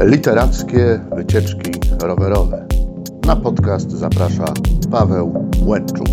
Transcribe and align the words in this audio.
Literackie 0.00 1.00
wycieczki 1.16 1.70
rowerowe. 2.02 2.66
Na 3.26 3.36
podcast 3.36 3.90
zaprasza 3.90 4.44
Paweł 4.90 5.50
Łęczuk. 5.62 6.06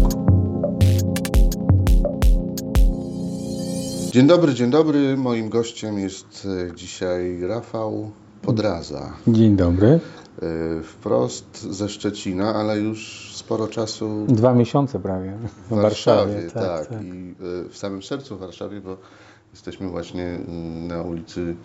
Dzień 4.12 4.28
dobry, 4.28 4.54
dzień 4.54 4.72
dobry. 4.72 5.18
Moim 5.18 5.50
gościem 5.50 6.00
jest 6.00 6.48
e, 6.72 6.76
dzisiaj 6.76 7.42
Rafał 7.42 8.12
Podraza. 8.42 9.14
Dzień 9.28 9.56
dobry. 9.56 9.88
E, 10.42 10.84
Wprost 10.84 11.62
ze 11.72 11.90
Szczecina, 11.90 12.56
ale 12.56 12.80
już 12.80 13.32
sporo 13.36 13.68
czasu 13.68 14.26
Dwa 14.28 14.54
miesiące 14.54 15.00
prawie 15.00 15.38
w 15.70 15.76
Warszawie. 15.76 16.42
tak, 16.54 16.88
I 16.92 17.36
e, 17.66 17.70
w 17.70 17.78
samym 17.78 18.04
sercu 18.04 18.38
Warszawie, 18.38 18.82
bo 18.82 18.98
jesteśmy 19.52 19.90
właśnie 19.90 20.40
na 20.88 21.02
ulicy 21.02 21.56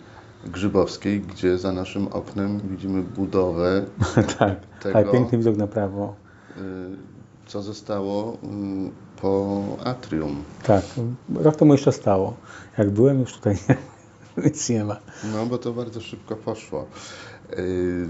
Grzybowskiej, 0.45 1.21
gdzie 1.21 1.57
za 1.57 1.71
naszym 1.71 2.07
oknem 2.07 2.59
widzimy 2.63 3.01
budowę, 3.01 3.85
tak, 4.39 4.59
Tego- 4.83 4.95
ale 4.97 5.05
piękny 5.11 5.37
widok 5.37 5.57
na 5.57 5.67
prawo. 5.67 6.15
y, 6.57 6.61
co 7.47 7.61
zostało 7.61 8.33
y, 8.33 9.21
po 9.21 9.61
atrium. 9.83 10.43
Tak, 10.63 10.83
rok 11.35 11.55
temu 11.55 11.73
jeszcze 11.73 11.91
stało. 11.91 12.33
Jak 12.77 12.89
byłem 12.89 13.19
już 13.19 13.33
tutaj 13.33 13.57
nic 14.45 14.69
nie 14.69 14.83
ma. 14.85 14.97
No, 15.33 15.45
bo 15.45 15.57
to 15.57 15.73
bardzo 15.73 16.01
szybko 16.01 16.35
poszło. 16.35 16.85
Y, 17.57 18.07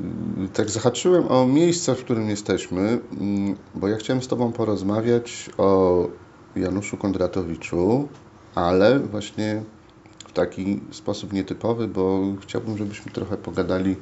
Tak 0.54 0.70
zahaczyłem 0.70 1.28
o 1.32 1.48
miejsce, 1.48 1.96
w 1.96 2.04
którym 2.04 2.30
jesteśmy, 2.30 3.00
mm, 3.22 3.56
bo 3.76 3.88
ja 3.88 3.98
chciałem 3.98 4.24
z 4.24 4.28
Tobą 4.28 4.52
porozmawiać 4.52 5.50
o 5.58 6.08
Januszu 6.56 6.98
Kondratowiczu, 6.98 8.08
ale 8.56 9.00
właśnie 9.00 9.64
w 10.30 10.34
taki 10.34 10.80
sposób 10.92 11.34
nietypowy, 11.34 11.88
bo 11.88 12.22
chciałbym, 12.42 12.78
żebyśmy 12.78 13.12
trochę 13.12 13.38
pogadali 13.38 13.96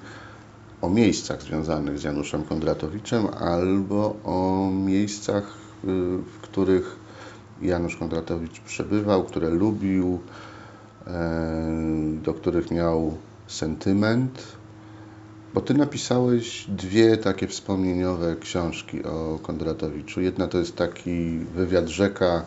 o 0.81 0.89
miejscach 0.89 1.41
związanych 1.41 1.99
z 1.99 2.03
Januszem 2.03 2.43
Kondratowiczem 2.43 3.27
albo 3.27 4.15
o 4.23 4.69
miejscach, 4.71 5.43
y, 5.83 5.87
w 6.17 6.39
których 6.41 6.95
Janusz 7.61 7.97
Kondratowicz 7.97 8.59
przebywał, 8.59 9.23
które 9.23 9.49
lubił, 9.49 10.19
e, 11.07 11.71
do 12.23 12.33
których 12.33 12.71
miał 12.71 13.17
sentyment. 13.47 14.43
Bo 15.53 15.61
ty 15.61 15.73
napisałeś 15.73 16.65
dwie 16.69 17.17
takie 17.17 17.47
wspomnieniowe 17.47 18.35
książki 18.35 19.03
o 19.03 19.39
Kondratowiczu. 19.43 20.21
Jedna 20.21 20.47
to 20.47 20.57
jest 20.57 20.75
taki 20.75 21.39
wywiad 21.55 21.87
rzeka, 21.87 22.45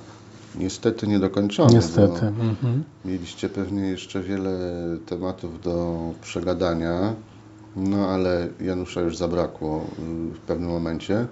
niestety 0.54 1.06
niedokończony. 1.06 1.74
Niestety. 1.74 2.26
Mhm. 2.26 2.84
mieliście 3.04 3.48
pewnie 3.48 3.82
jeszcze 3.82 4.22
wiele 4.22 4.50
tematów 5.06 5.62
do 5.62 5.98
przegadania, 6.22 7.14
no 7.76 8.08
ale 8.08 8.48
Janusza 8.60 9.00
już 9.00 9.16
zabrakło 9.16 9.84
y, 9.98 10.34
w 10.34 10.38
pewnym 10.38 10.70
momencie. 10.70 11.26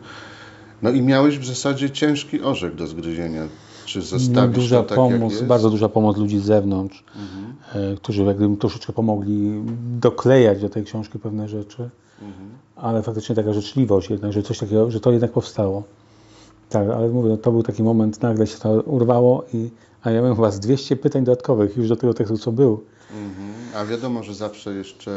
No 0.83 0.91
i 0.91 1.03
miałeś 1.03 1.39
w 1.39 1.47
zasadzie 1.47 1.91
ciężki 1.91 2.43
orzech 2.43 2.75
do 2.75 2.87
zgryzienia. 2.87 3.43
Czy 3.87 3.99
No, 3.99 4.05
zostawić 4.05 4.55
duża 4.55 4.83
tak, 4.83 4.97
pomoc, 4.97 5.43
bardzo 5.43 5.71
duża 5.71 5.89
pomoc 5.89 6.17
ludzi 6.17 6.39
z 6.39 6.43
zewnątrz, 6.45 7.05
Mhm. 7.17 7.93
e, 7.93 7.97
którzy 7.97 8.23
jak 8.23 8.37
gdyby 8.37 8.57
troszeczkę 8.57 8.93
pomogli 8.93 9.63
doklejać 10.01 10.61
do 10.61 10.69
tej 10.69 10.85
książki 10.85 11.19
pewne 11.19 11.49
rzeczy, 11.49 11.91
Mhm. 12.23 12.49
ale 12.77 13.03
faktycznie 13.03 13.35
taka 13.35 13.53
życzliwość 13.53 14.11
jednak, 14.11 14.33
że 14.33 14.43
coś 14.43 14.59
takiego, 14.59 14.91
że 14.91 15.01
to 15.01 15.11
jednak 15.13 15.33
powstało. 15.33 15.83
Tak, 16.69 16.89
ale 16.89 17.09
mówię, 17.09 17.29
no, 17.29 17.37
to 17.37 17.53
był 17.53 17.63
taki 17.63 17.83
moment, 17.83 18.23
nagle 18.23 18.47
się 18.47 18.59
to 18.59 18.71
urwało 18.73 19.45
i 19.55 19.71
a 20.03 20.11
ja 20.11 20.21
miałem 20.21 20.37
chyba 20.37 20.51
z 20.51 20.61
200 20.61 20.97
pytań 20.97 21.25
dodatkowych 21.25 21.77
już 21.77 21.89
do 21.89 21.97
tego 21.97 22.15
tekstu, 22.15 22.39
co 22.39 22.53
był. 22.53 22.85
Mhm. 23.13 23.49
A 23.77 23.85
wiadomo, 23.85 24.23
że 24.23 24.35
zawsze 24.35 24.75
jeszcze 24.75 25.11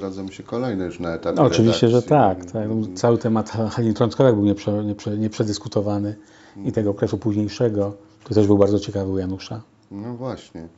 rodzą 0.00 0.28
się 0.28 0.42
kolejne 0.42 0.84
już 0.84 1.00
na 1.00 1.14
etapie 1.14 1.36
No, 1.36 1.42
oczywiście, 1.42 1.88
że 1.88 2.00
redakcji. 2.00 2.08
tak. 2.52 2.52
tak. 2.52 2.68
No, 2.68 2.96
Cały 2.96 3.18
temat 3.18 3.50
Halin 3.70 3.94
Trąckowej 3.94 4.32
był 4.32 4.44
nieprze, 4.44 4.84
nieprze, 4.84 5.18
nieprzedyskutowany 5.18 6.16
i 6.64 6.72
tego 6.72 6.90
okresu 6.90 7.18
późniejszego. 7.18 7.92
To 8.24 8.34
też 8.34 8.46
był 8.46 8.58
bardzo 8.58 8.78
ciekawy 8.78 9.10
u 9.12 9.18
Janusza. 9.18 9.60
No 9.90 10.14
właśnie. 10.14 10.68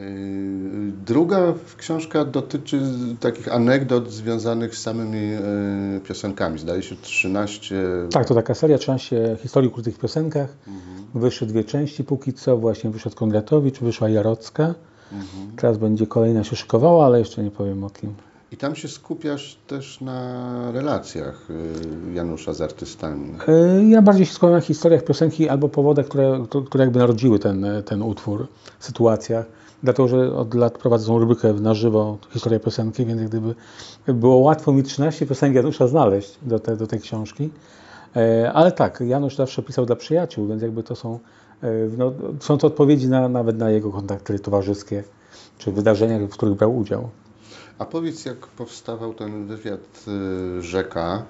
Yy, 0.00 0.92
Druga 1.06 1.54
książka 1.76 2.24
dotyczy 2.24 2.80
takich 3.20 3.52
anegdot 3.52 4.10
związanych 4.10 4.76
z 4.76 4.82
samymi 4.82 5.30
yy, 5.30 6.00
piosenkami. 6.00 6.58
Zdaje 6.58 6.82
się 6.82 6.96
13. 6.96 7.76
Tak, 8.10 8.28
to 8.28 8.34
taka 8.34 8.54
seria 8.54 8.78
13 8.78 9.36
historii 9.40 9.68
o 9.68 9.72
ukrytych 9.72 9.98
piosenkach. 9.98 10.56
Wyszły 11.14 11.46
dwie 11.46 11.64
części 11.64 12.04
póki 12.04 12.32
co. 12.32 12.56
Właśnie 12.56 12.90
wyszedł 12.90 13.16
Kongratowicz, 13.16 13.78
wyszła 13.78 14.08
Jarocka. 14.08 14.74
Teraz 15.56 15.78
będzie 15.78 16.06
kolejna 16.06 16.44
się 16.44 16.56
szykowała, 16.56 17.06
ale 17.06 17.18
jeszcze 17.18 17.42
nie 17.42 17.50
powiem 17.50 17.84
o 17.84 17.90
kim. 17.90 18.14
I 18.52 18.56
tam 18.56 18.76
się 18.76 18.88
skupiasz 18.88 19.58
też 19.66 20.00
na 20.00 20.72
relacjach 20.72 21.48
yy, 22.06 22.14
Janusza 22.14 22.52
z 22.52 22.60
artystami. 22.60 23.32
Ja 23.88 24.02
bardziej 24.02 24.26
się 24.26 24.32
skupiam 24.32 24.52
na 24.52 24.60
historiach 24.60 25.04
piosenki 25.04 25.48
albo 25.48 25.68
powodach, 25.68 26.06
które, 26.06 26.44
które 26.66 26.84
jakby 26.84 26.98
narodziły 26.98 27.38
ten, 27.38 27.66
ten 27.84 28.02
utwór, 28.02 28.46
sytuacjach. 28.80 29.46
Dlatego, 29.84 30.08
że 30.08 30.36
od 30.36 30.54
lat 30.54 30.78
prowadzę 30.78 31.06
tą 31.06 31.18
rubrykę 31.18 31.52
na 31.52 31.74
żywo 31.74 32.18
Historia 32.30 32.60
piosenki, 32.60 33.06
więc 33.06 33.22
gdyby 33.22 33.54
było 34.08 34.36
łatwo 34.36 34.72
mi 34.72 34.82
13 34.82 35.26
piosenek 35.26 35.56
Janusza 35.56 35.86
znaleźć 35.86 36.38
do, 36.42 36.58
te, 36.58 36.76
do 36.76 36.86
tej 36.86 37.00
książki. 37.00 37.50
E, 38.16 38.52
Ale 38.52 38.72
tak, 38.72 39.00
Janusz 39.00 39.36
zawsze 39.36 39.62
pisał 39.62 39.86
dla 39.86 39.96
przyjaciół, 39.96 40.46
więc 40.46 40.62
jakby 40.62 40.82
to 40.82 40.96
są, 40.96 41.18
e, 41.62 41.68
no, 41.98 42.12
są 42.40 42.58
to 42.58 42.66
odpowiedzi 42.66 43.08
na, 43.08 43.28
nawet 43.28 43.58
na 43.58 43.70
jego 43.70 43.90
kontakty 43.90 44.38
towarzyskie 44.38 45.04
czy 45.58 45.72
wydarzenia, 45.72 46.18
w 46.18 46.30
których 46.30 46.54
brał 46.54 46.76
udział. 46.76 47.08
A 47.78 47.84
powiedz, 47.84 48.24
jak 48.24 48.36
powstawał 48.36 49.14
ten 49.14 49.46
wywiad 49.46 50.04
yy, 50.06 50.62
Rzeka? 50.62 51.22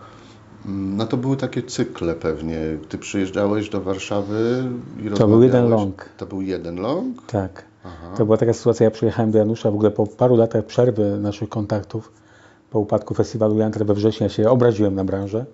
Mm, 0.66 0.96
No 0.96 1.06
to 1.06 1.16
były 1.16 1.36
takie 1.36 1.62
cykle 1.62 2.14
pewnie. 2.14 2.58
Ty 2.88 2.98
przyjeżdżałeś 2.98 3.70
do 3.70 3.80
Warszawy 3.80 4.64
i 5.06 5.10
To 5.10 5.28
był 5.28 5.42
jeden 5.42 5.68
long. 5.68 6.08
To 6.16 6.26
był 6.26 6.42
jeden 6.42 6.80
long? 6.80 7.22
Tak. 7.26 7.64
Aha. 7.84 8.16
To 8.16 8.24
była 8.24 8.36
taka 8.36 8.52
sytuacja, 8.52 8.84
ja 8.84 8.90
przyjechałem 8.90 9.30
do 9.30 9.38
Janusza 9.38 9.70
w 9.70 9.74
ogóle 9.74 9.90
po 9.90 10.06
paru 10.06 10.36
latach 10.36 10.64
przerwy 10.64 11.18
naszych 11.18 11.48
kontaktów, 11.48 12.12
po 12.70 12.78
upadku 12.78 13.14
festiwalu 13.14 13.58
Jantra 13.58 13.84
we 13.84 13.94
wrześniu, 13.94 14.24
ja 14.24 14.28
się 14.30 14.50
obraziłem 14.50 14.94
na 14.94 15.04
branżę 15.04 15.46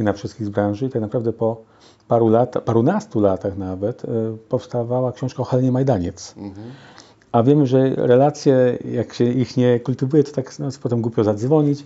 i 0.00 0.02
na 0.02 0.12
wszystkich 0.12 0.46
z 0.46 0.50
branży 0.50 0.86
i 0.86 0.90
tak 0.90 1.02
naprawdę 1.02 1.32
po 1.32 1.62
paru 2.08 2.28
latach, 2.28 2.64
parunastu 2.64 3.20
latach 3.20 3.56
nawet, 3.58 4.04
y, 4.04 4.08
powstawała 4.48 5.12
książka 5.12 5.42
o 5.42 5.44
Helenie 5.44 5.72
Majdaniec. 5.72 6.34
A 7.32 7.42
wiemy, 7.42 7.66
że 7.66 7.94
relacje, 7.96 8.78
jak 8.92 9.14
się 9.14 9.24
ich 9.24 9.56
nie 9.56 9.80
kultywuje, 9.80 10.24
to 10.24 10.32
tak 10.32 10.58
no, 10.58 10.68
potem 10.82 11.00
głupio 11.00 11.24
zadzwonić. 11.24 11.84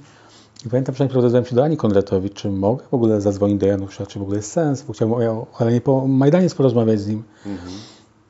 I 0.67 0.69
pamiętam, 0.69 0.95
że 0.95 1.05
najpierw 1.05 1.49
się 1.49 1.55
do 1.55 1.65
Ani 1.65 1.77
Kondratowicz, 1.77 2.35
czy 2.35 2.51
mogę 2.51 2.85
w 2.91 2.95
ogóle 2.95 3.21
zadzwonić 3.21 3.61
do 3.61 3.67
Janusza, 3.67 4.07
czy 4.07 4.19
w 4.19 4.23
ogóle 4.23 4.37
jest 4.37 4.53
sens, 4.53 4.83
bo 4.83 4.93
chciałbym 4.93 5.29
o 5.29 5.47
Helenie 5.53 5.81
po 5.81 6.07
Majdaniec 6.09 6.55
porozmawiać 6.55 7.01
z 7.01 7.09
nim. 7.09 7.23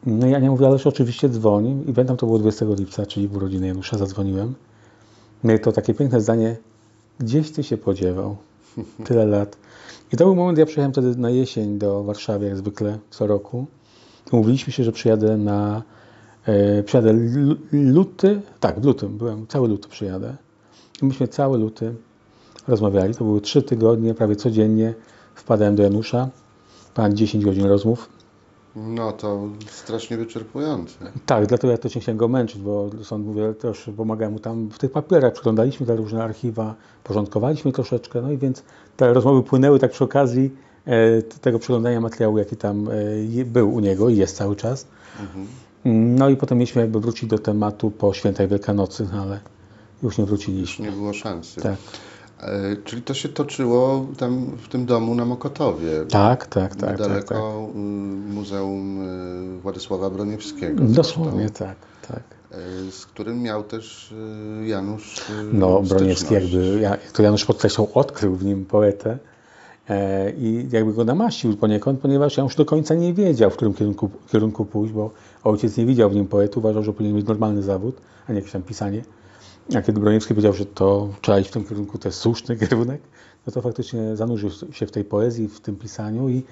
No 0.07 0.27
i 0.27 0.35
Ania 0.35 0.51
mówiła, 0.51 0.69
ależ 0.69 0.87
oczywiście 0.87 1.29
dzwoni. 1.29 1.85
I 1.87 1.93
pamiętam, 1.93 2.17
to 2.17 2.27
było 2.27 2.39
20 2.39 2.67
lipca, 2.79 3.07
czyli 3.07 3.29
w 3.29 3.37
urodziny 3.37 3.67
Janusza, 3.67 3.99
zadzwoniłem. 3.99 4.55
No 5.45 5.53
i 5.53 5.61
to 5.61 5.73
takie 5.73 5.95
piękne 5.95 6.21
zdanie, 6.21 6.57
gdzieś 7.19 7.51
ty 7.51 7.63
się 7.63 7.77
podziewał, 7.77 8.37
tyle 9.07 9.27
lat. 9.27 9.57
I 10.13 10.17
to 10.17 10.25
był 10.25 10.35
moment, 10.35 10.59
ja 10.59 10.67
przyjechałem 10.67 10.93
wtedy 10.93 11.17
na 11.17 11.31
jesień 11.31 11.79
do 11.79 12.05
Warszawy, 12.05 12.47
jak 12.47 12.57
zwykle 12.57 12.99
co 13.11 13.27
roku. 13.27 13.67
Umówiliśmy 14.33 14.73
się, 14.73 14.85
że 14.85 14.93
przyjadę 14.93 15.37
na, 15.37 15.83
e, 16.47 16.83
przyjadę 16.83 17.13
lu- 17.13 17.57
luty, 17.73 18.41
tak, 18.61 18.81
w 18.81 18.85
lutym, 18.85 19.19
byłem, 19.19 19.47
cały 19.47 19.69
luty 19.69 19.89
przyjadę. 19.89 20.37
I 21.03 21.05
myśmy 21.05 21.29
cały 21.29 21.59
luty 21.59 21.95
rozmawiali, 22.69 23.15
to 23.15 23.25
były 23.25 23.41
trzy 23.41 23.63
tygodnie, 23.63 24.15
prawie 24.15 24.37
codziennie 24.37 24.95
wpadałem 25.35 25.77
do 25.77 25.83
Janusza, 25.83 26.29
pan 26.95 27.17
10 27.17 27.45
godzin 27.45 27.65
rozmów. 27.67 28.14
No 28.77 29.13
to 29.13 29.49
strasznie 29.71 30.17
wyczerpujące. 30.17 30.95
Tak, 31.27 31.47
dlatego 31.47 31.73
ja 31.73 31.79
nie 31.95 32.01
chciałem 32.01 32.17
go 32.19 32.29
męczyć, 32.29 32.61
bo 32.61 32.91
sąd 33.03 33.27
mówię, 33.27 33.55
też 33.55 33.91
pomagałem 33.97 34.33
mu 34.33 34.39
tam 34.39 34.71
w 34.71 34.79
tych 34.79 34.93
papierach, 34.93 35.33
przeglądaliśmy 35.33 35.87
te 35.87 35.97
różne 35.97 36.25
archiwa, 36.25 36.75
porządkowaliśmy 37.05 37.73
troszeczkę, 37.73 38.23
no 38.23 38.33
i 38.33 38.39
więc 38.39 38.63
te 38.97 39.13
rozmowy 39.13 39.43
płynęły 39.43 39.79
tak 39.79 39.91
przy 39.91 40.05
okazji 40.05 40.51
e, 40.87 41.23
tego 41.23 41.59
przeglądania 41.59 42.01
materiału, 42.01 42.39
jaki 42.39 42.57
tam 42.57 42.89
e, 43.41 43.45
był 43.45 43.75
u 43.75 43.81
niego 43.81 44.09
i 44.09 44.17
jest 44.17 44.37
cały 44.37 44.57
czas. 44.57 44.87
Mm, 45.85 46.17
No 46.17 46.29
i 46.29 46.37
potem 46.37 46.59
mieliśmy 46.59 46.83
jakby 46.83 47.01
wrócić 47.01 47.29
do 47.29 47.39
tematu 47.39 47.91
po 47.91 48.15
świętej 48.15 48.49
Wielkanocy, 48.49 49.07
no 49.13 49.23
ale 49.23 49.41
już 50.03 50.19
nie 50.19 50.25
wróciliśmy. 50.25 50.87
Nie 50.87 50.93
było 50.93 51.13
szansy. 51.13 51.61
Tak, 51.61 51.77
czyli 52.85 53.03
to 53.03 53.15
się 53.15 53.29
toczyło 53.29 54.07
tam 54.19 54.47
w 54.63 54.69
tym 54.69 54.87
domu 54.87 55.15
na 55.15 55.25
Mokotowie. 55.25 55.91
tak, 56.09 56.47
tak, 56.47 56.77
tak. 56.77 56.99
tak, 56.99 57.25
tak. 57.25 57.39
Y, 57.39 57.79
Muzeum 58.35 59.03
y, 59.59 59.61
Władysława 59.61 60.11
Broniewskiego. 60.11 60.85
Dosłownie 60.85 61.41
zresztą, 61.49 61.65
tak, 61.65 61.77
tak. 62.09 62.23
e, 62.51 62.91
Z 62.91 63.07
którym 63.07 63.43
miał 63.43 63.63
też 63.65 64.15
Janusz. 64.67 65.17
No, 65.53 65.83
Broniewski 65.83 66.27
styczność. 66.27 66.53
jakby, 66.55 66.81
ja- 66.81 66.91
jak 66.91 67.13
to 67.13 67.23
Janusz 67.23 67.45
podkreślał, 67.45 67.89
odkrył 67.95 68.35
w 68.37 68.45
nim 68.45 68.65
poetę 68.65 69.19
e, 69.89 70.31
i 70.31 70.69
jakby 70.73 70.93
go 70.93 71.05
namaścił 71.05 71.57
poniekąd, 71.57 72.01
ponieważ 72.01 72.37
Janusz 72.37 72.57
do 72.57 72.65
końca 72.65 72.95
nie 72.95 73.15
wiedział, 73.15 73.51
w 73.51 73.57
którym 73.57 73.75
kierunku, 73.75 74.11
kierunku 74.33 74.65
pójść, 74.65 74.93
bo 74.93 75.11
ojciec 75.45 75.77
nie 75.77 75.87
widział 75.87 76.11
w 76.11 76.15
nim 76.15 76.27
poety, 76.27 76.59
uważał, 76.59 76.83
że 76.83 76.93
powinien 76.93 77.17
mieć 77.17 77.27
normalny 77.27 77.63
zawód, 77.63 77.97
a 78.29 78.33
nie 78.33 78.39
jakieś 78.39 78.53
tam 78.53 78.63
pisanie. 78.63 79.03
A 79.77 79.83
kiedy 79.83 80.01
Broniewski 80.01 80.35
powiedział, 80.35 80.53
że 80.53 80.67
to 80.67 81.09
trzeba 81.23 81.39
iść 81.39 81.51
w 81.51 81.53
tym 81.53 81.65
kierunku, 81.65 81.99
to 81.99 82.09
jest 82.09 82.19
słuszny 82.19 82.57
kierunek, 82.61 83.01
no 83.47 83.53
to 83.53 83.63
faktycznie 83.63 84.17
zanurzył 84.17 84.51
się 84.73 84.87
w 84.87 84.91
tej 84.91 85.05
poezji, 85.05 85.49
w 85.49 85.61
tym 85.61 85.77
pisaniu 85.77 86.29
i, 86.29 86.43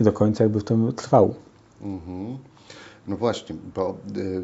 i 0.00 0.04
do 0.04 0.12
końca 0.12 0.44
jakby 0.44 0.60
w 0.60 0.64
tym 0.64 0.92
trwał. 0.92 1.34
Mhm. 1.82 2.38
No 3.06 3.16
właśnie, 3.16 3.56
bo 3.74 3.96
y, 4.16 4.42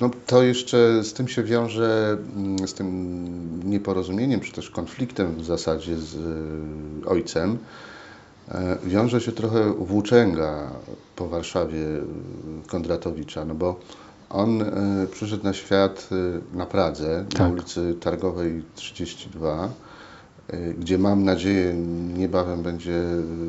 no 0.00 0.10
to 0.26 0.42
jeszcze 0.42 1.04
z 1.04 1.12
tym 1.12 1.28
się 1.28 1.42
wiąże, 1.42 2.18
mm, 2.36 2.68
z 2.68 2.74
tym 2.74 3.70
nieporozumieniem, 3.70 4.40
czy 4.40 4.52
też 4.52 4.70
konfliktem 4.70 5.36
w 5.36 5.44
zasadzie 5.44 5.96
z 5.98 6.14
y, 6.14 7.08
ojcem, 7.08 7.58
e, 8.48 8.78
wiąże 8.84 9.20
się 9.20 9.32
trochę 9.32 9.72
włóczęga 9.72 10.70
po 11.16 11.28
Warszawie 11.28 11.78
y, 11.78 12.02
Kondratowicza, 12.66 13.44
no 13.44 13.54
bo 13.54 13.80
on 14.32 14.64
przyszedł 15.10 15.44
na 15.44 15.52
świat 15.52 16.08
na 16.54 16.66
Pradze, 16.66 17.24
tak. 17.30 17.38
na 17.38 17.48
ulicy 17.48 17.94
Targowej 18.00 18.62
32, 18.74 19.68
Y, 20.54 20.74
gdzie 20.78 20.98
mam 20.98 21.24
nadzieję 21.24 21.74
niebawem 22.16 22.62
będzie 22.62 23.02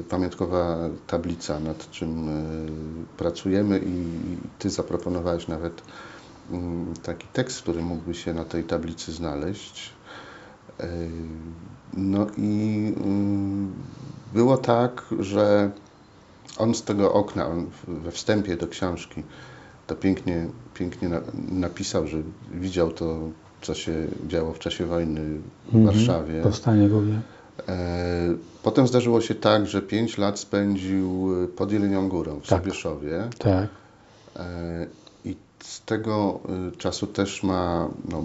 pamiątkowa 0.10 0.78
tablica, 1.08 1.60
nad 1.60 1.92
czym 1.92 2.30
pracujemy 3.18 3.80
i 3.86 4.06
Ty 4.60 4.70
zaproponowałeś 4.70 5.48
nawet 5.48 5.82
mm, 6.52 6.94
taki 7.04 7.28
tekst, 7.34 7.62
który 7.62 7.82
mógłby 7.82 8.14
się 8.14 8.34
na 8.34 8.46
tej 8.46 8.64
tablicy 8.64 9.12
znaleźć. 9.12 9.94
No 11.94 12.28
i 12.38 12.94
było 14.34 14.58
tak, 14.58 15.06
że 15.20 15.72
on 16.58 16.76
z 16.76 16.84
tego 16.84 17.14
okna, 17.14 17.48
on 17.48 17.70
we 17.88 18.12
wstępie 18.12 18.58
do 18.58 18.68
książki 18.68 19.24
to 19.88 19.96
pięknie, 19.96 20.48
pięknie 20.74 21.10
napisał, 21.52 22.08
że 22.08 22.18
widział 22.52 22.92
to 22.92 23.20
co 23.62 23.74
się 23.74 24.08
działo 24.28 24.54
w 24.54 24.60
czasie 24.60 24.86
wojny 24.86 25.22
w 25.66 25.76
mhm, 25.76 25.86
Warszawie. 25.86 26.42
Powstanie 26.42 26.90
głównie. 26.90 27.22
E, 27.68 28.36
potem 28.64 28.88
zdarzyło 28.88 29.22
się 29.22 29.36
tak, 29.36 29.68
że 29.68 29.82
pięć 29.82 30.18
lat 30.18 30.40
spędził 30.40 31.30
pod 31.56 31.72
Jelenią 31.72 32.10
Górą 32.10 32.40
w 32.40 32.48
tak. 32.48 32.60
Sobieszowie. 32.60 33.30
Tak. 33.40 33.68
E, 34.36 34.88
I 35.26 35.36
z 35.60 35.82
tego 35.82 36.40
e, 36.68 36.78
czasu 36.78 37.08
też 37.08 37.44
ma 37.44 37.90
no, 38.10 38.24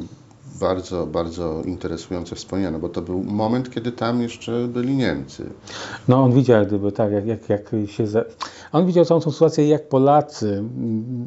bardzo, 0.61 1.07
bardzo 1.07 1.63
interesujące 1.63 2.37
wspomnienia, 2.37 2.79
bo 2.79 2.89
to 2.89 3.03
był 3.03 3.25
moment, 3.25 3.71
kiedy 3.71 3.93
tam 3.93 4.23
jeszcze 4.23 4.69
byli 4.69 4.97
Niemcy. 4.97 5.51
No 6.09 6.23
on 6.25 6.33
widział 6.33 6.67
gdyby 6.67 6.93
tak, 6.93 7.13
jak, 7.13 7.27
jak, 7.27 7.49
jak 7.49 7.71
się... 7.87 8.07
Za... 8.07 8.25
On 8.73 8.87
widział 8.87 9.05
całą 9.05 9.21
tą 9.21 9.31
sytuację, 9.31 9.69
jak 9.69 9.89
Polacy 9.89 10.49
mm, 10.59 11.27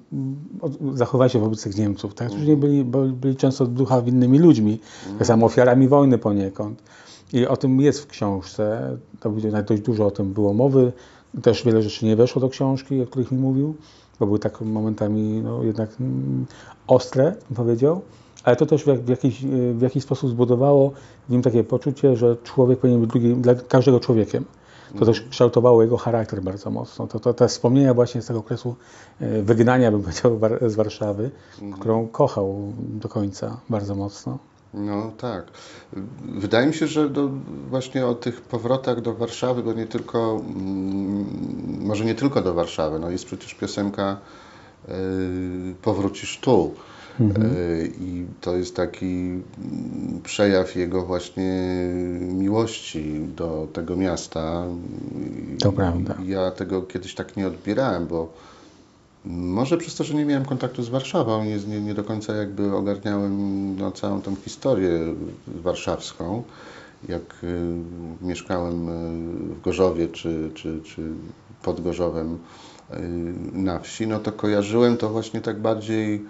zachowali 0.94 1.32
się 1.32 1.40
wobec 1.40 1.64
tych 1.64 1.78
Niemców, 1.78 2.14
tak? 2.14 2.28
Którzy 2.28 2.58
byli, 2.58 2.84
byli 3.14 3.36
często 3.36 3.66
ducha 3.66 4.02
winnymi 4.02 4.40
ludźmi, 4.40 4.80
mm. 5.06 5.18
tak 5.18 5.28
samo 5.28 5.46
ofiarami 5.46 5.88
wojny 5.88 6.18
poniekąd. 6.18 6.84
I 7.34 7.48
o 7.48 7.58
tym 7.58 7.82
jest 7.82 8.00
w 8.00 8.08
książce, 8.08 8.98
to 9.20 9.34
dość 9.68 9.82
dużo 9.82 10.06
o 10.06 10.12
tym 10.12 10.34
było 10.34 10.54
mowy, 10.54 10.92
też 11.42 11.64
wiele 11.64 11.82
rzeczy 11.82 12.06
nie 12.06 12.16
weszło 12.16 12.42
do 12.42 12.50
książki, 12.50 13.02
o 13.02 13.06
których 13.06 13.32
mi 13.32 13.38
mówił, 13.38 13.76
bo 14.20 14.26
były 14.26 14.40
tak 14.40 14.62
momentami 14.62 15.42
no, 15.44 15.64
jednak 15.64 15.90
mm, 16.00 16.46
ostre, 16.88 17.36
bym 17.50 17.56
powiedział 17.56 18.02
ale 18.44 18.56
to 18.56 18.66
też 18.66 18.84
w 18.86 19.10
jakiś, 19.10 19.46
w 19.74 19.82
jakiś 19.82 20.04
sposób 20.04 20.30
zbudowało 20.30 20.92
w 21.30 21.32
nim 21.32 21.42
takie 21.42 21.64
poczucie, 21.64 22.16
że 22.16 22.38
człowiek 22.44 22.80
powinien 22.80 23.02
być 23.02 23.10
drugim, 23.10 23.42
dla 23.42 23.56
każdego 23.56 24.00
człowiekiem. 24.00 24.46
To 25.00 25.06
też 25.06 25.22
kształtowało 25.22 25.82
jego 25.82 25.98
charakter 25.98 26.42
bardzo 26.42 26.70
mocno. 26.70 27.08
To, 27.08 27.20
to 27.20 27.34
te 27.34 27.48
wspomnienia 27.48 27.94
właśnie 27.94 28.22
z 28.22 28.26
tego 28.26 28.40
okresu 28.40 28.76
e, 29.20 29.42
wygnania, 29.42 29.92
bym 29.92 30.02
powiedział, 30.02 30.40
z 30.68 30.76
Warszawy, 30.76 31.32
mhm. 31.54 31.74
którą 31.74 32.08
kochał 32.08 32.74
do 32.78 33.10
końca 33.10 33.58
bardzo 33.70 33.96
mocno. 33.96 34.38
No 34.74 35.12
tak. 35.18 35.46
Wydaje 36.22 36.68
mi 36.68 36.74
się, 36.74 36.88
że 36.88 37.10
do, 37.10 37.30
właśnie 37.70 38.06
o 38.06 38.16
tych 38.16 38.42
powrotach 38.42 39.02
do 39.02 39.14
Warszawy, 39.14 39.64
bo 39.64 39.74
nie 39.74 39.86
tylko, 39.86 40.42
mm, 40.56 41.86
może 41.86 42.06
nie 42.06 42.16
tylko 42.16 42.42
do 42.42 42.54
Warszawy, 42.54 43.00
no 43.00 43.10
jest 43.10 43.26
przecież 43.26 43.54
piosenka 43.54 44.18
yy, 44.88 44.94
Powrócisz 45.82 46.40
tu. 46.40 46.74
Mhm. 47.20 47.46
E, 47.46 47.86
I 47.86 48.26
to 48.42 48.56
jest 48.56 48.76
taki 48.76 49.42
przejaw 50.24 50.76
jego 50.76 51.06
właśnie 51.06 51.54
miłości 52.22 53.22
do 53.36 53.68
tego 53.74 53.96
miasta. 53.96 54.66
To 55.60 55.72
prawda. 55.72 56.18
Ja 56.26 56.52
tego 56.52 56.82
kiedyś 56.82 57.16
tak 57.16 57.38
nie 57.38 57.48
odbierałem, 57.48 58.08
bo 58.08 58.34
może 59.26 59.78
przez 59.78 59.96
to, 59.96 60.04
że 60.04 60.14
nie 60.14 60.26
miałem 60.26 60.46
kontaktu 60.46 60.84
z 60.84 60.90
Warszawą, 60.90 61.44
nie, 61.44 61.58
nie, 61.58 61.82
nie 61.82 61.94
do 61.94 62.04
końca 62.04 62.36
jakby 62.36 62.76
ogarniałem 62.76 63.76
no, 63.78 63.92
całą 63.92 64.22
tą 64.22 64.36
historię 64.36 65.00
warszawską. 65.48 66.44
Jak 67.10 67.44
y, 67.44 67.76
mieszkałem 68.22 68.90
y, 68.90 69.56
w 69.56 69.62
Gorzowie 69.62 70.08
czy, 70.08 70.52
czy, 70.54 70.82
czy 70.84 71.02
pod 71.64 71.82
Gorzowem 71.82 72.34
y, 72.34 72.98
na 73.54 73.80
wsi, 73.80 74.08
no 74.08 74.20
to 74.20 74.32
kojarzyłem 74.32 74.98
to 74.98 75.10
właśnie 75.10 75.42
tak 75.42 75.60
bardziej 75.60 76.26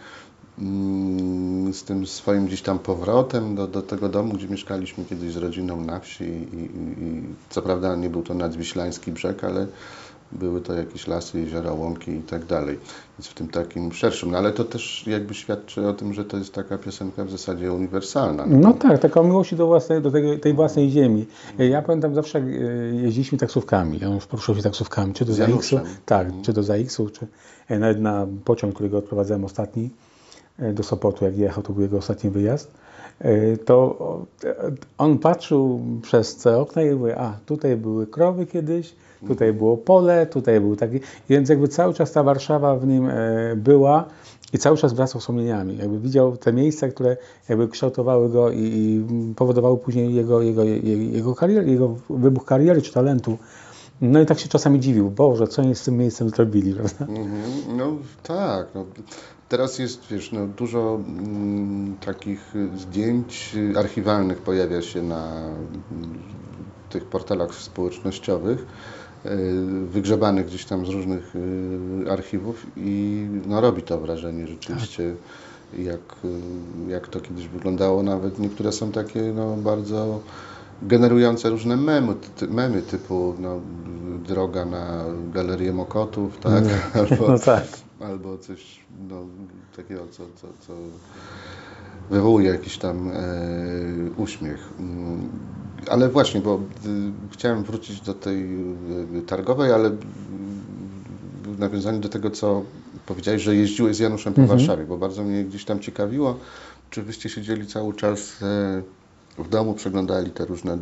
z 1.72 1.84
tym 1.84 2.08
swoim 2.08 2.46
gdzieś 2.46 2.62
tam 2.62 2.80
powrotem 2.80 3.56
do, 3.56 3.68
do 3.68 3.82
tego 3.82 4.10
domu, 4.10 4.34
gdzie 4.34 4.48
mieszkaliśmy 4.48 5.06
kiedyś 5.06 5.32
z 5.32 5.38
rodziną 5.38 5.82
na 5.82 6.00
wsi 6.00 6.24
i, 6.24 6.58
i, 6.58 7.04
i 7.04 7.24
co 7.50 7.62
prawda 7.62 7.96
nie 7.96 8.10
był 8.10 8.24
to 8.24 8.34
nadwiślański 8.34 9.12
brzeg, 9.12 9.44
ale 9.44 9.68
były 10.32 10.62
to 10.62 10.74
jakieś 10.74 11.08
lasy, 11.08 11.40
jeziora, 11.40 11.74
łąki 11.74 12.12
i 12.12 12.22
tak 12.22 12.46
dalej. 12.46 12.80
Więc 13.20 13.28
w 13.28 13.34
tym 13.34 13.48
takim 13.48 13.94
szerszym. 13.94 14.32
No 14.32 14.38
ale 14.38 14.52
to 14.52 14.64
też 14.64 15.08
jakby 15.08 15.34
świadczy 15.34 15.88
o 15.88 15.94
tym, 15.94 16.14
że 16.14 16.26
to 16.26 16.38
jest 16.38 16.54
taka 16.54 16.78
piosenka 16.78 17.26
w 17.26 17.32
zasadzie 17.32 17.74
uniwersalna. 17.74 18.46
No, 18.46 18.58
no 18.58 18.74
tak, 18.74 19.00
taka 19.00 19.24
miłość 19.24 19.56
do, 19.56 19.68
własnej, 19.68 20.02
do 20.02 20.12
tej, 20.12 20.40
tej 20.40 20.54
własnej 20.54 20.90
ziemi. 20.90 21.26
Ja 21.58 21.82
pamiętam 21.82 22.16
zawsze 22.16 22.40
jak 22.40 22.48
jeździliśmy 23.04 23.38
taksówkami. 23.38 24.00
Ja 24.02 24.08
już 24.08 24.26
poruszył 24.26 24.56
się 24.56 24.62
taksówkami, 24.62 25.14
czy 25.14 25.26
do 25.26 25.34
ZAX-u, 25.34 25.80
tak, 26.06 26.26
mhm. 26.26 26.44
czy 26.44 26.54
do 26.54 26.64
ZAX-u, 26.64 27.10
czy 27.10 27.28
nawet 27.70 28.02
na 28.02 28.28
pociąg, 28.46 28.76
którego 28.76 28.98
odprowadzałem 28.98 29.46
ostatni 29.46 29.90
E, 29.92 30.11
do 30.74 30.84
Sopotu, 30.84 31.26
jak 31.26 31.38
jechał, 31.38 31.64
to 31.64 31.74
był 31.74 31.82
jego 31.82 31.98
ostatni 31.98 32.30
wyjazd, 32.30 32.72
e, 33.20 33.58
to 33.58 33.98
on 34.98 35.18
patrzył 35.18 35.82
przez 36.02 36.36
te 36.36 36.58
okna 36.58 36.82
i 36.82 36.96
mówił, 36.96 37.16
a 37.18 37.38
tutaj 37.46 37.78
były 37.78 38.08
krowy 38.08 38.46
kiedyś, 38.46 38.96
tutaj 39.28 39.54
było 39.54 39.78
pole, 39.78 40.26
tutaj 40.26 40.60
był 40.60 40.76
taki, 40.76 41.00
więc 41.30 41.50
jakby 41.50 41.68
cały 41.68 41.94
czas 41.94 42.12
ta 42.12 42.24
Warszawa 42.24 42.76
w 42.76 42.88
nim 42.88 43.10
e, 43.10 43.56
była 43.56 44.06
i 44.54 44.58
cały 44.58 44.78
czas 44.78 44.94
wracał 44.94 45.22
wspomnieniami. 45.22 45.78
Jakby 45.78 46.00
widział 46.00 46.38
te 46.38 46.54
miejsca, 46.54 46.88
które 46.88 47.18
jakby 47.50 47.68
kształtowały 47.68 48.30
go 48.30 48.52
i, 48.52 48.60
i 48.60 49.06
powodowały 49.36 49.78
później 49.78 50.14
jego, 50.14 50.42
jego, 50.42 50.64
jego, 50.64 50.90
jego, 50.90 51.36
kariery, 51.36 51.72
jego 51.72 51.96
wybuch 52.10 52.46
kariery 52.46 52.82
czy 52.82 52.94
talentu. 52.94 53.38
No 54.02 54.22
i 54.22 54.26
tak 54.26 54.40
się 54.40 54.50
czasami 54.50 54.80
dziwił, 54.80 55.10
Boże, 55.10 55.48
co 55.48 55.62
oni 55.62 55.76
z 55.76 55.84
tym 55.84 55.98
miejscem 55.98 56.30
zrobili, 56.30 56.74
prawda? 56.74 57.06
-hmm. 57.06 57.28
No 57.78 57.92
tak, 58.24 58.68
no, 58.76 58.86
Teraz 59.52 59.80
jest, 59.80 60.08
wiesz, 60.12 60.32
no, 60.32 60.48
dużo 60.48 61.00
mm, 61.08 61.98
takich 61.98 62.54
zdjęć 62.78 63.56
archiwalnych 63.78 64.38
pojawia 64.38 64.82
się 64.82 65.02
na 65.02 65.32
mm, 65.92 66.20
tych 66.90 67.06
portalach 67.06 67.56
społecznościowych, 67.56 68.66
y, 69.26 69.30
wygrzebanych 69.86 70.46
gdzieś 70.46 70.66
tam 70.66 70.86
z 70.86 70.90
różnych 70.90 71.36
y, 71.36 72.12
archiwów 72.12 72.68
i 72.78 73.26
no, 73.48 73.62
robi 73.62 73.82
to 73.82 74.00
wrażenie 74.00 74.48
rzeczywiście, 74.48 75.16
jak, 75.78 76.16
y, 76.26 76.92
jak 76.92 77.08
to 77.08 77.20
kiedyś 77.20 77.48
wyglądało. 77.48 78.04
Nawet 78.04 78.40
niektóre 78.40 78.72
są 78.72 78.92
takie 78.92 79.22
no, 79.22 79.58
bardzo 79.58 80.20
generujące 80.82 81.50
różne 81.50 81.78
memy, 81.78 82.16
ty, 82.36 82.48
memy 82.48 82.82
typu 82.82 83.36
no, 83.40 83.60
droga 84.28 84.66
na 84.66 85.06
galerię 85.34 85.74
Mokotów, 85.74 86.38
tak? 86.38 86.64
Albo, 87.10 87.28
no 87.28 87.40
tak 87.40 87.91
albo 88.04 88.38
coś 88.38 88.80
no, 89.10 89.26
takiego, 89.76 90.08
co, 90.12 90.24
co, 90.36 90.48
co 90.68 90.74
wywołuje 92.10 92.50
jakiś 92.50 92.78
tam 92.78 93.08
e, 93.08 93.14
uśmiech. 94.18 94.70
Mm, 94.80 95.30
ale 95.90 96.10
właśnie, 96.10 96.42
bo 96.42 96.56
y, 96.56 97.12
chciałem 97.32 97.64
wrócić 97.64 98.02
do 98.02 98.14
tej 98.14 98.44
y, 99.18 99.22
targowej, 99.22 99.72
ale 99.72 99.90
w 101.44 101.60
nawiązaniu 101.60 102.00
do 102.00 102.10
tego, 102.10 102.30
co 102.30 102.64
powiedziałeś, 103.06 103.42
że 103.42 103.56
jeździłeś 103.56 103.96
z 103.96 104.00
Januszem 104.00 104.34
po 104.34 104.42
mhm. 104.42 104.60
Warszawie, 104.60 104.86
bo 104.86 104.98
bardzo 104.98 105.24
mnie 105.24 105.44
gdzieś 105.44 105.66
tam 105.66 105.80
ciekawiło, 105.80 106.38
czy 106.90 107.04
wyście 107.04 107.30
siedzieli 107.30 107.68
cały 107.68 107.94
czas 107.94 108.42
e, 108.42 108.82
w 109.38 109.50
domu, 109.50 109.74
przeglądali 109.74 110.32
te 110.32 110.46
różne 110.46 110.78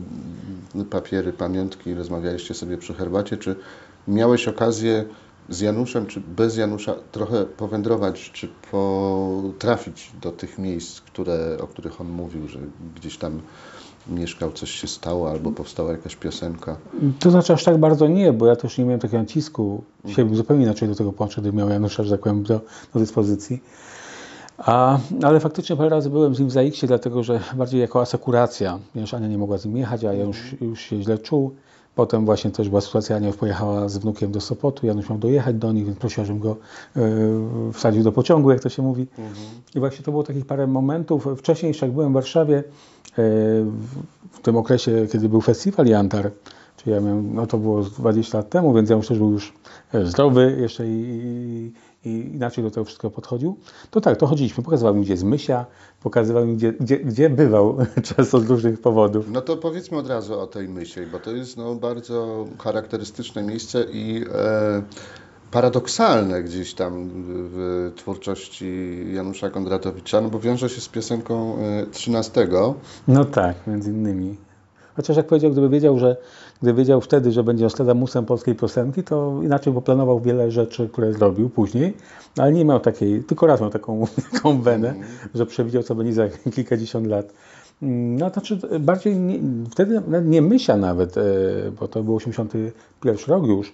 papiery, 0.89 1.33
pamiątki, 1.33 1.93
rozmawialiście 1.93 2.53
sobie 2.53 2.77
przy 2.77 2.93
herbacie, 2.93 3.37
czy 3.37 3.55
miałeś 4.07 4.47
okazję 4.47 5.05
z 5.49 5.59
Januszem, 5.59 6.05
czy 6.05 6.21
bez 6.21 6.57
Janusza 6.57 6.95
trochę 7.11 7.45
powędrować, 7.45 8.31
czy 8.31 8.47
potrafić 8.71 10.11
do 10.21 10.31
tych 10.31 10.59
miejsc, 10.59 11.01
które, 11.01 11.57
o 11.61 11.67
których 11.67 12.01
on 12.01 12.09
mówił, 12.09 12.47
że 12.47 12.59
gdzieś 12.95 13.17
tam 13.17 13.41
mieszkał, 14.07 14.51
coś 14.51 14.71
się 14.71 14.87
stało, 14.87 15.29
albo 15.29 15.51
powstała 15.51 15.91
jakaś 15.91 16.15
piosenka? 16.15 16.77
To 17.19 17.31
znaczy 17.31 17.53
aż 17.53 17.63
tak 17.63 17.77
bardzo 17.77 18.07
nie, 18.07 18.33
bo 18.33 18.45
ja 18.45 18.55
też 18.55 18.77
nie 18.77 18.85
miałem 18.85 18.99
takiego 18.99 19.17
nacisku. 19.23 19.83
Dzisiaj 20.05 20.25
bym 20.25 20.35
zupełnie 20.35 20.63
inaczej 20.63 20.89
do 20.89 20.95
tego 20.95 21.13
podszedł, 21.13 21.41
gdybym 21.41 21.57
miał 21.59 21.69
Janusza, 21.69 22.03
że 22.03 22.11
tak 22.11 22.21
powiem, 22.21 22.43
do, 22.43 22.61
do 22.93 22.99
dyspozycji. 22.99 23.63
A, 24.57 24.99
ale 25.23 25.39
faktycznie 25.39 25.75
parę 25.75 25.89
razy 25.89 26.09
byłem 26.09 26.35
z 26.35 26.39
nim 26.39 26.47
w 26.47 26.51
ZAX-ie, 26.51 26.87
dlatego 26.87 27.23
że 27.23 27.39
bardziej 27.55 27.81
jako 27.81 28.01
asekuracja, 28.01 28.79
ponieważ 28.93 29.13
Ania 29.13 29.27
nie 29.27 29.37
mogła 29.37 29.57
z 29.57 29.65
nim 29.65 29.77
jechać, 29.77 30.05
a 30.05 30.13
ja 30.13 30.23
już, 30.23 30.55
już 30.61 30.81
się 30.81 31.01
źle 31.01 31.17
czuł. 31.17 31.55
Potem 31.95 32.25
właśnie 32.25 32.51
też 32.51 32.69
była 32.69 32.81
sytuacja, 32.81 33.15
Ania 33.15 33.27
już 33.27 33.37
pojechała 33.37 33.89
z 33.89 33.97
wnukiem 33.97 34.31
do 34.31 34.41
Sopotu, 34.41 34.85
Janusz 34.85 35.09
miał 35.09 35.17
dojechać 35.17 35.55
do 35.55 35.71
nich, 35.71 35.85
więc 35.85 35.97
prosiła, 35.97 36.25
żebym 36.25 36.41
go 36.41 36.55
y, 36.97 37.73
wsadził 37.73 38.03
do 38.03 38.11
pociągu, 38.11 38.51
jak 38.51 38.59
to 38.59 38.69
się 38.69 38.81
mówi. 38.81 39.07
I 39.75 39.79
właśnie 39.79 40.05
to 40.05 40.11
było 40.11 40.23
takich 40.23 40.45
parę 40.45 40.67
momentów. 40.67 41.27
Wcześniej 41.37 41.67
jeszcze 41.67 41.85
jak 41.85 41.95
byłem 41.95 42.09
w 42.11 42.13
Warszawie, 42.13 42.57
y, 42.57 42.63
w 44.31 44.39
tym 44.41 44.57
okresie, 44.57 45.07
kiedy 45.11 45.29
był 45.29 45.41
festiwal 45.41 45.85
Jantar, 45.85 46.31
czyli 46.77 46.95
ja 46.95 47.01
miałem, 47.01 47.35
no 47.35 47.47
to 47.47 47.57
było 47.57 47.83
20 47.83 48.37
lat 48.37 48.49
temu, 48.49 48.73
więc 48.73 48.89
Janusz 48.89 49.07
też 49.07 49.17
był 49.17 49.31
już 49.31 49.53
zdrowy 50.03 50.57
jeszcze 50.61 50.87
i, 50.87 50.89
i, 50.91 51.71
i 52.05 52.31
inaczej 52.33 52.63
do 52.63 52.71
tego 52.71 52.85
wszystkiego 52.85 53.11
podchodził. 53.11 53.57
To 53.91 54.01
tak, 54.01 54.17
to 54.17 54.27
chodziliśmy, 54.27 54.63
pokazywał 54.63 54.95
mi 54.95 55.01
gdzie 55.01 55.13
jest 55.13 55.23
Mysia, 55.23 55.65
pokazywał 56.03 56.45
mi 56.45 56.55
gdzie, 56.55 56.73
gdzie, 56.73 56.97
gdzie 56.97 57.29
bywał 57.29 57.77
często 58.15 58.39
z 58.39 58.49
różnych 58.49 58.81
powodów. 58.81 59.25
No 59.31 59.41
to 59.41 59.57
powiedzmy 59.57 59.97
od 59.97 60.07
razu 60.07 60.39
o 60.39 60.47
tej 60.47 60.69
myśli, 60.69 61.07
bo 61.07 61.19
to 61.19 61.31
jest 61.31 61.57
no, 61.57 61.75
bardzo 61.75 62.45
charakterystyczne 62.59 63.43
miejsce 63.43 63.83
i 63.83 64.25
e, 64.33 64.81
paradoksalne 65.51 66.43
gdzieś 66.43 66.73
tam 66.73 67.09
w 67.25 67.91
twórczości 67.95 69.05
Janusza 69.13 69.49
Kondratowicza, 69.49 70.21
no 70.21 70.29
bo 70.29 70.39
wiąże 70.39 70.69
się 70.69 70.81
z 70.81 70.89
piosenką 70.89 71.57
e, 71.57 71.85
13. 71.85 72.47
No 73.07 73.25
tak, 73.25 73.67
między 73.67 73.91
innymi. 73.91 74.37
Chociaż 74.95 75.17
jak 75.17 75.27
powiedział, 75.27 75.51
gdyby 75.51 75.69
wiedział, 75.69 75.99
że 75.99 76.17
gdyby 76.61 76.77
wiedział 76.77 77.01
wtedy, 77.01 77.31
że 77.31 77.43
będzie 77.43 77.63
Nostradamusem 77.63 78.25
polskiej 78.25 78.55
piosenki, 78.55 79.03
to 79.03 79.39
inaczej 79.43 79.73
poplanował 79.73 80.19
wiele 80.19 80.51
rzeczy, 80.51 80.89
które 80.89 81.13
zrobił 81.13 81.49
później, 81.49 81.93
ale 82.37 82.51
nie 82.51 82.65
miał 82.65 82.79
takiej, 82.79 83.23
tylko 83.23 83.47
raz 83.47 83.61
miał 83.61 83.69
taką, 83.69 84.05
taką 84.33 84.61
wenę, 84.61 84.93
że 85.35 85.45
przewidział, 85.45 85.83
co 85.83 85.95
będzie 85.95 86.13
za 86.13 86.27
kilkadziesiąt 86.55 87.07
lat. 87.07 87.33
No 87.81 88.29
to 88.29 88.33
znaczy 88.33 88.79
bardziej 88.79 89.19
nie, 89.19 89.39
wtedy 89.71 90.01
nie 90.23 90.41
myśla 90.41 90.77
nawet, 90.77 91.17
e, 91.17 91.21
bo 91.79 91.87
to 91.87 92.03
był 92.03 92.15
81 92.15 93.17
rok 93.27 93.45
już, 93.45 93.73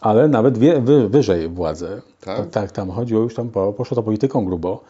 ale 0.00 0.28
nawet 0.28 0.58
wie, 0.58 0.80
wy, 0.80 1.08
wyżej 1.08 1.48
władzę. 1.48 2.02
Tak? 2.20 2.50
Tak, 2.50 2.72
tam 2.72 2.90
chodziło 2.90 3.22
już 3.22 3.34
tam, 3.34 3.48
po, 3.48 3.72
poszło 3.72 3.94
to 3.94 4.02
polityką 4.02 4.44
grubo, 4.44 4.84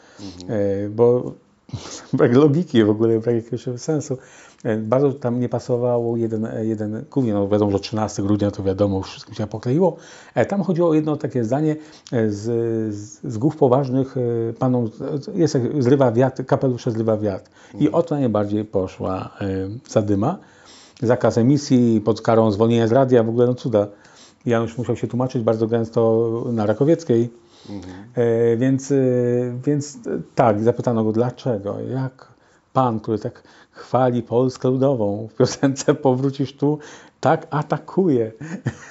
e, 0.48 0.88
bo 0.88 1.32
brak 2.12 2.34
logiki 2.34 2.84
w 2.84 2.90
ogóle, 2.90 3.18
brak 3.18 3.34
jakiegoś 3.34 3.80
sensu. 3.80 4.18
E, 4.64 4.76
Bardzo 4.76 5.12
tam 5.12 5.40
nie 5.40 5.48
pasowało 5.48 6.16
jeden, 6.16 6.48
jeden 6.62 7.04
głównie, 7.10 7.32
no 7.34 7.48
wiadomo, 7.48 7.70
że 7.70 7.80
13 7.80 8.22
grudnia 8.22 8.50
to 8.50 8.62
wiadomo, 8.62 8.98
już 8.98 9.10
wszystkim 9.10 9.34
się 9.34 9.46
pokleiło. 9.46 9.96
E, 10.34 10.46
Tam 10.46 10.62
chodziło 10.62 10.88
o 10.88 10.94
jedno 10.94 11.16
takie 11.16 11.44
zdanie 11.44 11.76
e, 12.12 12.30
z, 12.30 12.40
z, 12.94 13.20
z 13.24 13.38
głów 13.38 13.56
poważnych 13.56 14.16
e, 14.16 14.52
panom, 14.52 14.90
jest 15.34 15.54
jak 15.54 15.82
zrywa 15.82 16.12
wiatr, 16.12 16.46
kapelusze 16.46 16.90
zrywa 16.90 17.16
wiatr. 17.16 17.50
I 17.78 17.90
o 17.90 18.02
to 18.02 18.14
najbardziej 18.14 18.64
poszła 18.64 19.30
e, 19.40 19.46
zadyma. 19.88 20.38
Zakaz 21.02 21.38
emisji 21.38 22.00
pod 22.00 22.20
karą 22.22 22.50
zwolnienia 22.50 22.86
z 22.88 22.92
radia, 22.92 23.22
w 23.22 23.28
ogóle 23.28 23.46
no 23.46 23.54
cuda. 23.54 23.86
Janusz 24.46 24.78
musiał 24.78 24.96
się 24.96 25.06
tłumaczyć 25.06 25.42
bardzo 25.42 25.66
gęsto 25.66 26.30
na 26.52 26.66
Rakowieckiej. 26.66 27.30
E, 28.14 28.56
więc, 28.56 28.92
e, 28.92 28.96
więc 29.66 29.96
e, 29.96 29.98
tak, 30.34 30.62
zapytano 30.62 31.04
go 31.04 31.12
dlaczego, 31.12 31.80
jak 31.80 32.31
pan, 32.72 33.00
który 33.00 33.18
tak 33.18 33.42
chwali 33.70 34.22
Polskę 34.22 34.68
Ludową 34.68 35.28
w 35.30 35.34
piosence 35.34 35.94
Powrócisz 36.08 36.52
tu, 36.52 36.78
tak 37.20 37.46
atakuje 37.50 38.32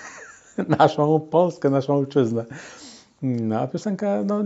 naszą 0.79 1.19
Polskę, 1.19 1.69
naszą 1.69 1.97
ojczyznę. 1.97 2.45
No 3.21 3.59
a 3.59 3.67
piosenka 3.67 4.23
no, 4.25 4.43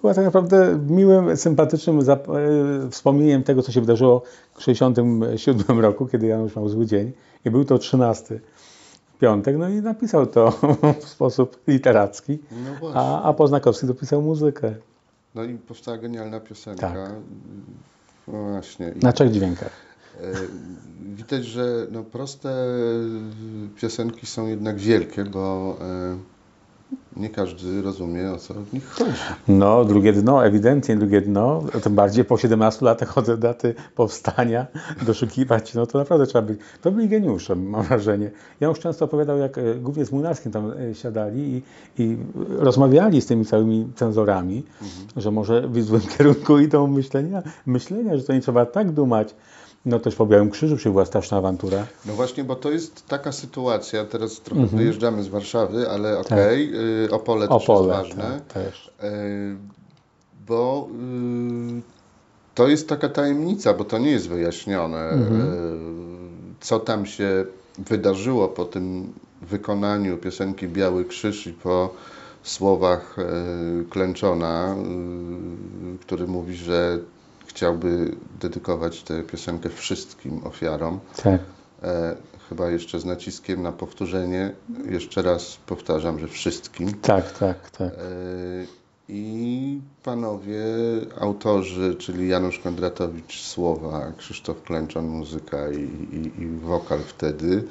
była 0.00 0.14
tak 0.14 0.24
naprawdę 0.24 0.78
miłym, 0.88 1.36
sympatycznym 1.36 2.00
e, 2.00 2.16
wspomnieniem 2.90 3.42
tego, 3.42 3.62
co 3.62 3.72
się 3.72 3.80
wydarzyło 3.80 4.22
w 4.54 4.58
1967 4.58 5.80
roku, 5.80 6.06
kiedy 6.06 6.26
Janusz 6.26 6.56
miał 6.56 6.68
zły 6.68 6.86
dzień 6.86 7.12
i 7.44 7.50
był 7.50 7.64
to 7.64 7.78
13 7.78 8.40
piątek, 9.20 9.56
no 9.58 9.68
i 9.68 9.74
napisał 9.74 10.26
to 10.26 10.50
w 11.00 11.08
sposób 11.08 11.62
literacki, 11.66 12.38
No 12.82 12.90
a, 12.94 13.22
a 13.22 13.32
Poznakowski 13.32 13.86
dopisał 13.86 14.22
muzykę 14.22 14.74
No 15.34 15.44
i 15.44 15.54
powstała 15.54 15.98
genialna 15.98 16.40
piosenka. 16.40 16.92
Tak. 16.92 17.10
No 18.28 18.44
właśnie. 18.50 18.92
Na 19.02 19.12
trzech 19.12 19.30
dźwiękach. 19.30 19.70
e, 20.20 20.32
widać, 21.16 21.44
że 21.44 21.86
no, 21.90 22.04
proste 22.04 22.66
piosenki 23.76 24.26
są 24.26 24.46
jednak 24.46 24.76
wielkie, 24.76 25.24
bo 25.24 25.76
e, 25.80 26.35
nie 27.16 27.30
każdy 27.30 27.82
rozumie, 27.82 28.32
o 28.32 28.38
co 28.38 28.54
w 28.54 28.72
nich 28.72 28.88
chodzi. 28.88 29.10
No, 29.48 29.84
drugie 29.84 30.12
dno, 30.12 30.46
ewidentnie 30.46 30.96
drugie 30.96 31.20
dno, 31.20 31.62
tym 31.82 31.94
bardziej 31.94 32.24
po 32.24 32.38
17 32.38 32.84
latach 32.84 33.18
od 33.18 33.34
daty 33.34 33.74
powstania 33.94 34.66
doszukiwać, 35.06 35.74
no 35.74 35.86
to 35.86 35.98
naprawdę 35.98 36.26
trzeba 36.26 36.42
być. 36.42 36.60
To 36.82 36.92
byli 36.92 37.08
geniusze, 37.08 37.56
mam 37.56 37.82
wrażenie. 37.82 38.30
Ja 38.60 38.68
już 38.68 38.78
często 38.78 39.04
opowiadał, 39.04 39.38
jak 39.38 39.58
e, 39.58 39.74
głównie 39.74 40.04
z 40.04 40.12
Młynarskim 40.12 40.52
tam 40.52 40.72
e, 40.72 40.94
siadali 40.94 41.40
i, 41.40 41.62
i 42.02 42.16
rozmawiali 42.48 43.20
z 43.20 43.26
tymi 43.26 43.44
całymi 43.44 43.88
cenzorami, 43.94 44.62
że 45.16 45.30
może 45.30 45.68
w 45.68 45.82
złym 45.82 46.02
kierunku 46.18 46.58
idą 46.58 46.86
myślenia, 46.86 47.42
myślenia, 47.66 48.16
że 48.16 48.22
to 48.22 48.32
nie 48.32 48.40
trzeba 48.40 48.66
tak 48.66 48.92
dumać. 48.92 49.34
No 49.86 49.98
też 49.98 50.14
po 50.14 50.26
Białym 50.26 50.50
Krzyżu 50.50 50.78
się 50.78 50.90
była 50.90 51.04
straszna 51.04 51.36
awantura. 51.36 51.86
No 52.06 52.12
właśnie, 52.12 52.44
bo 52.44 52.56
to 52.56 52.70
jest 52.70 53.06
taka 53.06 53.32
sytuacja, 53.32 54.04
teraz 54.04 54.40
trochę 54.40 54.66
wyjeżdżamy 54.66 55.22
z 55.22 55.28
Warszawy, 55.28 55.90
ale 55.90 56.18
okej, 56.18 56.72
y, 57.04 57.10
Opole 57.10 57.48
też 57.48 57.56
Opole 57.56 57.94
jest 57.98 58.08
ważne. 58.16 58.40
tak, 58.48 58.52
też. 58.64 58.90
E, 59.02 59.12
bo 60.48 60.88
y, 61.78 61.82
to 62.54 62.68
jest 62.68 62.88
taka 62.88 63.08
tajemnica, 63.08 63.74
bo 63.74 63.84
to 63.84 63.98
nie 63.98 64.10
jest 64.10 64.28
wyjaśnione, 64.28 64.98
Mhm. 65.08 65.46
co 66.60 66.80
tam 66.80 67.06
się 67.06 67.44
wydarzyło 67.78 68.48
po 68.48 68.64
tym 68.64 69.12
wykonaniu 69.42 70.16
piosenki 70.18 70.68
Biały 70.68 71.04
Krzyż 71.04 71.46
i 71.46 71.52
po 71.52 71.94
słowach 72.42 73.16
Klęczona, 73.90 74.76
y, 75.94 75.98
który 75.98 76.26
mówi, 76.26 76.54
że 76.54 76.98
chciałby 77.56 78.16
dedykować 78.40 79.02
tę 79.02 79.22
piosenkę 79.22 79.68
wszystkim 79.68 80.40
ofiarom. 80.44 81.00
Tak. 81.22 81.40
E, 81.82 82.16
chyba 82.48 82.70
jeszcze 82.70 83.00
z 83.00 83.04
naciskiem 83.04 83.62
na 83.62 83.72
powtórzenie. 83.72 84.52
Jeszcze 84.90 85.22
raz 85.22 85.56
powtarzam, 85.66 86.18
że 86.18 86.28
wszystkim. 86.28 86.94
Tak, 86.94 87.32
tak, 87.38 87.70
tak. 87.70 87.92
E, 87.92 87.98
I 89.08 89.80
panowie 90.02 90.64
autorzy, 91.20 91.94
czyli 91.94 92.28
Janusz 92.28 92.58
Kondratowicz 92.58 93.42
słowa, 93.42 94.12
Krzysztof 94.16 94.62
Klęczon 94.62 95.06
muzyka 95.06 95.70
i, 95.70 95.82
i, 96.16 96.42
i 96.42 96.48
wokal 96.48 96.98
wtedy 96.98 97.64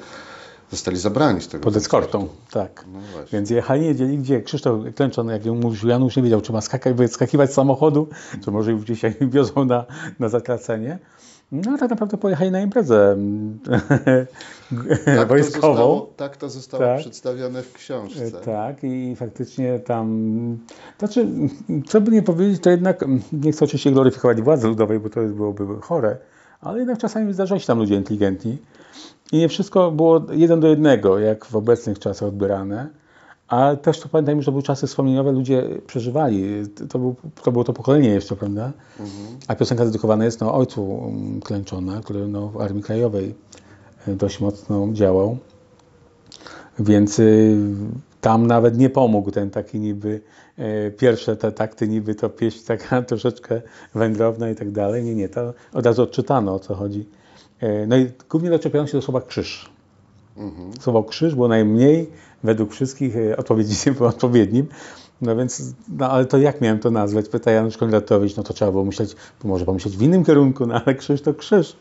zostali 0.70 0.96
zabrani 0.96 1.40
z 1.40 1.48
tego 1.48 1.64
Pod 1.64 1.76
eskortą, 1.76 2.28
tak. 2.50 2.84
No. 2.92 2.98
Więc 3.32 3.50
jechali, 3.50 3.80
nie 3.82 3.88
wiedzieli 3.88 4.18
gdzie. 4.18 4.42
Krzysztof 4.42 4.80
Klęczon, 4.94 5.28
jak 5.28 5.44
mówił 5.44 5.88
Janusz, 5.88 6.16
nie 6.16 6.22
wiedział, 6.22 6.40
czy 6.40 6.52
ma 6.52 6.60
skakać, 6.60 6.94
wyskakiwać 6.94 7.50
z 7.50 7.54
samochodu, 7.54 8.08
czy 8.44 8.50
może 8.50 8.72
już 8.72 8.82
gdzieś 8.82 9.04
ich 9.04 9.30
wiozą 9.34 9.64
na, 9.64 9.84
na 10.18 10.28
zatracenie. 10.28 10.98
No 11.52 11.78
tak 11.78 11.90
naprawdę 11.90 12.16
pojechali 12.16 12.50
na 12.50 12.60
imprezę 12.60 13.16
Tak 15.04 15.18
to 15.18 15.26
wojskową. 15.26 15.68
zostało, 15.68 16.12
tak 16.16 16.36
to 16.36 16.50
zostało 16.50 16.82
Tak. 16.84 17.00
przedstawione 17.00 17.62
w 17.62 17.72
książce. 17.72 18.30
Tak, 18.30 18.76
i 18.84 19.16
faktycznie 19.16 19.78
tam, 19.78 20.58
znaczy, 20.98 21.26
co 21.88 22.00
by 22.00 22.10
nie 22.10 22.22
powiedzieć, 22.22 22.62
to 22.62 22.70
jednak, 22.70 23.02
mm, 23.02 23.20
nie 23.32 23.52
chcę 23.52 23.64
oczywiście 23.64 23.92
gloryfikować 23.92 24.42
władzy 24.42 24.68
ludowej, 24.68 25.00
bo 25.00 25.10
to 25.10 25.20
byłoby 25.20 25.80
chore, 25.80 26.16
ale 26.60 26.78
jednak 26.78 26.98
czasami 26.98 27.32
zdarzają 27.32 27.58
się 27.58 27.66
tam 27.66 27.78
ludzie 27.78 27.94
inteligentni 27.94 28.58
i 29.32 29.38
nie 29.38 29.48
wszystko 29.48 29.90
było 29.90 30.22
jeden 30.30 30.60
do 30.60 30.68
jednego, 30.68 31.18
jak 31.18 31.44
w 31.44 31.56
obecnych 31.56 31.98
czasach 31.98 32.28
odbierane, 32.28 32.88
ale 33.48 33.76
też 33.76 34.00
to 34.00 34.08
pamiętajmy, 34.08 34.42
że 34.42 34.46
to 34.46 34.52
były 34.52 34.62
czasy 34.62 34.86
wspomnieniowe, 34.86 35.32
ludzie 35.32 35.68
przeżywali, 35.86 36.44
to, 36.88 36.98
był, 36.98 37.14
to 37.42 37.52
było 37.52 37.64
to 37.64 37.72
pokolenie 37.72 38.08
jeszcze, 38.08 38.36
prawda? 38.36 38.72
A 39.48 39.54
piosenka 39.54 39.84
dedykowana 39.84 40.24
jest 40.24 40.40
no, 40.40 40.54
ojcu 40.54 41.02
mm, 41.08 41.40
Klęczona, 41.40 42.00
który 42.00 42.28
no, 42.28 42.48
w 42.48 42.60
Armii 42.60 42.82
Krajowej 42.82 43.34
y, 44.08 44.16
dość 44.16 44.40
mocno 44.40 44.88
działał. 44.92 45.36
Więc 46.78 47.18
y, 47.18 47.56
tam 48.20 48.46
nawet 48.46 48.78
nie 48.78 48.90
pomógł 48.90 49.30
ten 49.30 49.50
taki 49.50 49.80
niby, 49.80 50.20
e, 50.58 50.90
pierwsze 50.90 51.36
te 51.36 51.52
takty 51.52 51.88
niby 51.88 52.14
to 52.14 52.30
pieśń 52.30 52.66
taka 52.66 53.02
troszeczkę 53.12 53.62
wędrowna 53.94 54.50
i 54.50 54.54
tak 54.54 54.70
dalej. 54.70 55.04
Nie, 55.04 55.14
nie, 55.14 55.28
to 55.28 55.54
od 55.72 55.86
razu 55.86 56.02
odczytano 56.02 56.54
o 56.54 56.58
co 56.58 56.74
chodzi. 56.74 57.06
E, 57.60 57.86
no 57.86 57.96
i 57.96 58.10
głównie 58.30 58.50
doczepiano 58.50 58.86
się 58.86 58.92
do 58.92 59.02
słowa 59.02 59.20
krzyż. 59.20 59.70
Słowo 60.80 61.04
krzyż 61.04 61.34
było 61.34 61.48
najmniej 61.48 62.10
według 62.44 62.72
wszystkich 62.72 63.16
e, 63.16 63.36
odpowiedzi, 63.36 63.92
było 63.92 64.08
odpowiednim. 64.16 64.66
No 65.20 65.36
więc, 65.36 65.74
no 65.88 66.10
ale 66.10 66.26
to 66.26 66.38
jak 66.38 66.60
miałem 66.60 66.78
to 66.78 66.90
nazwać? 66.90 67.28
Pyta 67.28 67.50
Janusz 67.50 67.76
Kondratowicz, 67.76 68.36
no 68.36 68.42
to 68.42 68.54
trzeba 68.54 68.70
było 68.70 68.84
myśleć, 68.84 69.16
może 69.44 69.64
pomyśleć 69.64 69.96
w 69.96 70.02
innym 70.02 70.24
kierunku, 70.24 70.66
no 70.66 70.82
ale 70.84 70.94
krzyż 70.94 71.22
to 71.22 71.34
krzyż. 71.34 71.76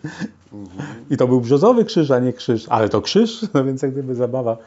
I 1.09 1.17
to 1.17 1.27
był 1.27 1.41
brzozowy 1.41 1.85
krzyż, 1.85 2.11
a 2.11 2.19
nie 2.19 2.33
krzyż, 2.33 2.65
ale 2.69 2.89
to 2.89 3.01
krzyż, 3.01 3.41
no 3.53 3.63
więc 3.63 3.81
jak 3.81 3.91
gdyby 3.91 4.15
zabawa 4.15 4.57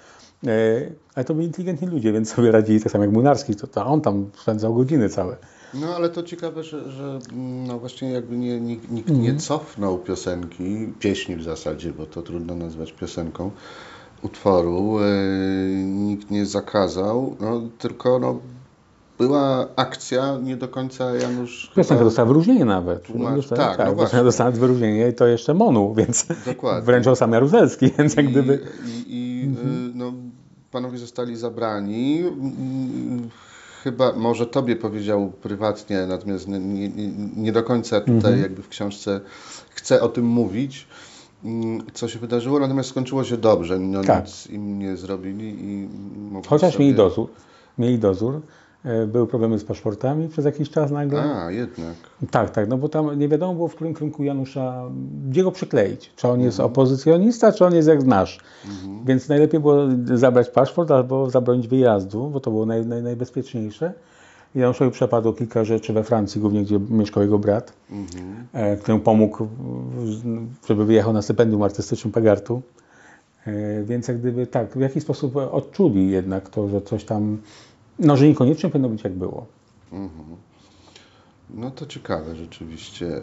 E, 0.47 0.91
ale 1.15 1.25
to 1.25 1.35
byli 1.35 1.47
inteligentni 1.47 1.89
ludzie, 1.89 2.13
więc 2.13 2.33
sobie 2.35 2.53
radzili 2.53 2.81
tak 2.81 2.93
samo 2.93 3.05
jak 3.05 3.13
Munarski, 3.13 3.55
to, 3.57 3.67
to 3.67 3.87
on 3.87 4.01
tam 4.01 4.31
spędzał 4.37 4.75
godziny 4.75 5.09
całe. 5.09 5.37
No 5.75 5.97
ale 5.97 6.09
to 6.09 6.23
ciekawe, 6.23 6.63
że, 6.65 6.91
że 6.93 7.19
no 7.67 7.79
właśnie 7.79 8.11
jakby 8.11 8.37
nie, 8.37 8.61
nikt, 8.61 8.91
nikt 8.91 9.11
nie 9.11 9.37
cofnął 9.37 9.99
piosenki, 9.99 10.93
pieśni 11.01 11.37
w 11.37 11.43
zasadzie, 11.43 11.93
bo 11.93 12.07
to 12.07 12.23
trudno 12.23 12.55
nazwać 12.55 12.93
piosenką, 12.93 13.51
utworu, 14.23 14.99
e, 14.99 15.05
nikt 15.85 16.31
nie 16.31 16.47
zakazał, 16.47 17.37
no, 17.41 17.63
tylko 17.79 18.19
no, 18.19 18.39
była 19.19 19.69
akcja, 19.77 20.39
nie 20.43 20.57
do 20.57 20.69
końca 20.69 21.15
Janusz 21.15 21.71
Piosenka 21.77 22.05
dostała 22.05 22.29
wyróżnienie 22.29 22.65
nawet. 22.65 23.03
Tłumacz- 23.09 23.37
Dostała- 23.37 23.57
tak, 23.69 23.79
no 23.79 23.85
tak 23.85 23.95
właśnie. 23.95 24.05
piosenka 24.05 24.25
dostała 24.25 24.51
wyróżnienie 24.51 25.09
i 25.09 25.15
to 25.15 25.27
jeszcze 25.27 25.55
Monu, 25.55 25.95
więc 25.95 26.27
Dokładnie. 26.47 26.83
wręczał 26.83 27.17
sam 27.17 27.33
Jaruzelski, 27.33 27.91
więc 27.99 28.17
jak 28.17 28.27
gdyby... 28.27 28.61
I, 28.87 28.89
i, 28.91 29.15
i 29.17 29.45
y, 29.45 29.93
no, 29.95 30.13
panowie 30.71 30.99
zostali 30.99 31.37
zabrani. 31.37 32.25
Chyba, 33.85 34.13
może 34.13 34.47
tobie 34.47 34.77
powiedział 34.77 35.33
prywatnie, 35.43 36.07
natomiast 36.09 36.49
nie, 36.49 36.59
nie, 36.89 36.89
nie 37.37 37.53
do 37.53 37.63
końca 37.63 38.01
tutaj 38.01 38.15
Mhm. 38.17 38.41
jakby 38.43 38.63
w 38.63 38.69
książce 38.69 39.21
chcę 39.71 40.01
o 40.03 40.09
tym 40.09 40.25
mówić, 40.27 40.87
mm, 41.45 41.83
co 41.95 42.09
się 42.09 42.19
wydarzyło, 42.19 42.61
natomiast 42.61 42.89
skończyło 42.89 43.25
się 43.25 43.37
dobrze. 43.37 43.79
No, 43.79 44.03
Tak. 44.05 44.25
Nic 44.27 44.47
im 44.47 44.79
nie 44.79 44.97
zrobili 44.97 45.57
i 45.61 45.89
Chociaż 46.49 46.73
sobie... 46.73 46.85
mieli 46.85 46.97
dozór. 46.97 47.29
Mieli 47.79 47.99
dozór. 47.99 48.41
E, 48.89 49.07
Były 49.07 49.27
problemy 49.27 49.59
z 49.59 49.65
paszportami 49.65 50.29
przez 50.29 50.45
jakiś 50.45 50.71
czas 50.71 50.91
nagle. 50.91 51.23
A, 51.23 51.51
jednak. 51.51 51.95
Tak, 52.31 52.51
tak, 52.51 52.69
no 52.69 52.79
bo 52.79 52.89
tam 52.89 53.19
nie 53.19 53.29
wiadomo 53.29 53.55
było, 53.55 53.69
w 53.69 53.75
którym 53.75 53.95
kierunku 53.95 54.25
Janusza, 54.25 54.85
gdzie 55.29 55.43
go 55.43 55.53
przykleić. 55.53 56.13
Czy 56.17 56.27
on 56.29 56.33
Mhm. 56.33 56.47
jest 56.47 56.61
opozycjonista, 56.61 57.53
czy 57.53 57.65
on 57.67 57.75
jest 57.75 57.89
jak 57.89 58.05
nasz. 58.05 58.41
Więc 59.05 59.29
najlepiej 59.29 59.61
było 59.61 59.77
zabrać 60.15 60.49
paszport 60.51 60.91
albo 60.91 61.31
zabronić 61.31 61.69
wyjazdu, 61.69 62.31
bo 62.31 62.41
to 62.41 62.51
było 62.51 62.67
naj, 62.67 62.87
naj, 62.87 63.03
najbezpieczniejsze. 63.03 63.93
Januszowi 64.55 64.91
przepadło 64.91 65.33
kilka 65.33 65.65
rzeczy 65.65 65.93
we 65.93 66.05
Francji, 66.05 66.41
głównie 66.41 66.63
gdzie 66.63 66.81
mieszkał 66.91 67.23
jego 67.23 67.39
brat, 67.39 67.73
Mhm. 67.91 68.47
e, 68.53 68.77
któremu 68.77 69.05
pomógł, 69.05 69.47
żeby 70.69 70.85
wyjechał 70.85 71.13
na 71.13 71.23
stypendium 71.23 71.63
artystycznym 71.63 72.13
Pagartu. 72.13 72.63
E, 73.47 73.83
Więc 73.85 74.09
jak 74.09 74.19
gdyby 74.19 74.47
tak, 74.47 74.73
w 74.77 74.81
jakiś 74.81 75.03
sposób 75.03 75.37
odczuli 75.37 76.11
jednak 76.11 76.49
to, 76.49 76.69
że 76.69 76.81
coś 76.83 77.05
tam, 77.05 77.39
no 77.99 78.17
że 78.17 78.29
niekoniecznie 78.29 78.71
powinno 78.71 78.89
być 78.89 79.05
jak 79.05 79.13
było. 79.13 79.47
No 81.51 81.71
to 81.71 81.87
ciekawe 81.87 82.37
rzeczywiście. 82.37 83.05
Yy, 83.07 83.23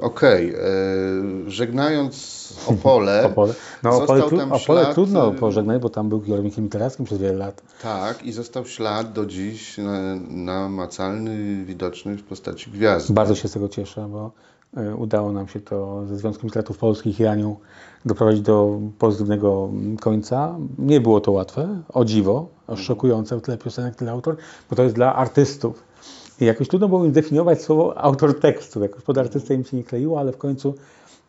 Okej, 0.00 0.46
yy, 0.48 1.50
żegnając 1.50 2.16
Opole, 2.66 3.24
Opole. 3.32 3.54
No, 3.82 3.90
Opole, 4.02 4.22
tru, 4.22 4.36
Opole 4.40 4.58
ślad, 4.58 4.94
trudno 4.94 5.32
y, 5.32 5.34
pożegnać, 5.34 5.82
bo 5.82 5.88
tam 5.88 6.08
był 6.08 6.20
kierownikiem 6.20 6.64
literackim 6.64 7.04
przez 7.04 7.18
wiele 7.18 7.34
lat. 7.34 7.62
Tak, 7.82 8.22
i 8.24 8.32
został 8.32 8.66
ślad 8.66 9.12
do 9.12 9.26
dziś 9.26 9.78
na- 9.78 10.14
namacalny, 10.30 11.64
widoczny 11.64 12.16
w 12.16 12.22
postaci 12.22 12.70
gwiazdy. 12.70 13.14
Bardzo 13.14 13.34
się 13.34 13.48
z 13.48 13.52
tego 13.52 13.68
cieszę, 13.68 14.08
bo 14.12 14.30
y, 14.82 14.94
udało 14.96 15.32
nam 15.32 15.48
się 15.48 15.60
to 15.60 16.06
ze 16.06 16.16
Związkiem 16.18 16.46
Literatów 16.46 16.78
Polskich 16.78 17.20
i 17.20 17.26
Anią 17.26 17.56
doprowadzić 18.04 18.40
do 18.42 18.80
pozytywnego 18.98 19.70
końca. 20.00 20.56
Nie 20.78 21.00
było 21.00 21.20
to 21.20 21.32
łatwe, 21.32 21.82
o 21.88 22.04
dziwo, 22.04 22.48
aż 22.66 22.80
szokujące, 22.80 23.40
tyle 23.40 23.58
piosenek, 23.58 23.94
tyle 23.94 24.10
autor, 24.10 24.36
bo 24.70 24.76
to 24.76 24.82
jest 24.82 24.94
dla 24.94 25.14
artystów. 25.14 25.82
I 26.40 26.44
jakoś 26.44 26.68
trudno 26.68 26.88
było 26.88 27.04
im 27.04 27.10
zdefiniować 27.10 27.62
słowo 27.62 27.98
autor 27.98 28.40
tekstu. 28.40 28.82
Jakoś 28.82 29.02
pod 29.02 29.18
artystę 29.18 29.54
im 29.54 29.64
się 29.64 29.76
nie 29.76 29.84
kleiło, 29.84 30.20
ale 30.20 30.32
w 30.32 30.36
końcu, 30.36 30.74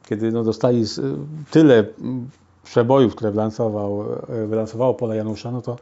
kiedy 0.10 0.32
no, 0.32 0.44
dostali 0.44 0.86
tyle 1.52 1.86
przebojów, 2.64 3.16
które 3.16 3.32
wylansował, 3.32 4.04
y, 4.44 4.48
wylansowało 4.48 4.94
Pola 4.94 5.16
Janusza, 5.16 5.52
no 5.52 5.62
to 5.62 5.78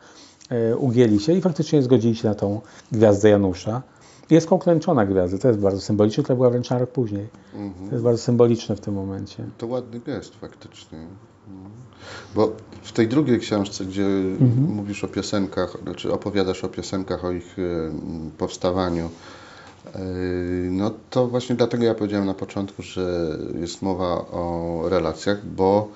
y, 0.72 0.78
ugięli 0.78 1.20
się 1.20 1.34
i 1.34 1.42
faktycznie 1.42 1.82
zgodzili 1.82 2.16
się 2.16 2.28
na 2.28 2.36
tą 2.36 2.62
gwiazdę 2.92 3.30
Janusza. 3.30 3.82
Jest 4.30 4.48
poklęczona 4.48 5.06
gwiazda, 5.06 5.38
to 5.38 5.48
jest 5.48 5.60
bardzo 5.60 5.82
symboliczne, 5.82 6.24
to 6.24 6.36
była 6.36 6.50
wręcz 6.50 6.70
na 6.70 6.78
rok 6.78 6.90
później. 6.90 7.28
Mhm. 7.54 7.90
To 7.90 7.96
jest 7.96 8.04
bardzo 8.04 8.22
symboliczne 8.22 8.76
w 8.76 8.80
tym 8.80 8.94
momencie. 8.94 9.46
To 9.58 9.68
ładny 9.68 10.00
gest 10.00 10.36
faktycznie. 10.36 11.08
Mhm. 12.06 12.36
Bo 12.36 12.52
w 12.82 12.92
tej 12.92 13.08
drugiej 13.08 13.40
książce, 13.40 13.86
gdzie 13.86 14.06
mówisz 14.68 15.04
o 15.04 15.08
piosenkach, 15.08 15.78
znaczy 15.84 16.14
opowiadasz 16.14 16.64
o 16.64 16.68
piosenkach, 16.68 17.26
o 17.26 17.32
ich 17.32 17.56
powstawaniu, 18.38 19.10
no 20.72 20.92
to 21.10 21.28
właśnie 21.28 21.56
dlatego 21.56 21.84
ja 21.84 21.96
powiedziałem 21.96 22.26
na 22.26 22.34
początku, 22.34 22.84
że 22.84 23.38
jest 23.60 23.82
mowa 23.82 24.06
o 24.32 24.82
relacjach, 24.90 25.46
bo 25.46 25.90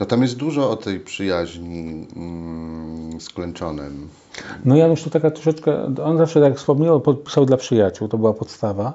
no 0.00 0.06
tam 0.06 0.22
jest 0.22 0.36
dużo 0.36 0.70
o 0.70 0.76
tej 0.76 1.00
przyjaźni 1.00 2.06
mm, 2.16 3.20
z 3.20 3.28
Klęczonem. 3.28 4.08
No 4.64 4.76
Janusz 4.76 5.02
to 5.02 5.10
taka 5.10 5.30
troszeczkę, 5.30 5.94
on 6.04 6.18
zawsze 6.18 6.40
tak 6.40 6.56
wspomniał, 6.56 7.00
pisał 7.00 7.46
dla 7.46 7.56
przyjaciół, 7.56 8.08
to 8.08 8.18
była 8.18 8.32
podstawa. 8.32 8.92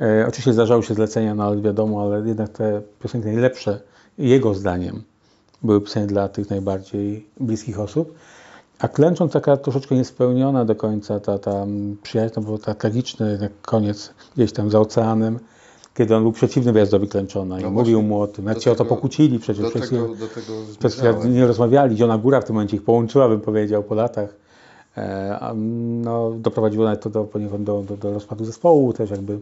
E, 0.00 0.26
oczywiście 0.28 0.52
zdarzały 0.52 0.82
się 0.82 0.94
zlecenia, 0.94 1.34
no 1.34 1.44
ale 1.44 1.60
wiadomo, 1.62 2.02
ale 2.02 2.28
jednak 2.28 2.48
te 2.48 2.82
piosenki 3.02 3.26
najlepsze, 3.26 3.80
jego 4.18 4.54
zdaniem, 4.54 5.02
były 5.62 5.80
pisane 5.80 6.06
dla 6.06 6.28
tych 6.28 6.50
najbardziej 6.50 7.26
bliskich 7.40 7.80
osób. 7.80 8.14
A 8.78 8.88
klęcząc 8.88 9.32
taka 9.32 9.56
troszeczkę 9.56 9.94
niespełniona 9.94 10.64
do 10.64 10.74
końca 10.74 11.20
ta, 11.20 11.38
ta 11.38 11.66
przyjaźń, 12.02 12.34
to 12.34 12.40
był 12.40 12.58
tak 12.58 12.78
tragiczny 12.78 13.50
koniec 13.62 14.14
gdzieś 14.36 14.52
tam 14.52 14.70
za 14.70 14.80
oceanem, 14.80 15.38
kiedy 15.94 16.16
on 16.16 16.22
był 16.22 16.32
przeciwny 16.32 16.72
wyjazdowi 16.72 17.08
klęczona 17.08 17.60
i 17.60 17.62
No 17.62 17.70
mówił 17.70 17.94
właśnie, 17.94 18.08
mu 18.08 18.20
o 18.20 18.26
tym. 18.26 18.44
Nawet 18.44 18.62
się 18.62 18.70
o 18.70 18.74
to 18.74 18.84
pokłócili 18.84 19.38
przecież. 19.38 19.62
Do 19.62 19.70
przez 19.70 19.90
tego, 19.90 20.08
do 20.08 20.28
tego 20.28 20.52
przez 20.78 20.94
chwilę 20.94 21.12
zmierzałem. 21.12 21.34
nie 21.34 21.46
rozmawiali, 21.46 21.96
Zielona 21.96 22.18
Góra 22.18 22.40
w 22.40 22.44
tym 22.44 22.54
momencie 22.54 22.76
ich 22.76 22.82
połączyła, 22.82 23.28
bym 23.28 23.40
powiedział, 23.40 23.82
po 23.82 23.94
latach. 23.94 24.34
E, 24.96 25.54
no, 26.02 26.30
doprowadziło 26.30 26.84
nawet 26.84 27.02
to 27.02 27.10
do, 27.10 27.24
poniekąd 27.24 27.64
do, 27.64 27.82
do, 27.82 27.96
do 27.96 28.12
rozpadu 28.12 28.44
zespołu 28.44 28.92
też 28.92 29.10
jakby, 29.10 29.38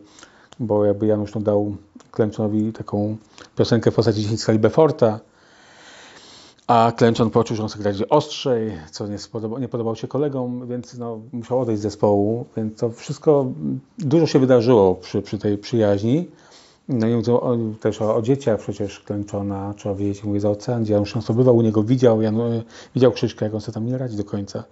bo 0.61 0.85
jakby 0.85 1.07
Janusz 1.07 1.35
no, 1.35 1.41
dał 1.41 1.77
Klęczonowi 2.11 2.73
taką 2.73 3.17
piosenkę 3.57 3.91
w 3.91 3.95
postaci 3.95 4.23
Dziecińska 4.23 4.55
Beforta, 4.55 5.21
a 6.67 6.93
Klęczon 6.97 7.31
poczuł, 7.31 7.57
że 7.57 7.63
on 7.63 7.69
chce 7.69 7.79
grać 7.79 8.03
ostrzej, 8.03 8.73
co 8.91 9.07
nie, 9.07 9.19
spodoba, 9.19 9.59
nie 9.59 9.69
podobało 9.69 9.97
się 9.97 10.09
kolegom, 10.09 10.69
więc 10.69 10.99
no, 10.99 11.21
musiał 11.33 11.61
odejść 11.61 11.81
z 11.81 11.83
zespołu, 11.83 12.47
więc 12.57 12.79
to 12.79 12.91
wszystko, 12.91 13.47
dużo 13.99 14.27
się 14.27 14.39
wydarzyło 14.39 14.95
przy, 14.95 15.23
przy 15.23 15.39
tej 15.39 15.59
przyjaźni. 15.59 16.29
No 16.89 17.09
nie 17.09 17.17
mówię 17.17 17.33
o, 17.33 17.57
też 17.81 18.03
o, 18.03 18.17
o 18.17 18.23
dzieciach 18.23 18.61
przecież 18.61 19.01
Klęczona, 19.01 19.75
trzeba 19.77 19.95
wiedzieć, 19.95 20.25
mówię 20.25 20.41
za 20.41 20.51
ocean, 20.51 20.83
gdzie 20.83 20.93
Janusz 20.93 21.13
często 21.13 21.35
bywał 21.35 21.57
u 21.57 21.63
niego, 21.63 21.83
widział, 21.83 22.23
Jan, 22.23 22.37
widział 22.95 23.13
Krzyśka, 23.13 23.45
jak 23.45 23.55
on 23.55 23.61
sobie 23.61 23.75
tam 23.75 23.87
nie 23.87 23.99
radzi 23.99 24.17
do 24.17 24.25
końca. 24.25 24.65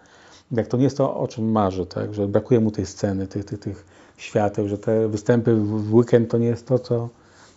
Jak 0.53 0.69
to 0.69 0.77
nie 0.77 0.85
jest 0.85 0.97
to, 0.97 1.17
o 1.17 1.29
czym 1.29 1.53
marzy, 1.53 1.87
tak? 1.87 2.15
że 2.15 2.29
brakuje 2.29 2.61
mu 2.61 2.71
tej 2.71 2.87
sceny, 2.87 3.27
tych, 3.27 3.45
tych, 3.45 3.59
tych 3.59 3.85
świateł, 4.17 4.69
że 4.69 4.79
te 4.79 5.09
występy 5.09 5.55
w 5.55 5.95
weekend 5.95 6.31
to 6.31 6.39
nie 6.39 6.47
jest 6.47 6.67
to, 6.67 6.79
co, 6.79 7.09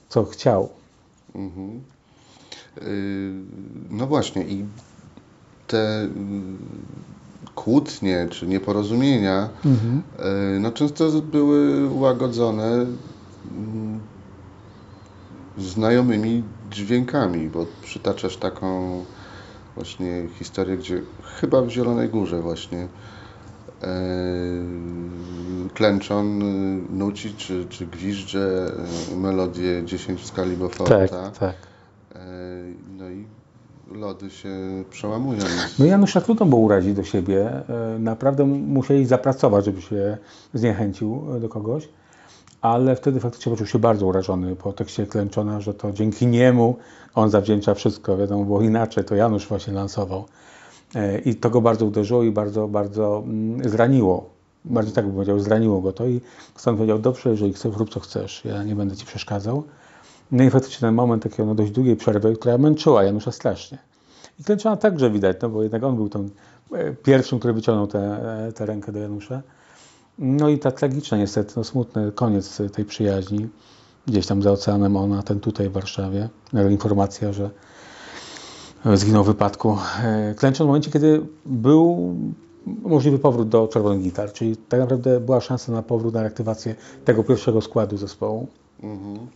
co 0.09 0.23
chciał. 0.23 0.69
Mhm. 1.35 1.81
Yy, 2.81 3.33
No 3.89 4.07
właśnie 4.07 4.43
i 4.43 4.65
te 5.67 6.07
yy, 6.15 7.51
kłótnie 7.55 8.27
czy 8.29 8.47
nieporozumienia 8.47 9.49
yy, 9.65 10.59
no 10.59 10.71
często 10.71 11.21
były 11.21 11.89
łagodzone 11.93 12.85
mm, 13.51 13.99
znajomymi 15.57 16.43
dźwiękami, 16.71 17.49
bo 17.49 17.65
przytaczasz 17.81 18.37
taką 18.37 19.03
właśnie 19.75 20.27
historię, 20.39 20.77
gdzie 20.77 21.01
chyba 21.23 21.61
w 21.61 21.69
Zielonej 21.69 22.09
Górze 22.09 22.41
właśnie 22.41 22.87
yy, 23.81 23.87
klęczon 25.73 26.39
nuci 26.97 27.33
czy, 27.33 27.65
czy 27.69 27.87
gwizdże 27.87 28.71
melodię 29.15 29.85
10 29.85 30.21
w 30.21 30.25
skali 30.25 30.57
Beauforta. 30.57 31.07
Tak, 31.07 31.37
tak. 31.37 31.66
E, 32.27 32.29
No 32.97 33.09
i 33.09 33.25
lody 33.91 34.29
się 34.29 34.49
przełamują. 34.89 35.39
No 35.79 35.85
Janusza 35.85 36.21
trudno 36.21 36.45
było 36.45 36.61
urazić 36.61 36.93
do 36.93 37.03
siebie. 37.03 37.51
E, 37.95 37.99
Naprawdę 37.99 38.45
musieli 38.45 39.05
zapracować, 39.05 39.65
żeby 39.65 39.81
się 39.81 40.17
zniechęcił 40.53 41.23
e, 41.35 41.39
do 41.39 41.49
kogoś. 41.49 41.89
Ale 42.61 42.95
wtedy 42.95 43.19
faktycznie 43.19 43.51
poczuł 43.51 43.67
się 43.67 43.79
bardzo 43.79 44.05
urażony 44.05 44.55
po 44.55 44.73
tekście 44.73 45.05
Klęczona, 45.07 45.61
że 45.61 45.73
to 45.73 45.91
dzięki 45.91 46.27
niemu 46.27 46.75
on 47.15 47.29
zawdzięcza 47.29 47.73
wszystko. 47.73 48.17
Wiadomo, 48.17 48.45
było 48.45 48.61
inaczej, 48.61 49.03
to 49.03 49.15
Janusz 49.15 49.47
właśnie 49.47 49.73
lansował. 49.73 50.25
I 51.25 51.35
to 51.35 51.49
go 51.49 51.61
bardzo 51.61 51.85
uderzyło 51.85 52.23
i 52.23 52.31
bardzo, 52.31 52.67
bardzo 52.67 53.23
mm, 53.25 53.69
zraniło. 53.69 54.29
Bardziej 54.65 54.93
tak 54.93 55.05
bym 55.05 55.13
powiedział, 55.13 55.39
zraniło 55.39 55.81
go 55.81 55.93
to 55.93 56.07
i 56.07 56.21
stąd 56.55 56.77
powiedział, 56.77 56.99
dobrze, 56.99 57.29
jeżeli 57.29 57.53
chcesz, 57.53 57.75
rób 57.75 57.89
co 57.89 57.99
chcesz, 57.99 58.45
ja 58.45 58.63
nie 58.63 58.75
będę 58.75 58.95
Ci 58.95 59.05
przeszkadzał. 59.05 59.63
No 60.31 60.43
i 60.43 60.49
faktycznie 60.49 60.79
ten 60.79 60.95
moment 60.95 61.23
takiego 61.23 61.45
no, 61.45 61.55
dość 61.55 61.71
długiej 61.71 61.95
przerwy, 61.95 62.35
która 62.35 62.57
męczyła 62.57 63.03
Janusza 63.03 63.31
strasznie. 63.31 63.77
I 64.39 64.43
Klęczona 64.43 64.77
także 64.77 65.11
widać, 65.11 65.37
no 65.41 65.49
bo 65.49 65.63
jednak 65.63 65.83
on 65.83 65.95
był 65.95 66.09
tym 66.09 66.29
e, 66.73 66.93
pierwszym, 66.93 67.39
który 67.39 67.53
wyciągnął 67.53 67.87
tę 67.87 67.99
e, 68.47 68.51
tę 68.51 68.65
rękę 68.65 68.91
do 68.91 68.99
Janusza. 68.99 69.41
No 70.19 70.49
i 70.49 70.59
ta 70.59 70.71
tragiczna 70.71 71.17
niestety, 71.17 71.53
no 71.57 71.63
smutny 71.63 72.11
koniec 72.11 72.61
tej 72.73 72.85
przyjaźni. 72.85 73.47
Gdzieś 74.07 74.27
tam 74.27 74.41
za 74.41 74.51
oceanem 74.51 74.97
ona, 74.97 75.23
ten 75.23 75.39
tutaj 75.39 75.69
w 75.69 75.71
Warszawie. 75.71 76.29
Informacja, 76.69 77.33
że 77.33 77.49
zginął 78.93 79.23
w 79.23 79.27
wypadku. 79.27 79.77
E, 80.03 80.35
Klęczon 80.35 80.65
w 80.65 80.67
momencie, 80.67 80.91
kiedy 80.91 81.21
był 81.45 82.15
możliwy 82.65 83.19
powrót 83.19 83.49
do 83.49 83.67
Czerwonych 83.67 84.01
Gitar, 84.01 84.33
czyli 84.33 84.57
tak 84.57 84.79
naprawdę 84.79 85.19
była 85.19 85.41
szansa 85.41 85.71
na 85.71 85.83
powrót, 85.83 86.13
na 86.13 86.21
reaktywację 86.21 86.75
tego 87.05 87.23
pierwszego 87.23 87.61
składu 87.61 87.97
zespołu. 87.97 88.47
Mhm. 88.83 89.27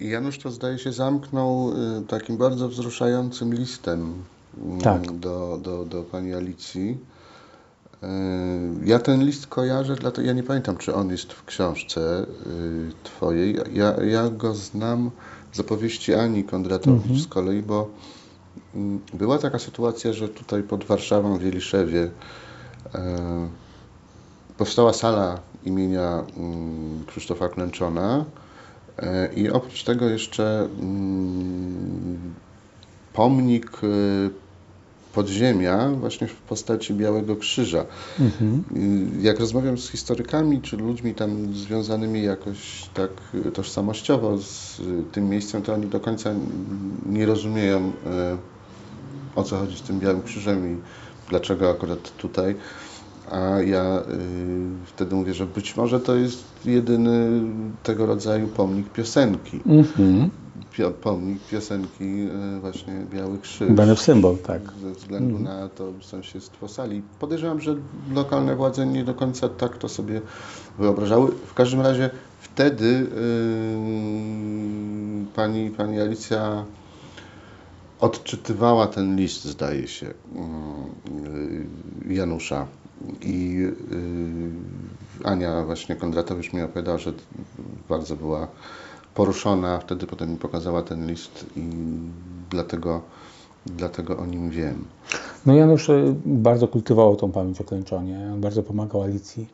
I 0.00 0.08
Janusz 0.08 0.38
to 0.38 0.50
zdaje 0.50 0.78
się 0.78 0.92
zamknął 0.92 1.72
y, 1.98 2.06
takim 2.06 2.36
bardzo 2.36 2.68
wzruszającym 2.68 3.54
listem 3.54 4.14
mm, 4.64 4.80
Tak. 4.80 5.12
do, 5.18 5.58
do, 5.62 5.84
do 5.84 6.02
pani 6.02 6.34
Alicji. 6.34 6.98
Y, 8.02 8.06
Ja 8.84 8.98
ten 8.98 9.24
list 9.24 9.46
kojarzę, 9.46 9.96
dlatego 9.96 10.28
ja 10.28 10.32
nie 10.34 10.42
pamiętam, 10.42 10.76
czy 10.76 10.94
on 10.94 11.10
jest 11.10 11.32
w 11.32 11.44
książce 11.44 12.26
y, 12.46 12.92
twojej. 13.04 13.56
Ja, 13.72 13.94
ja 14.04 14.30
go 14.30 14.54
znam 14.54 15.10
z 15.52 15.60
opowieści 15.60 16.14
Ani 16.14 16.44
Kondratowicz 16.44 17.22
z 17.22 17.26
kolei, 17.26 17.62
bo 17.62 17.88
mm, 18.74 19.00
była 19.14 19.38
taka 19.38 19.58
sytuacja, 19.58 20.12
że 20.12 20.28
tutaj 20.28 20.62
pod 20.62 20.84
Warszawą 20.84 21.38
w 21.38 21.42
Jeliszewie 21.42 22.10
powstała 24.58 24.92
sala 24.92 25.38
imienia 25.64 26.24
mm, 26.36 27.04
Krzysztofa 27.06 27.48
Klęczona 27.48 28.24
i 29.36 29.50
oprócz 29.50 29.84
tego 29.84 30.08
jeszcze 30.08 30.68
mm, 30.80 32.34
pomnik 33.12 33.70
e, 33.82 34.44
podziemia 35.14 35.88
właśnie 35.88 36.26
w 36.26 36.34
postaci 36.34 36.94
Białego 36.94 37.36
Krzyża. 37.36 37.84
Y, 38.20 39.22
Jak 39.22 39.40
rozmawiam 39.40 39.78
z 39.78 39.90
historykami 39.90 40.62
czy 40.62 40.76
ludźmi 40.76 41.14
tam 41.14 41.54
związanymi 41.54 42.22
jakoś 42.22 42.88
tak 42.94 43.10
y, 43.34 43.50
tożsamościowo 43.50 44.38
z 44.38 44.80
y, 44.80 44.82
tym 45.12 45.28
miejscem, 45.28 45.62
to 45.62 45.74
oni 45.74 45.86
do 45.86 46.00
końca 46.00 46.30
nie 47.06 47.26
rozumieją 47.26 47.88
y, 47.88 47.92
o 49.36 49.42
co 49.42 49.58
chodzi 49.58 49.78
z 49.78 49.82
tym 49.82 50.00
Białym 50.00 50.22
Krzyżem 50.22 50.72
i 50.74 50.76
dlaczego 51.28 51.70
akurat 51.70 52.16
tutaj. 52.16 52.54
A 53.34 53.60
ja 53.60 54.00
y, 54.00 54.04
wtedy 54.86 55.14
mówię, 55.14 55.34
że 55.34 55.46
być 55.46 55.76
może 55.76 56.00
to 56.00 56.14
jest 56.14 56.44
jedyny 56.64 57.42
tego 57.82 58.06
rodzaju 58.06 58.48
pomnik 58.48 58.92
piosenki. 58.92 59.60
Mhm. 59.66 60.30
Pio, 60.72 60.90
pomnik 60.90 61.42
piosenki 61.50 62.04
y, 62.04 62.60
właśnie 62.60 62.92
Biały 63.10 63.38
Krzyż. 63.38 63.68
W 63.96 64.00
symbol, 64.00 64.36
tak. 64.38 64.62
Ze 64.82 64.90
względu 64.90 65.38
na 65.38 65.68
to 65.68 65.92
sąsiedztwo 66.00 66.68
sali. 66.68 67.02
Podejrzewam, 67.20 67.60
że 67.60 67.76
lokalne 68.14 68.56
władze 68.56 68.86
nie 68.86 69.04
do 69.04 69.14
końca 69.14 69.48
tak 69.48 69.78
to 69.78 69.88
sobie 69.88 70.20
wyobrażały. 70.78 71.30
W 71.46 71.54
każdym 71.54 71.80
razie 71.80 72.10
wtedy 72.40 72.86
yy, 72.86 73.06
pani, 75.34 75.70
pani 75.70 76.00
Alicja 76.00 76.64
odczytywała 78.00 78.86
ten 78.86 79.16
list, 79.16 79.44
zdaje 79.44 79.88
się, 79.88 80.14
Janusza. 82.08 82.66
I 83.22 83.52
yy, 83.54 85.24
Ania 85.24 85.64
właśnie 85.64 85.96
Kondratowicz 85.96 86.52
mi 86.52 86.62
opowiadała, 86.62 86.98
że 86.98 87.12
bardzo 87.88 88.16
była 88.16 88.48
poruszona. 89.14 89.78
Wtedy 89.78 90.06
potem 90.06 90.30
mi 90.30 90.36
pokazała 90.36 90.82
ten 90.82 91.06
list 91.06 91.46
i 91.56 91.70
dlatego, 92.50 93.00
dlatego 93.66 94.18
o 94.18 94.26
nim 94.26 94.50
wiem. 94.50 94.84
No 95.46 95.54
Janusz 95.54 95.90
e, 95.90 96.14
bardzo 96.26 96.68
kultywował 96.68 97.16
tą 97.16 97.32
pamięć 97.32 97.60
o 97.60 97.64
Klęczonie, 97.64 98.30
on 98.32 98.40
bardzo 98.40 98.62
pomagał 98.62 99.02
Alicji. 99.02 99.48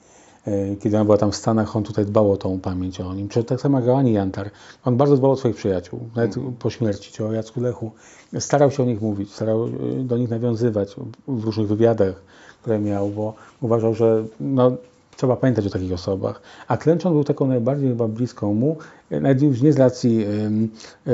E, 0.46 0.76
Kiedy 0.76 0.96
ona 0.96 1.05
była 1.05 1.16
tam 1.16 1.33
w 1.33 1.37
Stanach, 1.37 1.76
on 1.76 1.83
tutaj 1.83 2.07
dbał 2.07 2.33
o 2.33 2.37
tą 2.37 2.61
pamięć 2.61 3.00
o 3.00 3.14
nim. 3.14 3.29
Czy 3.29 3.44
tak 3.44 3.61
samo 3.61 3.81
jak 3.81 3.88
Ani 3.88 4.12
Jantar. 4.12 4.50
On 4.85 4.96
bardzo 4.96 5.16
dbał 5.16 5.31
o 5.31 5.37
swoich 5.37 5.57
przyjaciół, 5.57 6.00
nawet 6.16 6.35
po 6.59 6.70
śmierci, 6.70 7.12
czy 7.12 7.26
o 7.26 7.33
Jacku 7.33 7.61
Lechu. 7.61 7.90
Starał 8.38 8.70
się 8.70 8.83
o 8.83 8.87
nich 8.87 9.00
mówić, 9.00 9.33
starał 9.33 9.68
do 10.05 10.18
nich 10.18 10.31
nawiązywać 10.31 10.96
w 11.29 11.44
różnych 11.44 11.68
wywiadach, 11.68 12.22
które 12.61 12.79
miał, 12.79 13.09
bo 13.09 13.35
uważał, 13.61 13.94
że 13.94 14.25
no, 14.40 14.73
trzeba 15.16 15.37
pamiętać 15.37 15.66
o 15.66 15.70
takich 15.70 15.92
osobach. 15.92 16.42
A 16.68 16.77
Klęczon 16.77 17.12
był 17.12 17.25
taką 17.25 17.46
najbardziej 17.46 17.88
chyba 17.88 18.09
bliską 18.09 18.55
mu, 18.55 18.77
e, 19.11 19.20
nawet 19.20 19.42
już 19.42 19.62
nie 19.62 19.73
z 19.73 19.79
racji 19.79 20.25
e, 20.25 21.12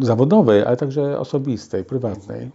zawodowej, 0.00 0.64
ale 0.64 0.76
także 0.76 1.18
osobistej, 1.18 1.84
prywatnej. 1.84 2.50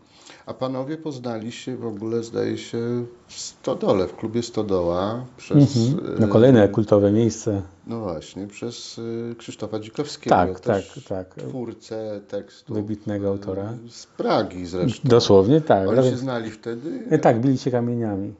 A 0.46 0.54
panowie 0.54 0.98
poznali 0.98 1.52
się 1.52 1.78
w 1.78 1.86
ogóle, 1.86 2.24
zdaje 2.24 2.58
się, 2.58 3.06
w 3.28 3.34
Stodole, 3.34 4.08
w 4.08 4.16
klubie 4.16 4.44
Stodoła 4.44 5.26
przez. 5.38 5.78
No 6.20 6.26
e, 6.26 6.30
kolejne 6.30 6.68
kultowe 6.68 7.12
miejsce. 7.12 7.62
No 7.88 8.00
właśnie, 8.00 8.48
przez 8.48 9.00
e, 9.32 9.36
Krzysztofa 9.36 9.80
Dzikowskiego. 9.80 10.36
Tak, 10.36 10.60
też 10.60 10.94
tak, 11.10 11.36
tak. 11.36 11.46
Twórcę 11.48 12.22
tekstu. 12.28 12.74
Wybitnego 12.74 13.28
autora. 13.28 13.74
Z 13.90 14.06
Pragi 14.06 14.66
zresztą. 14.66 15.10
Dosłownie 15.10 15.62
tak. 15.62 15.90
Oni 15.90 16.10
się 16.10 16.18
znali 16.18 16.52
wtedy? 16.52 17.04
E, 17.10 17.18
Tak, 17.20 17.42
bili 17.42 17.58
się 17.58 17.72
kamieniami, 17.72 18.34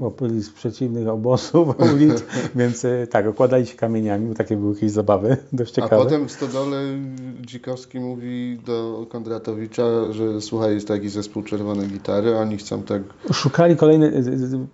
bo 0.00 0.10
byli 0.10 0.42
z 0.42 0.50
przeciwnych 0.50 1.08
obozów 1.08 1.68
ulic, 1.94 2.24
więc 2.54 2.84
e, 2.84 3.06
tak, 3.06 3.26
okładali 3.26 3.66
się 3.66 3.76
kamieniami, 3.76 4.28
bo 4.28 4.34
takie 4.34 4.56
były 4.56 4.74
jakieś 4.74 4.90
zabawy 4.90 5.36
dość 5.52 5.72
A 5.72 5.82
ciekawe. 5.82 6.04
potem 6.04 6.28
w 6.28 6.32
Stodole 6.32 6.82
Dzikowski 7.40 8.00
mówi 8.00 8.58
do 8.66 9.06
Kondratowicza, 9.08 10.12
że 10.12 10.40
słuchaj, 10.40 10.74
jest 10.74 10.88
taki 10.88 11.08
zespół 11.08 11.42
Czerwone 11.42 11.86
Gitary, 11.86 12.36
oni 12.36 12.56
chcą 12.56 12.82
tak... 12.82 13.02
Szukali 13.32 13.76
kolejny, 13.76 14.22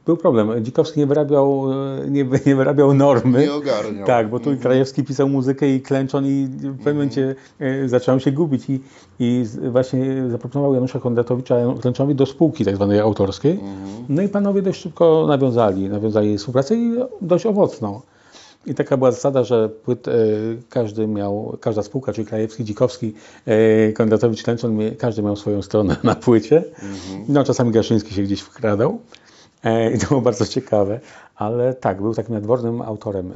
był 0.06 0.16
problem, 0.16 0.64
Dzikowski 0.64 1.00
nie 1.00 1.06
wyrabiał, 1.06 1.72
e, 1.72 2.10
nie, 2.10 2.28
nie 2.46 2.56
wyrabiał 2.56 2.94
normy. 2.94 3.40
Nie 3.40 3.54
ogarniał. 3.54 4.06
Tak, 4.13 4.13
bo 4.22 4.38
tu 4.38 4.50
Mhm. 4.50 4.58
Krajewski 4.58 5.04
pisał 5.04 5.28
muzykę 5.28 5.74
i 5.74 5.80
Klęczon 5.80 6.26
i 6.26 6.48
w 6.48 6.76
pewnym 6.76 6.94
momencie 6.94 7.34
e, 7.60 7.88
zacząłem 7.88 8.20
się 8.20 8.32
gubić 8.32 8.70
i, 8.70 8.80
i 9.18 9.44
właśnie 9.70 10.30
zaproponował 10.30 10.74
Janusza 10.74 11.00
Kondratowicza 11.00 11.56
Klęczowi 11.80 12.14
do 12.14 12.26
spółki 12.26 12.64
tak 12.64 12.76
zwanej 12.76 13.00
autorskiej. 13.00 13.52
Mhm. 13.52 14.04
No 14.08 14.22
i 14.22 14.28
panowie 14.28 14.62
dość 14.62 14.80
szybko 14.80 15.24
nawiązali, 15.28 15.88
nawiązali 15.88 16.38
współpracę 16.38 16.74
i 16.74 16.92
dość 17.20 17.46
owocną. 17.46 18.00
I 18.66 18.74
taka 18.74 18.96
była 18.96 19.12
zasada, 19.12 19.44
że 19.44 19.68
płyt, 19.68 20.08
e, 20.08 20.12
każdy 20.68 21.06
miał, 21.06 21.56
każda 21.60 21.82
spółka, 21.82 22.12
czyli 22.12 22.26
Krajewski, 22.26 22.64
Dzikowski, 22.64 23.14
e, 23.46 23.92
Kondratowicz, 23.92 24.42
Klęczon, 24.42 24.78
każdy 24.98 25.22
miał 25.22 25.36
swoją 25.36 25.62
stronę 25.62 25.96
na 26.04 26.14
płycie. 26.14 26.64
No 27.28 27.44
czasami 27.44 27.70
Gaszyński 27.70 28.14
się 28.14 28.22
gdzieś 28.22 28.40
wkradał. 28.40 28.98
E, 29.64 29.90
I 29.92 29.98
to 29.98 30.06
było 30.06 30.20
bardzo 30.20 30.46
ciekawe, 30.46 31.00
ale 31.36 31.74
tak, 31.74 32.02
był 32.02 32.14
takim 32.14 32.34
nadwornym 32.34 32.82
autorem 32.82 33.32
e, 33.32 33.34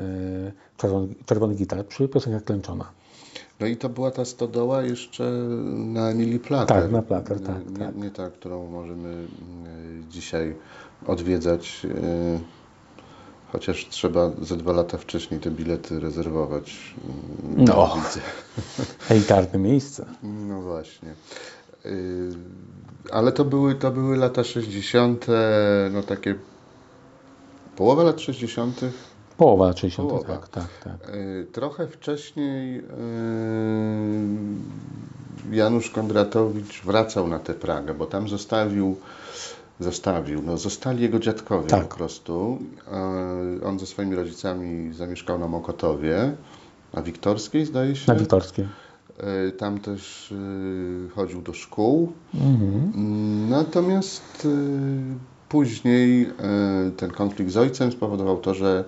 czerwony, 0.76 1.08
czerwony 1.26 1.54
gitar 1.54 1.86
przy 1.86 2.08
piosenkach 2.08 2.44
Klęczona. 2.44 2.84
No 3.60 3.66
i 3.66 3.76
to 3.76 3.88
była 3.88 4.10
ta 4.10 4.24
stodoła 4.24 4.82
jeszcze 4.82 5.24
na 5.74 6.10
Emilii 6.10 6.38
Plater. 6.38 6.82
Tak, 6.82 6.92
na 6.92 7.02
Plater, 7.02 7.40
tak, 7.40 7.70
nie, 7.70 7.78
tak. 7.86 7.96
nie 7.96 8.10
ta, 8.10 8.30
którą 8.30 8.66
możemy 8.70 9.08
e, 9.08 10.08
dzisiaj 10.10 10.54
odwiedzać, 11.06 11.86
chociaż 13.52 13.86
trzeba 13.90 14.30
ze 14.42 14.56
dwa 14.56 14.72
lata 14.72 14.98
wcześniej 14.98 15.40
te 15.40 15.50
bilety 15.50 16.00
rezerwować. 16.00 16.94
mm, 17.44 17.64
No. 17.64 17.96
widzę. 17.96 18.20
Elitarne 19.10 19.58
miejsce. 19.58 20.06
No 20.22 20.60
właśnie. 20.62 21.14
Y, 21.86 22.30
Ale 23.12 23.32
to 23.32 23.44
były, 23.44 23.74
to 23.74 23.90
były 23.90 24.16
lata 24.16 24.44
60., 24.44 25.26
no 25.92 26.02
takie 26.02 26.34
połowa 27.76 28.02
lat 28.02 28.20
60. 28.20 28.80
Połowa 29.36 29.66
lat 29.66 29.78
60. 29.78 30.08
Połowa. 30.08 30.36
Tak, 30.36 30.48
tak, 30.48 30.68
tak. 30.84 31.14
Y, 31.14 31.46
Trochę 31.52 31.86
wcześniej 31.86 32.78
y, 32.78 32.82
Janusz 35.50 35.90
Kondratowicz 35.90 36.82
wracał 36.84 37.28
na 37.28 37.38
tę 37.38 37.54
Pragę, 37.54 37.94
bo 37.94 38.06
tam 38.06 38.28
zostawił, 38.28 38.96
zostawił, 39.80 40.42
no 40.42 40.58
zostali 40.58 41.02
jego 41.02 41.18
dziadkowie 41.18 41.68
Tak. 41.68 41.88
po 41.88 41.96
prostu. 41.96 42.58
On 43.64 43.78
ze 43.78 43.86
swoimi 43.86 44.16
rodzicami 44.16 44.92
zamieszkał 44.94 45.38
na 45.38 45.48
Mokotowie, 45.48 46.32
na 46.94 47.02
Wiktorskiej 47.02 47.66
zdaje 47.66 47.96
się. 47.96 48.12
Na 48.12 48.18
Wiktorskiej. 48.18 48.68
Y, 49.48 49.52
Tam 49.52 49.78
też 49.78 50.33
y, 50.33 51.09
chodził 51.14 51.42
do 51.42 51.54
szkół. 51.54 52.12
Mhm. 52.35 53.48
Natomiast 53.48 54.44
y, 54.44 54.48
później 55.48 56.31
ten 56.96 57.11
konflikt 57.11 57.50
z 57.50 57.57
ojcem 57.57 57.92
spowodował 57.92 58.38
to, 58.38 58.54
że 58.54 58.85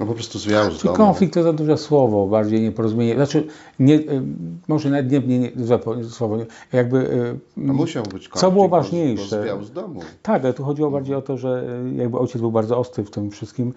no 0.00 0.06
po 0.06 0.14
prostu 0.14 0.38
zwiał 0.38 0.70
z 0.70 0.82
domu. 0.82 0.96
konflikt 0.96 1.34
to 1.34 1.42
za 1.42 1.52
duże 1.52 1.76
słowo, 1.78 2.26
bardziej 2.26 2.60
nieporozumienie. 2.60 3.14
Znaczy, 3.14 3.46
nie, 3.78 3.94
y, 3.94 4.22
może 4.68 4.90
nawet 4.90 5.10
nie, 5.12 5.20
nie, 5.20 5.38
nie 5.38 6.04
słowo, 6.04 6.36
nie- 6.36 6.46
jakby. 6.72 6.98
y, 6.98 7.38
No 7.56 7.72
musiał 7.72 8.02
być 8.02 8.12
konflikt, 8.12 8.38
Co 8.40 8.50
było 8.50 8.68
bo- 8.68 8.76
ważniejsze? 8.76 9.36
Bo 9.36 9.42
zwiał 9.42 9.64
z 9.64 9.72
domu. 9.72 10.00
Tak, 10.22 10.44
ale 10.44 10.54
tu 10.54 10.64
chodziło 10.64 10.90
bardziej 10.90 11.14
o 11.16 11.22
to, 11.22 11.36
że 11.36 11.64
y, 11.92 11.94
jakby 11.94 12.18
ojciec 12.18 12.40
był 12.40 12.52
bardzo 12.52 12.78
ostry 12.78 13.04
w 13.04 13.10
tym 13.10 13.30
wszystkim, 13.30 13.72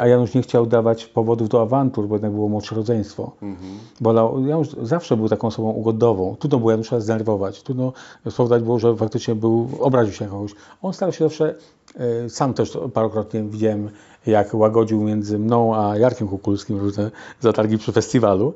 a 0.00 0.06
Janusz 0.06 0.34
nie 0.34 0.42
chciał 0.42 0.66
dawać 0.66 1.06
powodów 1.06 1.48
do 1.48 1.62
awantur, 1.62 2.08
bo 2.08 2.14
jednak 2.14 2.32
było 2.32 2.48
młodsze 2.48 2.74
rodzeństwo. 2.74 3.32
Mhm. 3.42 3.70
Wolał, 4.00 4.46
Janusz 4.46 4.68
zawsze 4.82 5.16
był 5.16 5.28
taką 5.28 5.48
osobą 5.48 5.70
ugodową. 5.70 6.36
Trudno 6.38 6.58
było 6.58 6.70
Janusza 6.70 7.00
zdenerwować. 7.00 7.62
Trudno 7.62 7.92
spowodować 8.30 8.62
było, 8.62 8.78
że 8.78 8.96
faktycznie 8.96 9.34
był, 9.34 9.68
obraził 9.80 10.12
się 10.14 10.24
na 10.24 10.30
kogoś. 10.30 10.52
On 10.82 10.92
starał 10.92 11.12
się 11.12 11.24
zawsze, 11.24 11.54
sam 12.28 12.54
też 12.54 12.78
parokrotnie 12.94 13.42
widziałem, 13.42 13.90
jak 14.26 14.54
łagodził 14.54 15.02
między 15.02 15.38
mną 15.38 15.76
a 15.76 15.96
Jarkiem 15.96 16.28
Kukulskim 16.28 16.78
różne 16.78 17.10
zatargi 17.40 17.78
przy 17.78 17.92
festiwalu. 17.92 18.54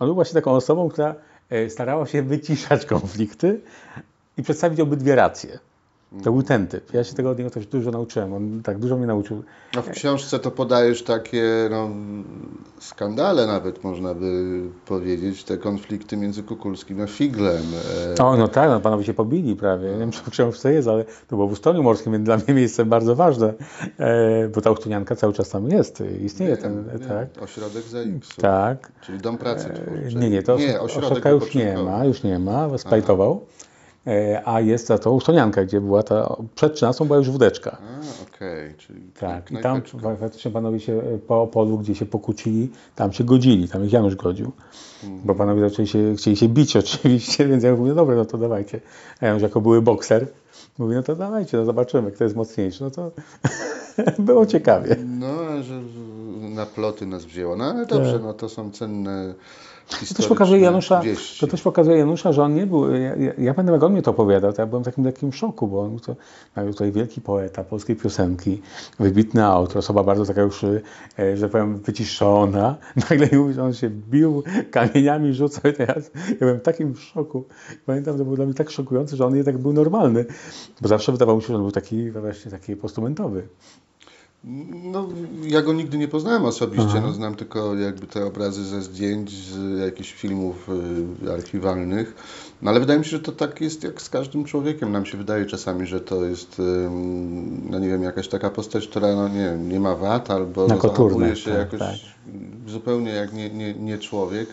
On 0.00 0.08
był 0.08 0.14
właśnie 0.14 0.34
taką 0.34 0.50
osobą, 0.50 0.88
która 0.88 1.14
y, 1.52 1.70
starała 1.70 2.06
się 2.06 2.22
wyciszać 2.22 2.86
konflikty 2.86 3.60
i 4.36 4.42
przedstawić 4.42 4.80
obydwie 4.80 5.14
racje. 5.14 5.58
To 6.24 6.32
był 6.32 6.42
ten 6.42 6.66
typ. 6.66 6.94
Ja 6.94 7.04
się 7.04 7.14
tego 7.14 7.30
od 7.30 7.38
niego 7.38 7.50
też 7.50 7.66
dużo 7.66 7.90
nauczyłem. 7.90 8.32
On 8.32 8.62
tak 8.62 8.78
dużo 8.78 8.96
mnie 8.96 9.06
nauczył. 9.06 9.42
A 9.76 9.82
w 9.82 9.90
książce 9.90 10.38
to 10.38 10.50
podajesz 10.50 11.02
takie 11.02 11.68
no, 11.70 11.90
skandale 12.78 13.46
nawet, 13.46 13.84
można 13.84 14.14
by 14.14 14.60
powiedzieć, 14.86 15.44
te 15.44 15.58
konflikty 15.58 16.16
między 16.16 16.42
Kukulskim 16.42 17.00
a 17.00 17.06
Figlem. 17.06 17.62
E... 18.18 18.24
O, 18.24 18.36
no 18.36 18.48
tak, 18.48 18.70
no, 18.70 18.80
panowie 18.80 19.04
się 19.04 19.14
pobili 19.14 19.56
prawie. 19.56 19.90
Nie 19.92 19.98
wiem, 19.98 20.10
czy 20.10 20.22
w 20.22 20.30
książce 20.30 20.72
jest, 20.72 20.88
ale 20.88 21.04
to 21.04 21.36
było 21.36 21.48
w 21.48 21.52
Ustoniu 21.52 21.82
Morskim, 21.82 22.12
więc 22.12 22.24
dla 22.24 22.36
mnie 22.36 22.54
miejsce 22.54 22.84
bardzo 22.84 23.16
ważne, 23.16 23.54
e, 23.98 24.48
bo 24.48 24.60
ta 24.60 24.70
Uchtunianka 24.70 25.16
cały 25.16 25.32
czas 25.32 25.48
tam 25.48 25.68
jest, 25.70 26.02
istnieje 26.24 26.52
nie, 26.52 26.56
ten, 26.56 26.84
nie. 27.00 27.06
tak? 27.06 27.28
Ośrodek 27.42 27.82
ZX. 27.82 28.36
Tak. 28.36 28.92
Czyli 29.00 29.18
Dom 29.18 29.38
Pracy 29.38 29.70
Twórczej. 29.70 30.16
Nie, 30.16 30.30
nie, 30.30 30.42
to 30.42 30.58
nie, 30.58 30.80
ośrodka 30.80 31.30
już 31.30 31.54
nie 31.54 31.78
ma, 31.78 32.04
już 32.04 32.22
nie 32.22 32.38
ma, 32.38 32.78
splajtował. 32.78 33.46
A 34.44 34.60
jest 34.60 34.86
za 34.86 34.98
to 34.98 35.12
Usztonianka, 35.12 35.64
gdzie 35.64 35.80
była 35.80 36.02
ta, 36.02 36.36
przed 36.54 36.74
13 36.74 37.04
była 37.04 37.18
już 37.18 37.30
wódeczka. 37.30 37.78
Okej, 38.22 38.64
okay. 38.64 38.74
czyli 38.78 39.00
Tak, 39.20 39.50
i 39.50 39.56
tam 39.56 39.82
faktycznie 40.20 40.50
panowie 40.50 40.80
się 40.80 41.02
po 41.26 41.42
Opolu, 41.42 41.78
gdzie 41.78 41.94
się 41.94 42.06
pokłócili, 42.06 42.70
tam 42.94 43.12
się 43.12 43.24
godzili, 43.24 43.68
tam 43.68 43.84
ich 43.84 43.92
Janusz 43.92 44.16
godził. 44.16 44.52
Mm. 45.04 45.20
Bo 45.24 45.34
panowie 45.34 45.68
zaczęli 45.68 45.88
się, 45.88 46.14
chcieli 46.16 46.36
się 46.36 46.48
bić 46.48 46.76
oczywiście, 46.76 47.46
więc 47.48 47.64
ja 47.64 47.76
mówię, 47.76 47.94
dobra, 47.94 48.16
no 48.16 48.24
to 48.24 48.38
dawajcie. 48.38 48.80
A 49.20 49.26
Janusz 49.26 49.42
jako 49.42 49.60
były 49.60 49.82
bokser, 49.82 50.26
mówi, 50.78 50.94
no 50.94 51.02
to 51.02 51.16
dawajcie, 51.16 51.56
no 51.56 51.64
zobaczymy, 51.64 52.12
kto 52.12 52.24
jest 52.24 52.36
mocniejszy. 52.36 52.84
No 52.84 52.90
to 52.90 53.10
było 54.18 54.46
ciekawie. 54.46 54.96
No, 55.06 55.62
że 55.62 55.80
na 56.40 56.66
ploty 56.66 57.06
nas 57.06 57.24
wzięło. 57.24 57.56
No 57.56 57.64
ale 57.64 57.86
dobrze, 57.86 58.12
tak. 58.12 58.22
no 58.22 58.34
to 58.34 58.48
są 58.48 58.70
cenne 58.70 59.34
to 60.08 60.14
też 60.14 60.26
pokazuje 60.26 60.60
Janusza, 60.60 61.02
to 61.40 61.46
też 61.46 61.62
pokazuje 61.62 61.98
Janusza, 61.98 62.32
że 62.32 62.42
on 62.42 62.54
nie 62.54 62.66
był, 62.66 62.94
ja, 62.94 63.14
ja 63.38 63.54
pamiętam 63.54 63.74
jak 63.74 63.82
on 63.82 63.94
mi 63.94 64.02
to 64.02 64.10
opowiadał, 64.10 64.52
to 64.52 64.62
ja 64.62 64.66
byłem 64.66 64.82
w 64.82 64.86
takim 64.86 65.04
takim 65.04 65.32
szoku, 65.32 65.68
bo 65.68 65.80
on 65.80 65.98
to, 65.98 66.16
miał 66.56 66.66
tutaj 66.66 66.92
wielki 66.92 67.20
poeta 67.20 67.64
polskiej 67.64 67.96
piosenki, 67.96 68.62
wybitny 69.00 69.44
autor, 69.44 69.78
osoba 69.78 70.04
bardzo 70.04 70.24
taka 70.24 70.42
już, 70.42 70.64
e, 70.64 71.36
że 71.36 71.48
powiem, 71.48 71.78
wyciszona, 71.78 72.76
nagle 73.10 73.28
on 73.62 73.74
się 73.74 73.90
bił, 73.90 74.42
kamieniami 74.70 75.34
rzucał 75.34 75.72
i 75.72 75.74
teraz 75.74 76.10
ja 76.28 76.36
byłem 76.38 76.58
w 76.58 76.62
takim 76.62 76.96
szoku. 76.96 77.44
Pamiętam, 77.86 78.18
to 78.18 78.24
było 78.24 78.36
dla 78.36 78.44
mnie 78.44 78.54
tak 78.54 78.70
szokujące, 78.70 79.16
że 79.16 79.26
on 79.26 79.36
jednak 79.36 79.58
był 79.58 79.72
normalny, 79.72 80.24
bo 80.80 80.88
zawsze 80.88 81.12
wydawało 81.12 81.38
mi 81.38 81.42
się, 81.42 81.48
że 81.48 81.54
on 81.54 81.62
był 81.62 81.72
taki 81.72 82.10
właśnie 82.10 82.50
taki 82.50 82.76
postumentowy. 82.76 83.48
No, 84.44 85.08
ja 85.42 85.62
go 85.62 85.72
nigdy 85.72 85.98
nie 85.98 86.08
poznałem 86.08 86.44
osobiście, 86.44 87.00
no, 87.02 87.12
znam 87.12 87.34
tylko 87.34 87.74
jakby 87.74 88.06
te 88.06 88.26
obrazy 88.26 88.64
ze 88.64 88.82
zdjęć, 88.82 89.30
z 89.30 89.80
jakichś 89.80 90.12
filmów 90.12 90.68
y, 91.26 91.32
archiwalnych, 91.32 92.14
no, 92.62 92.70
ale 92.70 92.80
wydaje 92.80 92.98
mi 92.98 93.04
się, 93.04 93.10
że 93.10 93.20
to 93.20 93.32
tak 93.32 93.60
jest 93.60 93.84
jak 93.84 94.02
z 94.02 94.10
każdym 94.10 94.44
człowiekiem. 94.44 94.92
Nam 94.92 95.06
się 95.06 95.18
wydaje 95.18 95.46
czasami, 95.46 95.86
że 95.86 96.00
to 96.00 96.24
jest, 96.24 96.60
y, 96.60 96.62
no 97.70 97.78
nie 97.78 97.88
wiem, 97.88 98.02
jakaś 98.02 98.28
taka 98.28 98.50
postać, 98.50 98.88
która 98.88 99.14
no, 99.14 99.28
nie, 99.28 99.56
nie 99.68 99.80
ma 99.80 99.96
wad 99.96 100.30
albo 100.30 100.66
no, 100.66 100.80
zachowuje 100.80 101.36
się 101.36 101.50
tak, 101.50 101.58
jakoś 101.58 101.78
tak. 101.78 101.96
zupełnie 102.66 103.10
jak 103.10 103.32
nie, 103.32 103.50
nie, 103.50 103.74
nie 103.74 103.98
człowiek. 103.98 104.48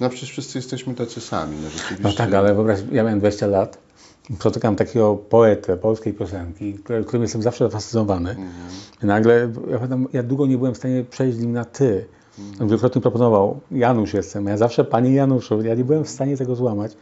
No 0.00 0.08
przecież 0.08 0.30
wszyscy 0.30 0.58
jesteśmy 0.58 0.94
tacy 0.94 1.20
sami. 1.20 1.56
No, 1.62 1.68
no 2.00 2.12
tak, 2.12 2.34
ale 2.34 2.54
wyobraź, 2.54 2.78
ja 2.92 3.02
miałem 3.02 3.18
20 3.18 3.46
lat 3.46 3.87
spotykam 4.36 4.76
takiego 4.76 5.16
poetę 5.16 5.76
polskiej 5.76 6.14
piosenki, 6.14 6.78
którym 7.06 7.22
jestem 7.22 7.42
zawsze 7.42 7.64
zafascynowany. 7.64 8.30
Mm 8.30 8.48
-hmm. 8.48 9.06
Nagle, 9.06 9.50
ja, 9.70 9.74
pamiętam, 9.74 10.06
ja 10.12 10.22
długo 10.22 10.46
nie 10.46 10.58
byłem 10.58 10.74
w 10.74 10.76
stanie 10.76 11.04
przejść 11.10 11.38
z 11.38 11.40
nim 11.40 11.52
na 11.52 11.64
ty. 11.64 12.04
Mm 12.38 12.68
wielokrotnie 12.68 13.02
proponował, 13.02 13.60
Janusz 13.70 14.14
jestem, 14.14 14.46
ja 14.46 14.56
zawsze 14.56 14.84
Panie 14.84 15.14
Januszu, 15.14 15.62
ja 15.62 15.74
nie 15.74 15.84
byłem 15.84 16.04
w 16.04 16.08
stanie 16.08 16.36
tego 16.36 16.56
złamać. 16.56 16.96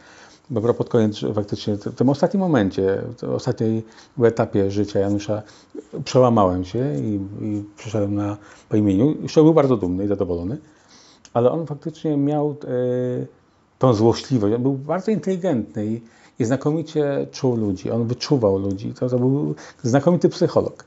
Dopiero 0.49 0.73
pod 0.73 0.89
koniec, 0.89 1.19
faktycznie, 1.35 1.75
w 1.75 1.95
tym 1.95 2.09
ostatnim 2.09 2.41
momencie, 2.41 3.01
w 3.17 3.23
ostatnim 3.23 3.81
etapie 4.23 4.71
życia 4.71 4.99
Janusza 4.99 5.41
przełamałem 6.03 6.65
się 6.65 6.95
i, 6.95 7.19
i 7.41 7.63
przyszedłem 7.77 8.15
na, 8.15 8.37
po 8.69 8.77
imieniu. 8.77 9.15
Jeszcze 9.21 9.43
był 9.43 9.53
bardzo 9.53 9.77
dumny 9.77 10.05
i 10.05 10.07
zadowolony, 10.07 10.57
ale 11.33 11.51
on 11.51 11.65
faktycznie 11.65 12.17
miał 12.17 12.49
e, 12.49 12.55
tą 13.79 13.93
złośliwość. 13.93 14.55
On 14.55 14.63
był 14.63 14.73
bardzo 14.73 15.11
inteligentny 15.11 15.85
i, 15.85 16.01
i 16.39 16.45
znakomicie 16.45 17.27
czuł 17.31 17.55
ludzi, 17.55 17.91
on 17.91 18.07
wyczuwał 18.07 18.57
ludzi. 18.57 18.93
To, 18.93 19.09
to 19.09 19.19
był 19.19 19.55
znakomity 19.83 20.29
psycholog. 20.29 20.83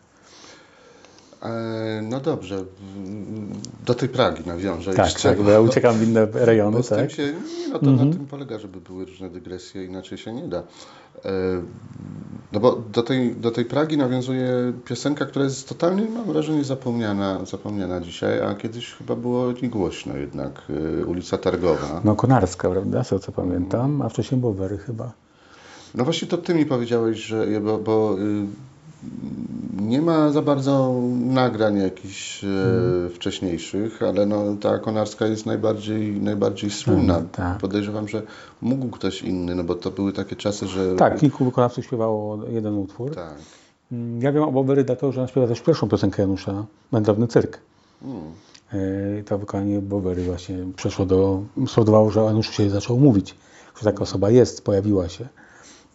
E, 1.43 2.03
no 2.03 2.21
dobrze, 2.21 2.65
do 3.87 3.95
tej 3.95 4.09
Pragi 4.09 4.43
nawiążę 4.47 4.95
tak, 4.95 5.07
jeszcze. 5.07 5.29
Tak, 5.29 5.43
bo 5.43 5.51
ja 5.51 5.61
uciekam 5.61 5.95
w 5.95 6.09
inne 6.09 6.27
rejony. 6.51 6.77
Bo 6.77 6.83
tak? 6.83 7.11
się, 7.11 7.33
no 7.73 7.79
to 7.79 7.87
mhm. 7.87 8.09
na 8.11 8.17
tym 8.17 8.27
polega, 8.27 8.59
żeby 8.59 8.81
były 8.81 9.05
różne 9.05 9.31
dygresje, 9.31 9.85
inaczej 9.85 10.19
się 10.19 10.33
nie 10.33 10.49
da. 10.49 10.59
E, 10.59 10.63
no 12.53 12.61
bo 12.61 12.83
do 12.93 13.03
tej, 13.03 13.37
do 13.37 13.51
tej 13.51 13.65
Pragi 13.65 13.97
nawiązuje 13.97 14.73
piosenka, 14.85 15.27
która 15.27 15.45
jest 15.45 15.69
totalnie, 15.69 16.03
mam 16.15 16.25
wrażenie, 16.25 16.65
zapomniana, 16.65 17.45
zapomniana 17.45 18.01
dzisiaj, 18.01 18.43
a 18.43 18.55
kiedyś 18.55 18.93
chyba 18.93 19.17
było 19.17 19.47
głośno 19.63 20.17
jednak, 20.17 20.63
e, 21.01 21.07
ulica 21.07 21.39
Targowa. 21.39 22.01
No 22.05 22.17
Konarska, 22.17 22.71
prawda, 22.71 23.05
co, 23.05 23.19
co 23.19 23.33
pamiętam, 23.33 24.03
a 24.03 24.09
wcześniej 24.09 24.41
Bowery 24.41 24.79
chyba. 24.79 25.13
No 25.95 26.05
właśnie 26.05 26.29
to 26.29 26.39
ty 26.39 26.55
mi 26.55 26.67
powiedziałeś, 26.67 27.19
że 27.19 27.61
bo, 27.61 27.79
bo 27.79 28.17
y, 28.19 28.47
nie 29.81 30.03
ma 30.03 30.33
za 30.33 30.43
bardzo 30.43 30.95
nagrań 31.21 31.79
jakichś 31.79 32.41
hmm. 32.41 33.11
wcześniejszych, 33.11 34.03
ale 34.03 34.27
no, 34.27 34.57
ta 34.61 34.79
konarska 34.79 35.27
jest 35.27 35.47
najbardziej, 35.47 36.21
najbardziej 36.21 36.71
słynna. 36.71 37.15
Hmm, 37.15 37.31
tak. 37.31 37.59
Podejrzewam, 37.59 38.09
że 38.09 38.23
mógł 38.63 38.89
ktoś 38.89 39.23
inny, 39.23 39.55
no 39.55 39.65
bo 39.65 39.75
to 39.75 39.91
były 39.91 40.13
takie 40.13 40.37
czasy, 40.37 40.67
że... 40.67 40.95
Tak, 40.95 41.21
kilku 41.21 41.45
wykonawców 41.45 41.85
śpiewało 41.85 42.39
jeden 42.49 42.75
utwór. 42.75 43.15
Tak. 43.15 43.35
Mm, 43.93 44.23
ja 44.23 44.33
wiem 44.33 44.43
o 44.43 44.53
Bobery 44.53 44.85
dlatego, 44.85 45.13
że 45.13 45.23
on 45.23 45.29
śpiewa 45.29 45.47
też 45.47 45.61
pierwszą 45.61 45.89
piosenkę 45.89 46.23
Janusza, 46.23 46.65
Wędrowny 46.93 47.27
Cyrk. 47.27 47.59
Hmm. 48.03 48.23
E, 48.73 49.23
to 49.23 49.39
wykonanie 49.39 49.81
Bobery 49.81 50.25
właśnie 50.25 50.59
przeszło 50.77 51.07
do... 51.07 51.43
spowodowało, 51.67 52.11
że 52.11 52.21
Januszu 52.21 52.53
się 52.53 52.71
zaczął 52.71 52.99
mówić, 52.99 53.35
że 53.79 53.85
taka 53.85 54.03
osoba 54.03 54.31
jest, 54.31 54.65
pojawiła 54.65 55.09
się. 55.09 55.29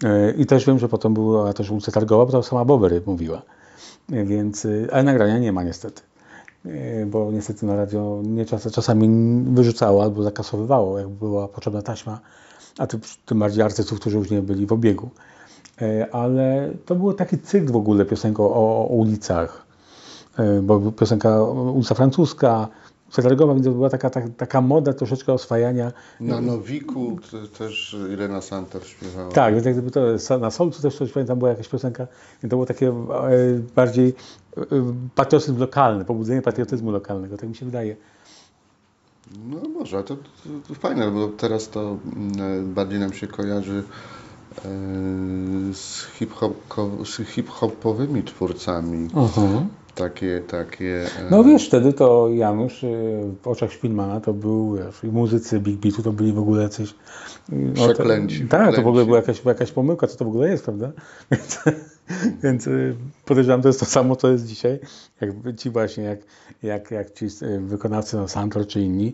E, 0.03 0.31
I 0.31 0.45
też 0.45 0.65
wiem, 0.65 0.79
że 0.79 0.89
potem 0.89 1.13
była 1.13 1.53
też 1.53 1.71
ulica 1.71 1.91
Targowa, 1.91 2.25
bo 2.25 2.31
to 2.31 2.43
sama 2.43 2.65
Bobery 2.65 3.01
mówiła. 3.05 3.41
E, 4.11 4.25
więc, 4.25 4.65
e, 4.65 4.69
ale 4.91 5.03
nagrania 5.03 5.37
nie 5.37 5.51
ma 5.51 5.63
niestety. 5.63 6.01
Bo 7.07 7.31
niestety 7.31 7.65
na 7.65 7.75
radio 7.75 8.21
nie 8.23 8.45
czas, 8.45 8.71
czasami 8.71 9.09
wyrzucało 9.53 10.03
albo 10.03 10.23
zakasowywało, 10.23 10.99
jak 10.99 11.09
była 11.09 11.47
potrzebna 11.47 11.81
taśma, 11.81 12.19
a 12.77 12.87
tym, 12.87 12.99
tym 13.25 13.39
bardziej 13.39 13.63
artystów, 13.63 13.99
którzy 13.99 14.17
już 14.17 14.29
nie 14.29 14.41
byli 14.41 14.65
w 14.65 14.73
obiegu. 14.73 15.09
Ale 16.11 16.69
to 16.85 16.95
był 16.95 17.13
taki 17.13 17.39
cykl 17.39 17.71
w 17.71 17.75
ogóle 17.75 18.05
piosenką 18.05 18.43
o, 18.43 18.87
o 18.89 18.93
ulicach. 18.93 19.65
Bo 20.63 20.91
piosenka 20.91 21.43
ulica 21.43 21.95
francuska, 21.95 22.67
Federgowa, 23.15 23.53
więc 23.53 23.67
była 23.67 23.89
taka, 23.89 24.09
taka, 24.09 24.27
taka 24.37 24.61
moda 24.61 24.93
troszeczkę 24.93 25.33
oswajania. 25.33 25.91
Na 26.19 26.41
Nowiku 26.41 27.17
też 27.57 27.97
Irena 28.13 28.41
Santor 28.41 28.85
śpiewała. 28.85 29.31
Tak, 29.31 29.53
więc 29.53 29.65
jak 29.65 29.75
gdyby 29.75 29.91
to 29.91 30.01
na 30.39 30.51
Solcu 30.51 30.81
też 30.81 30.97
coś 30.97 31.11
pamiętam, 31.11 31.39
była 31.39 31.49
jakaś 31.49 31.67
piosenka, 31.67 32.07
to 32.41 32.47
było 32.47 32.65
takie 32.65 32.87
e, 32.89 32.93
bardziej 33.75 34.13
e, 34.57 34.63
patriotyzm 35.15 35.59
lokalny, 35.59 36.05
pobudzenie 36.05 36.41
patriotyzmu 36.41 36.91
lokalnego, 36.91 37.37
tak 37.37 37.49
mi 37.49 37.55
się 37.55 37.65
wydaje. 37.65 37.95
No 39.49 39.69
może, 39.79 40.03
to, 40.03 40.15
to, 40.15 40.23
to 40.67 40.73
fajne, 40.73 41.11
bo 41.11 41.27
teraz 41.27 41.69
to 41.69 41.97
mm, 42.15 42.73
bardziej 42.73 42.99
nam 42.99 43.13
się 43.13 43.27
kojarzy 43.27 43.83
e, 44.57 44.61
z 45.73 46.07
hip-hopowymi 47.25 48.23
twórcami. 48.23 49.05
Uh 49.05 49.37
-huh 49.37 49.65
takie, 49.95 50.41
takie... 50.47 51.03
E, 51.03 51.29
no 51.31 51.43
wiesz, 51.43 51.67
wtedy 51.67 51.93
to 51.93 52.29
Janusz 52.29 52.83
e, 52.83 52.87
w 53.41 53.47
oczach 53.47 53.71
Szpilmana 53.71 54.21
to 54.21 54.33
był, 54.33 54.75
wiesz, 54.75 55.03
i 55.03 55.07
muzycy 55.07 55.59
Big 55.59 55.79
Beatu 55.79 56.03
to 56.03 56.11
byli 56.11 56.33
w 56.33 56.39
ogóle 56.39 56.63
jacyś... 56.63 56.95
No, 57.49 57.73
Przeklęci. 57.73 58.47
tak, 58.47 58.75
to 58.75 58.81
w 58.81 58.87
ogóle 58.87 59.05
była 59.05 59.17
jakaś, 59.17 59.41
była 59.41 59.53
jakaś 59.53 59.71
pomyłka, 59.71 60.07
co 60.07 60.17
to 60.17 60.25
w 60.25 60.27
ogóle 60.27 60.49
jest, 60.49 60.65
prawda? 60.65 60.91
Więc, 61.31 61.59
więc 62.43 62.67
y, 62.67 62.95
podejrzewam, 63.25 63.61
to 63.61 63.67
jest 63.67 63.79
to 63.79 63.85
samo, 63.85 64.15
co 64.15 64.31
jest 64.31 64.45
dzisiaj. 64.45 64.79
Jak 65.21 65.29
ci 65.57 65.69
właśnie, 65.69 66.03
jak, 66.03 66.19
jak, 66.63 66.91
jak 66.91 67.13
ci 67.13 67.25
y, 67.25 67.59
wykonawcy, 67.59 68.17
no 68.17 68.27
Santor 68.27 68.67
czy 68.67 68.81
inni, 68.81 69.13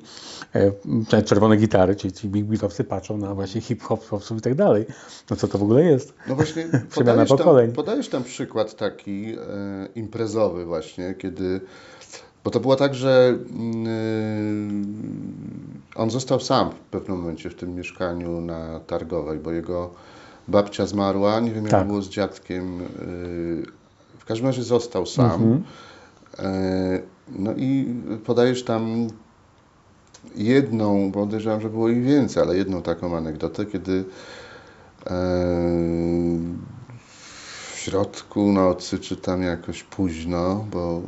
e, 1.14 1.24
czerwone 1.24 1.58
gitary, 1.58 1.96
czyli 1.96 2.14
ci 2.14 2.30
big 2.30 2.46
beatowcy 2.46 2.84
patrzą 2.84 3.18
na 3.18 3.36
właśnie 3.36 3.62
hip-hopowców 3.62 4.38
i 4.38 4.42
tak 4.42 4.56
dalej. 4.56 4.86
No 5.30 5.36
co 5.36 5.48
to 5.48 5.58
w 5.58 5.64
ogóle 5.64 5.84
jest? 5.84 6.14
No 6.28 6.36
właśnie, 6.36 6.68
podajesz 6.96 7.30
tam, 7.30 7.72
podajesz 7.76 8.10
tam 8.10 8.24
przykład 8.24 8.76
taki 8.76 9.34
e, 9.34 9.38
imprezowy 9.96 10.66
właśnie, 10.66 11.14
kiedy 11.18 11.62
bo 12.44 12.52
to 12.52 12.60
było 12.60 12.76
tak, 12.76 12.96
że 12.96 13.38
yy, 13.38 13.92
on 15.96 16.10
został 16.10 16.40
sam 16.40 16.72
w 16.72 16.76
pewnym 16.76 17.18
momencie 17.18 17.50
w 17.50 17.56
tym 17.56 17.76
mieszkaniu 17.76 18.42
na 18.42 18.80
Targowej, 18.80 19.40
bo 19.40 19.52
jego 19.52 19.94
babcia 20.52 20.86
zmarła, 20.86 21.40
nie 21.40 21.52
wiem 21.52 21.64
jak 21.64 21.72
tak. 21.72 21.88
było 21.88 22.02
z 22.02 22.10
dziadkiem. 22.10 22.82
Y, 22.82 22.86
w 24.20 24.26
każdym 24.26 24.48
razie 24.48 24.64
został 24.64 25.06
sam. 25.06 25.32
Mhm. 25.32 25.64
Y, 26.56 27.04
no 27.30 27.54
i 27.58 27.96
podajesz 28.26 28.64
tam 28.64 29.08
jedną, 30.36 31.12
podejrzewam, 31.12 31.62
że 31.62 31.70
było 31.70 31.90
ich 31.90 32.04
więcej, 32.04 32.44
ale 32.44 32.58
jedną 32.58 32.82
taką 32.82 33.18
anegdotę, 33.18 33.66
kiedy 33.66 34.06
w 37.08 37.80
środku 37.80 38.52
nocy, 38.52 39.00
czy 39.00 39.16
tam 39.16 39.42
jakoś 39.42 39.84
późno, 39.84 40.66
bo 40.72 41.02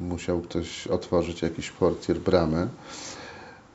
musiał 0.00 0.40
ktoś 0.40 0.86
otworzyć 0.86 1.42
jakiś 1.42 1.70
portier, 1.70 2.20
bramę. 2.20 2.68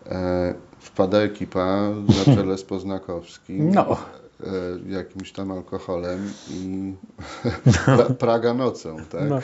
E, 0.06 0.54
wpada 0.80 1.18
ekipa 1.18 1.90
na 2.28 2.36
czele 2.36 2.58
z 2.58 2.64
Poznakowskim. 2.64 3.72
No. 3.72 3.98
E, 4.46 4.92
jakimś 4.92 5.32
tam 5.32 5.52
alkoholem 5.52 6.32
i 6.50 6.94
pra, 7.86 7.98
Praga 7.98 8.54
nocą, 8.54 8.98
tak? 9.12 9.30
No, 9.30 9.40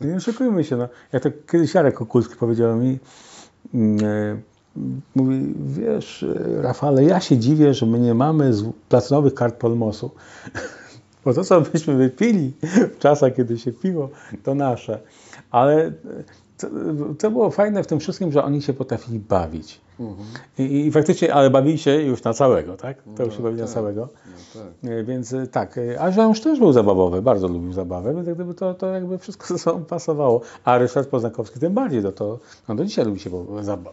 nie 0.00 0.16
oszukujmy 0.16 0.64
się. 0.64 0.76
No. 0.76 0.88
Jak 1.12 1.22
to 1.22 1.30
kiedyś 1.52 1.74
Jarek 1.74 2.02
Okulski 2.02 2.36
powiedział 2.36 2.76
mi, 2.76 2.98
e, 3.74 4.40
mówi, 5.14 5.54
wiesz, 5.66 6.22
e, 6.22 6.62
Rafale, 6.62 7.04
ja 7.04 7.20
się 7.20 7.38
dziwię, 7.38 7.74
że 7.74 7.86
my 7.86 7.98
nie 7.98 8.14
mamy 8.14 8.52
platynowych 8.88 9.34
kart 9.34 9.56
Polmosu. 9.56 10.10
Bo 11.24 11.34
to, 11.34 11.44
co 11.44 11.60
byśmy 11.60 11.96
wypili 11.96 12.52
w 12.94 12.98
czasach, 12.98 13.34
kiedy 13.34 13.58
się 13.58 13.72
piło, 13.72 14.10
to 14.42 14.54
nasze. 14.54 15.00
Ale 15.50 15.92
to, 16.58 16.68
to 17.18 17.30
było 17.30 17.50
fajne 17.50 17.82
w 17.82 17.86
tym 17.86 18.00
wszystkim, 18.00 18.32
że 18.32 18.44
oni 18.44 18.62
się 18.62 18.72
potrafili 18.72 19.18
bawić. 19.18 19.80
I, 20.58 20.86
I, 20.86 20.92
faktycznie, 20.92 21.34
ale 21.34 21.50
bawili 21.50 21.78
się 21.78 22.02
już 22.02 22.22
na 22.22 22.34
całego, 22.34 22.76
tak? 22.76 23.02
To 23.16 23.24
już 23.24 23.36
się 23.36 23.42
bawili 23.42 23.60
tak, 23.60 23.68
na 23.68 23.74
całego. 23.74 24.08
No 24.26 24.62
tak. 24.62 24.90
E, 24.90 25.04
Więc 25.04 25.32
e, 25.32 25.46
tak, 25.46 25.78
e, 25.78 26.00
a 26.00 26.28
już 26.28 26.40
też 26.40 26.58
był 26.58 26.72
zabawowy, 26.72 27.22
bardzo 27.22 27.48
lubił 27.48 27.72
zabawę, 27.72 28.14
więc 28.14 28.28
gdyby 28.28 28.54
to, 28.54 28.74
to 28.74 28.86
jakby 28.86 29.18
wszystko 29.18 29.46
ze 29.54 29.58
sobą 29.58 29.84
pasowało. 29.84 30.40
A 30.64 30.78
Ryszard 30.78 31.08
Poznakowski 31.08 31.60
tym 31.60 31.74
bardziej, 31.74 32.02
no 32.02 32.12
to 32.12 32.38
no 32.68 32.74
do 32.74 32.84
dzisiaj 32.84 33.04
lubi 33.04 33.20
się 33.20 33.30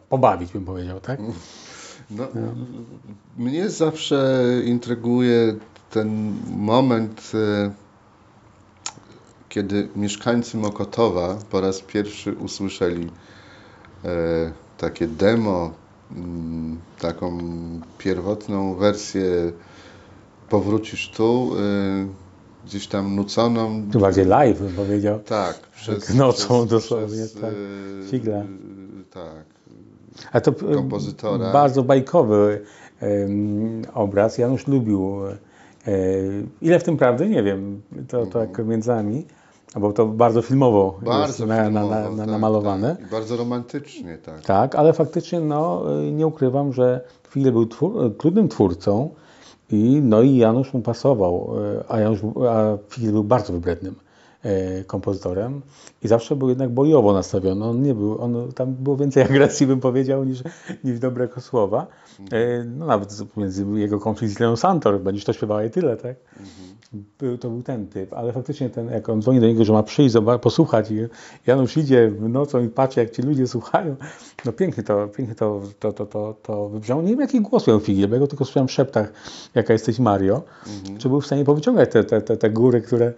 pobawić, 0.09 0.51
bym 0.51 0.65
powiedział, 0.65 0.99
tak? 0.99 1.19
No, 2.11 2.27
Mnie 3.37 3.69
zawsze 3.69 4.43
intryguje 4.65 5.55
ten 5.91 6.33
moment, 6.57 7.31
kiedy 9.49 9.89
mieszkańcy 9.95 10.57
Mokotowa 10.57 11.37
po 11.51 11.61
raz 11.61 11.81
pierwszy 11.81 12.33
usłyszeli 12.33 13.09
takie 14.77 15.07
demo, 15.07 15.71
taką 16.99 17.39
pierwotną 17.97 18.75
wersję 18.75 19.51
Powrócisz 20.49 21.09
tu, 21.09 21.51
e, 21.59 22.07
gdzieś 22.65 22.87
tam 22.87 23.15
nuconą. 23.15 23.83
Tu 23.91 23.99
bardziej 23.99 24.25
live, 24.25 24.59
bym 24.59 24.73
powiedział. 24.73 25.19
Tak, 25.19 25.59
przez 25.75 26.15
nocą 26.15 26.59
przez, 26.59 26.69
dosłownie, 26.69 27.07
przez, 27.07 27.33
tak. 27.33 27.53
e, 27.53 28.09
Figla. 28.09 28.43
Tak. 29.13 29.45
A 30.31 30.41
to 30.41 30.51
e, 30.51 30.75
kompozytora. 30.75 31.53
bardzo 31.53 31.83
bajkowy 31.83 32.61
em, 32.99 33.81
obraz. 33.93 34.37
Janusz 34.37 34.67
lubił. 34.67 35.17
E, 35.27 35.37
ile 36.61 36.79
w 36.79 36.83
tym 36.83 36.97
prawdy? 36.97 37.29
Nie 37.29 37.43
wiem. 37.43 37.81
To 38.07 38.25
tak 38.25 38.65
między 38.65 38.89
nami. 38.89 39.25
Bo 39.75 39.93
to 39.93 40.05
bardzo 40.05 40.41
filmowo 40.41 40.93
jest. 40.95 41.05
Bardzo 41.05 41.45
na, 41.45 41.55
na, 41.55 41.63
filmowo, 41.63 41.89
na, 41.89 42.09
na, 42.09 42.17
tak, 42.17 42.27
namalowane. 42.27 42.95
Tak. 42.95 43.07
I 43.07 43.11
bardzo 43.11 43.37
romantycznie, 43.37 44.17
tak. 44.17 44.41
Tak, 44.41 44.75
ale 44.75 44.93
faktycznie 44.93 45.39
no, 45.39 45.83
y, 46.07 46.11
nie 46.11 46.27
ukrywam, 46.27 46.73
że 46.73 47.01
Figel 47.29 47.51
był 47.51 47.65
twór, 47.65 48.17
trudnym 48.17 48.49
twórcą 48.49 49.09
i, 49.71 50.01
no 50.03 50.21
i 50.21 50.35
Janusz 50.37 50.73
mu 50.73 50.81
pasował, 50.81 51.49
y, 51.79 51.83
a, 51.89 51.99
Janusz, 51.99 52.21
był- 52.21 52.47
a 52.47 52.77
był 53.11 53.23
bardzo 53.23 53.53
wybrednym 53.53 53.93
y, 53.93 54.06
kompozytorem 54.87 55.61
i 56.03 56.07
zawsze 56.07 56.35
był 56.35 56.49
jednak 56.49 56.69
bojowo 56.69 57.13
nastawiony. 57.13 57.65
On 57.65 57.81
nie 57.81 57.93
był, 57.93 58.21
on, 58.21 58.51
tam 58.55 58.73
było 58.73 58.97
więcej 58.97 59.23
agresji, 59.29 59.67
bym 59.67 59.79
powiedział, 59.79 60.23
niż, 60.23 60.43
niż 60.83 60.99
dobrego 60.99 61.41
słowa. 61.41 61.87
Y, 62.33 62.65
No 62.65 62.85
nawet 62.85 63.37
między 63.37 63.65
jego 63.75 63.99
konflikt 63.99 64.33
z 64.33 64.39
Leon 64.39 64.57
Santor, 64.57 64.99
będziesz 64.99 65.25
to 65.25 65.33
śpiewała 65.33 65.63
i 65.63 65.69
tyle, 65.69 65.97
tak? 65.97 66.15
Był, 67.19 67.37
to 67.37 67.49
był 67.49 67.63
ten 67.63 67.87
typ, 67.87 68.13
ale 68.13 68.33
faktycznie 68.33 68.69
ten, 68.69 68.89
jak 68.89 69.09
on 69.09 69.21
dzwoni 69.21 69.39
do 69.39 69.47
niego, 69.47 69.65
że 69.65 69.73
ma 69.73 69.83
przyjść, 69.83 70.15
posłuchać 70.41 70.91
i 70.91 70.97
Janusz 71.47 71.77
idzie 71.77 72.11
nocą 72.19 72.63
i 72.63 72.69
patrzy, 72.69 72.99
jak 72.99 73.11
ci 73.11 73.21
ludzie 73.21 73.47
słuchają, 73.47 73.95
no 74.45 74.51
pięknie 74.51 74.83
to, 74.83 75.07
pięknie 75.07 75.35
to, 75.35 75.61
to, 75.79 75.93
to, 75.93 76.05
to, 76.05 76.35
to 76.43 76.69
wybrzmiało. 76.69 77.01
Nie 77.01 77.09
wiem, 77.09 77.19
jaki 77.19 77.41
głos 77.41 77.67
miał 77.67 77.79
Figiel, 77.79 78.09
bo 78.09 78.15
ja 78.15 78.19
go 78.19 78.27
tylko 78.27 78.45
słyszałem 78.45 78.67
w 78.67 78.71
szeptach, 78.71 79.13
jaka 79.55 79.73
jesteś 79.73 79.99
Mario, 79.99 80.41
czy 80.97 81.09
był 81.09 81.21
w 81.21 81.25
stanie 81.25 81.45
powyciągać 81.45 81.91
te, 81.91 82.03
te, 82.03 82.21
te, 82.21 82.37
te 82.37 82.49
góry, 82.49 82.81
które, 82.81 83.13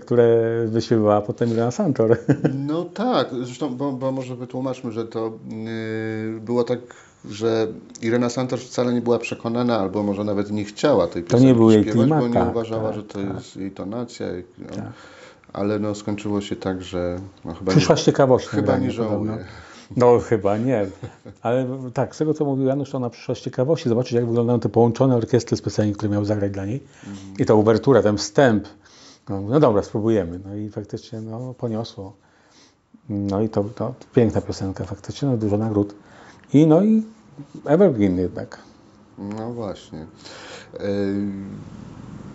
które 0.00 0.38
wyśpiewała 0.74 1.20
potem 1.20 1.50
Irena 1.50 1.70
Santor. 1.70 2.16
No 2.68 2.84
tak, 2.84 3.28
zresztą, 3.42 3.76
bo, 3.76 3.92
bo 3.92 4.12
może 4.12 4.36
wytłumaczmy, 4.36 4.92
że 4.92 5.04
to 5.04 5.32
yy, 6.34 6.40
było 6.40 6.64
tak, 6.64 6.78
że 7.30 7.66
Irena 8.02 8.30
Santor 8.30 8.58
wcale 8.58 8.92
nie 8.92 9.00
była 9.00 9.18
przekonana, 9.18 9.78
albo 9.78 10.02
może 10.02 10.24
nawet 10.24 10.50
nie 10.50 10.64
chciała 10.64 11.06
tej 11.06 11.22
piosenki 11.22 11.46
nie 11.46 11.54
był 11.54 11.70
jej 11.70 11.82
śpiewać, 11.82 12.00
klimat, 12.00 12.20
bo 12.20 12.28
nie 12.28 12.34
tak, 12.34 12.50
uważała, 12.50 12.88
tak, 12.88 12.94
że 12.96 13.02
to 13.02 13.18
tak. 13.18 13.34
jest 13.34 13.56
jej 13.56 13.70
tonacja. 13.70 14.26
No, 14.58 14.66
Ale 15.52 15.78
no 15.78 15.94
skończyło 15.94 16.40
się 16.40 16.56
tak, 16.56 16.82
że 16.82 17.18
no, 17.44 17.54
chyba, 17.54 17.72
Przyszła 17.72 17.94
nie, 17.94 18.00
z 18.00 18.04
ciekawości. 18.04 18.48
chyba 18.48 18.78
nie 18.78 18.90
żałuje. 18.90 19.44
No 19.96 20.18
chyba 20.18 20.58
nie, 20.58 20.86
ale 21.42 21.66
tak, 21.94 22.14
z 22.14 22.18
tego 22.18 22.34
co 22.34 22.44
mówił 22.44 22.66
Janusz, 22.66 22.90
to 22.90 22.96
ona 22.96 23.10
przyszła 23.10 23.34
z 23.34 23.40
ciekawości 23.40 23.88
zobaczyć 23.88 24.12
jak 24.12 24.26
wyglądają 24.26 24.60
te 24.60 24.68
połączone 24.68 25.16
orkiestry 25.16 25.56
specjalnie, 25.56 25.92
które 25.92 26.12
miał 26.12 26.24
zagrać 26.24 26.52
dla 26.52 26.66
niej 26.66 26.82
i 27.38 27.44
ta 27.44 27.54
uwertura, 27.54 28.02
ten 28.02 28.16
wstęp. 28.16 28.64
No, 29.28 29.40
no 29.40 29.60
dobra, 29.60 29.82
spróbujemy. 29.82 30.40
No 30.44 30.54
i 30.54 30.70
faktycznie 30.70 31.20
no, 31.20 31.54
poniosło. 31.54 32.16
No 33.08 33.40
i 33.40 33.48
to, 33.48 33.64
to 33.64 33.94
piękna 34.14 34.40
piosenka 34.40 34.84
faktycznie, 34.84 35.28
no, 35.28 35.36
dużo 35.36 35.56
nagród. 35.58 35.94
I 36.52 36.66
no 36.66 36.84
i 36.84 37.02
Evergreen 37.64 38.18
jednak. 38.18 38.58
No 39.18 39.52
właśnie. 39.52 40.06
Yy, 40.72 40.80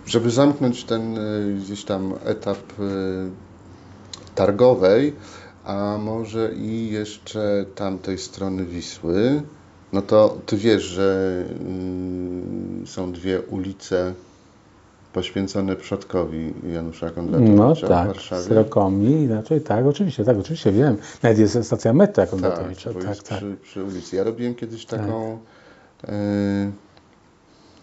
Żeby 0.06 0.32
zamknąć 0.32 0.84
ten 0.84 1.14
yy, 1.14 1.56
gdzieś 1.64 1.86
tam 1.86 2.14
etap 2.26 2.80
yy, 2.80 3.32
targowej, 4.36 5.16
a 5.64 5.98
może 6.02 6.54
i 6.56 6.90
jeszcze 6.92 7.66
tamtej 7.76 8.18
strony 8.18 8.66
Wisły, 8.66 9.42
no 9.94 10.02
to 10.02 10.38
ty 10.46 10.58
wiesz, 10.58 10.84
że 10.84 11.46
yy, 12.80 12.88
są 12.88 13.12
dwie 13.12 13.42
ulice 13.42 14.14
poświęcone 15.20 15.76
przodkowi 15.76 16.54
Janusza 16.74 17.10
Kondratowicza 17.10 17.56
No 17.56 17.76
w 17.76 17.82
tak, 17.82 18.08
Warszawie. 18.08 18.42
Srokomi, 18.44 19.12
inaczej 19.12 19.62
tak, 19.62 19.86
oczywiście, 19.86 20.24
tak, 20.24 20.38
oczywiście 20.38 20.72
wiem. 20.72 20.98
Nawet 21.24 21.40
jest 21.40 21.64
stacja 21.64 21.94
metra 21.94 22.24
Tak, 22.24 22.30
Kondratowicza, 22.30 22.94
tak, 22.94 23.04
jest 23.04 23.30
tak. 23.30 23.38
Przy, 23.38 23.56
przy 23.64 23.84
ulicy. 23.84 24.16
Ja 24.16 24.24
robiłem 24.24 24.56
kiedyś 24.56 24.86
taką 24.86 25.40
e, 26.08 26.72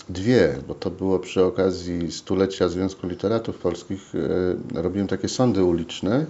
dwie, 0.08 0.54
bo 0.68 0.74
to 0.74 0.90
było 0.90 1.18
przy 1.18 1.44
okazji 1.44 2.12
stulecia 2.12 2.68
Związku 2.68 3.06
Literatów 3.06 3.58
Polskich. 3.58 4.12
E, 4.74 4.82
robiłem 4.82 5.08
takie 5.08 5.28
sądy 5.28 5.64
uliczne, 5.64 6.26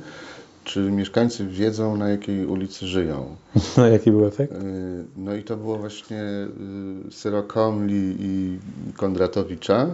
czy 0.64 0.80
mieszkańcy 0.80 1.46
wiedzą, 1.46 1.96
na 1.96 2.08
jakiej 2.08 2.46
ulicy 2.46 2.86
żyją. 2.86 3.36
No 3.76 3.86
jaki 3.88 4.10
był 4.10 4.26
efekt? 4.26 4.52
E, 4.52 4.56
no 5.16 5.34
i 5.34 5.42
to 5.42 5.56
było 5.56 5.76
właśnie 5.76 6.22
Syrokomli 7.10 8.16
i 8.20 8.58
Kondratowicza. 8.96 9.86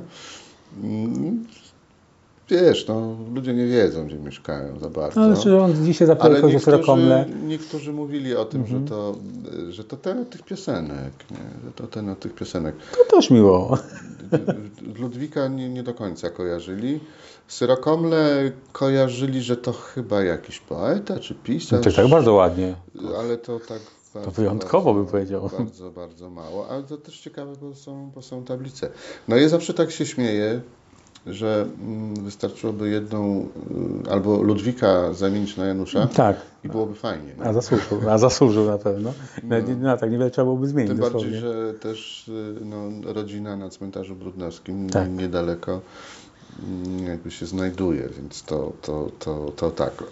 Mm, 0.82 1.44
Wiesz, 2.48 2.87
no, 2.88 3.16
ludzie 3.35 3.54
nie 3.54 3.66
wiedzą, 3.66 4.06
gdzie 4.06 4.16
mieszkają 4.16 4.78
za 4.78 4.88
bardzo. 4.90 5.20
No, 5.20 5.35
znaczy, 5.37 5.58
on 5.61 5.85
dzisiaj 5.85 6.08
kogoś 6.18 6.54
o 6.54 6.58
Srokomle. 6.61 7.24
niektórzy, 7.46 7.92
mówili 7.92 8.37
o 8.37 8.44
tym, 8.44 8.61
Mhm. 8.61 8.80
że, 8.82 8.88
to, 8.88 9.16
że 9.70 9.85
to 9.85 9.96
ten 9.96 10.18
od 10.18 10.30
tych 10.30 10.42
piosenek, 10.42 11.12
nie? 11.30 11.37
że 11.64 11.72
to 11.76 11.87
ten 11.87 12.08
od 12.08 12.20
tych 12.20 12.35
piosenek. 12.35 12.74
To 13.08 13.16
też 13.16 13.30
miło. 13.30 13.78
Ludwika 14.98 15.48
nie, 15.48 15.68
nie 15.68 15.82
do 15.82 15.94
końca 15.94 16.30
kojarzyli. 16.30 17.00
Syrokomle 17.48 18.52
kojarzyli, 18.72 19.42
że 19.42 19.56
to 19.56 19.72
chyba 19.72 20.22
jakiś 20.22 20.58
poeta 20.61 21.18
czy 21.20 21.35
pisarz, 21.35 21.85
To 21.85 21.92
tak 21.92 22.08
bardzo 22.08 22.32
ładnie. 22.32 22.74
ale 23.18 23.38
to 23.38 23.61
tak 23.61 23.80
bardzo, 24.14 24.31
wyjątkowo 24.31 24.85
bardzo, 24.94 25.03
bym 25.03 25.11
powiedział. 25.12 25.51
Bardzo, 25.59 25.90
bardzo 25.90 26.31
mało, 26.31 26.68
ale 26.68 26.83
to 26.83 26.96
też 26.96 27.20
ciekawe, 27.20 27.53
bo 27.61 27.75
są, 27.75 28.11
bo 28.14 28.22
są 28.22 28.44
tablice. 28.44 28.88
No 29.29 29.37
ja 29.37 29.48
zawsze 29.48 29.75
tak 29.75 29.90
się 29.90 30.07
śmieję, 30.07 30.61
że 31.27 31.66
mm, 31.83 32.14
wystarczyłoby 32.25 32.88
jedną 32.90 33.48
y, 34.07 34.11
albo 34.11 34.42
Ludwika 34.42 35.12
zamienić 35.12 35.57
na 35.57 35.66
Janusza 35.66 36.07
Tak, 36.07 36.37
i 36.64 36.68
byłoby 36.68 36.94
fajnie. 36.94 37.35
nie? 37.38 37.44
a 37.44 37.53
zasłużył, 37.53 38.11
a 38.11 38.18
zasłużył 38.18 38.65
na 38.67 38.79
pewno. 38.79 39.13
No, 39.42 39.56
no 39.81 39.96
tak, 39.96 40.10
niewiele 40.10 40.31
trzeba 40.31 40.44
byłoby 40.44 40.67
zmienić 40.69 40.90
Tym 40.90 40.98
dosłownie. 41.00 41.31
bardziej, 41.31 41.40
że 41.40 41.75
też 41.75 42.29
y, 42.29 42.54
no, 42.65 43.13
rodzina 43.13 43.56
na 43.56 43.69
cmentarzu 43.71 44.15
brudnowskim 44.17 44.90
Tak. 44.90 45.10
niedaleko 45.10 45.81
jakby 47.07 47.31
się 47.31 47.46
znajduje, 47.46 48.09
więc 48.17 48.42
to, 48.42 48.73
to, 48.83 49.11
to, 49.19 49.53
to 49.57 49.71
tak. 49.71 50.05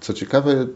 Co 0.00 0.14
ciekawe, 0.14 0.52
y, 0.52 0.66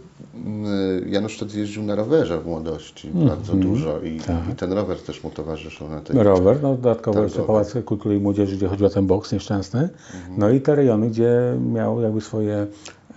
Janusz 1.09 1.37
wtedy 1.37 1.59
jeździł 1.59 1.83
na 1.83 1.95
rowerze 1.95 2.41
w 2.41 2.47
młodości 2.47 3.11
bardzo 3.15 3.55
dużo 3.55 4.01
i, 4.01 4.21
tak. 4.21 4.49
i 4.53 4.55
ten 4.55 4.73
rower 4.73 4.99
też 4.99 5.25
mu 5.25 5.31
towarzyszył 5.31 5.89
na 5.89 6.01
tej 6.01 6.23
Rower, 6.23 6.63
no 6.63 6.75
dodatkowo 6.75 7.23
jeszcze. 7.23 7.43
Pałac 7.43 7.75
Kultury 7.85 8.17
i 8.17 8.21
Młodzieży, 8.21 8.57
gdzie 8.57 8.69
chodził 8.69 8.87
o 8.87 8.91
ten 8.91 9.07
boks 9.07 9.33
nieszczęsny. 9.33 9.81
Mhm. 9.81 10.35
No 10.39 10.51
i 10.51 10.61
te 10.61 10.75
rejony, 10.75 11.11
gdzie 11.11 11.57
miał 11.73 12.01
jakby 12.01 12.21
swoje, 12.21 12.67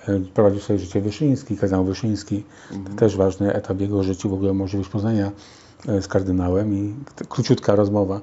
e, 0.07 0.19
prowadził 0.33 0.59
swoje 0.59 0.79
życie 0.79 1.01
Wyszyński, 1.01 1.57
kardynał 1.57 1.85
Wyszyński. 1.85 2.43
Mhm. 2.71 2.95
Też 2.97 3.17
ważny 3.17 3.53
etap 3.53 3.81
jego 3.81 4.03
życia, 4.03 4.29
w 4.29 4.33
ogóle 4.33 4.53
możliwość 4.53 4.89
poznania 4.89 5.31
z 6.01 6.07
kardynałem 6.07 6.73
i 6.73 6.93
króciutka 7.29 7.75
rozmowa 7.75 8.15
e, 8.15 8.21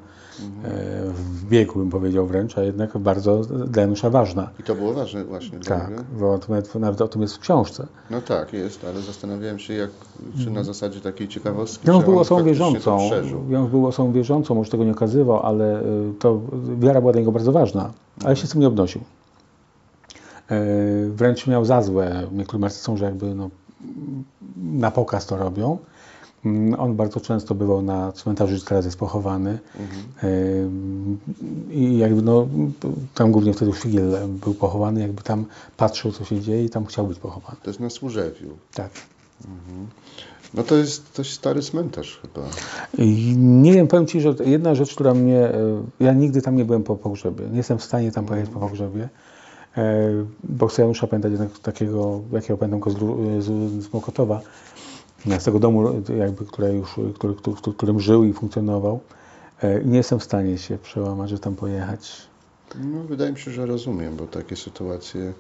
w 1.15 1.45
biegu, 1.45 1.79
bym 1.79 1.91
powiedział 1.91 2.27
wręcz, 2.27 2.59
a 2.59 2.63
jednak 2.63 2.99
bardzo 2.99 3.41
dla 3.45 3.83
Janusza 3.83 4.11
ważna. 4.11 4.51
I 4.61 4.63
to 4.63 4.75
było 4.75 4.93
ważne 4.95 5.25
właśnie 5.25 5.59
dla 5.59 5.79
Tak, 5.79 6.03
bo 6.03 6.39
nawet, 6.49 6.75
nawet 6.75 7.01
o 7.01 7.09
tym 7.09 7.23
jest 7.23 7.37
w 7.37 7.39
książce. 7.39 7.87
No 8.11 8.21
tak, 8.21 8.53
jest, 8.53 8.85
ale 8.85 9.01
zastanawiałem 9.01 9.59
się, 9.59 9.75
jak, 9.75 9.91
czy 10.39 10.51
na 10.51 10.65
zasadzie 10.65 11.01
takiej 11.01 11.29
ciekawostki, 11.29 11.89
Jąż 11.89 12.05
był 12.05 12.19
osobą 12.19 12.45
wierzącą. 12.45 13.11
Jąż 13.49 13.71
był 13.71 13.87
osobą 13.87 14.13
wierzącą, 14.13 14.55
może 14.55 14.71
tego 14.71 14.85
nie 14.85 14.93
okazywał, 14.93 15.41
ale 15.41 15.83
y, 15.83 15.85
to 16.19 16.41
wiara 16.79 17.01
była 17.01 17.13
dla 17.13 17.21
niego 17.21 17.33
bardzo 17.33 17.53
ważna, 17.53 17.93
ale 18.25 18.37
się 18.37 18.47
z 18.47 18.51
tym 18.51 18.61
nie 18.61 18.69
obnosił. 18.69 19.01
E, 20.51 20.61
Wręcz 21.09 21.47
miał 21.47 21.65
za 21.65 21.83
złe, 21.83 22.27
niektórzy 22.33 22.59
martwi 22.59 22.81
są, 22.81 22.97
że 22.97 23.05
jakby 23.05 23.35
no, 23.35 23.51
na 24.57 24.91
pokaz 24.91 25.27
to 25.27 25.37
robią. 25.37 25.79
Mm, 26.45 26.81
On 26.81 26.97
bardzo 26.97 27.21
często 27.21 27.55
bywał 27.55 27.83
na 27.83 28.13
cmentarzu, 28.13 28.55
gdzie 28.57 28.65
teraz 28.65 28.85
jest 28.85 28.99
pochowany. 28.99 29.59
Ym, 30.25 31.19
I 31.71 31.99
jakby 31.99 32.23
no, 32.23 32.47
tam 33.15 33.33
głównie 33.33 33.53
wtedy 33.55 33.73
Figiel 33.73 34.17
był 34.29 34.55
pochowany, 34.55 35.01
jakby 35.01 35.23
tam 35.23 35.45
patrzył, 35.77 36.13
co 36.13 36.25
się 36.25 36.41
dzieje 36.41 36.65
i 36.65 36.71
tam 36.71 36.87
chciał 36.87 37.07
być 37.07 37.19
pochowany. 37.19 37.57
To 37.63 37.71
jest 37.71 37.81
na 37.81 37.91
Służewiu. 37.91 38.49
Tak. 38.75 38.91
No 40.55 40.63
to 40.63 40.77
jest 40.77 41.03
dość 41.17 41.33
stary 41.33 41.63
cmentarz 41.63 42.21
chyba. 42.23 42.47
I 42.99 43.35
nie 43.39 43.73
wiem, 43.73 43.87
powiem 43.87 44.07
Ci, 44.07 44.21
że 44.21 44.35
jedna 44.45 44.75
rzecz, 44.75 44.95
która 44.95 45.15
mnie. 45.15 45.39
e, 45.39 45.55
Ja 46.01 46.13
nigdy 46.13 46.43
tam 46.43 46.57
nie 46.57 46.65
byłem 46.65 46.83
po 46.83 46.97
pogrzebie. 46.97 47.45
Nie 47.51 47.57
jestem 47.57 47.79
w 47.79 47.85
stanie 47.85 48.13
tam 48.13 48.25
pojechać 48.27 48.51
po 48.51 48.61
pogrzebie. 48.61 49.09
e, 49.77 50.11
Bo 50.45 50.67
chcę 50.67 50.83
Janusza 50.83 51.07
pamiętać 51.07 51.33
jednak 51.33 51.59
takiego, 51.59 52.21
jakiego 52.33 52.57
pamiętam 52.59 52.81
go 52.81 52.91
z, 52.91 52.99
Lu- 52.99 53.41
z, 53.43 53.45
z 53.85 53.93
Mokotowa, 53.93 54.41
z 55.39 55.45
tego 55.45 55.59
domu, 55.59 56.03
jakby, 56.19 56.45
które 56.47 56.75
już, 56.75 56.95
który, 57.15 57.35
który, 57.35 57.57
w 57.57 57.61
którym 57.61 58.01
żył 58.01 58.25
i 58.25 58.33
funkcjonował. 58.33 59.01
E, 59.63 59.83
I 59.83 59.87
nie 59.87 59.97
jestem 59.97 60.19
w 60.19 60.25
stanie 60.25 60.59
się 60.59 60.79
przełamać, 60.79 61.31
że 61.31 61.39
tam 61.39 61.57
pojechać. 61.57 62.17
No, 62.85 63.03
wydaje 63.09 63.33
mi 63.33 63.39
się, 63.39 63.51
że 63.51 63.67
rozumiem, 63.67 64.17
bo 64.17 64.27
takie 64.27 64.57
sytuacje 64.57 65.21
Ja 65.25 65.33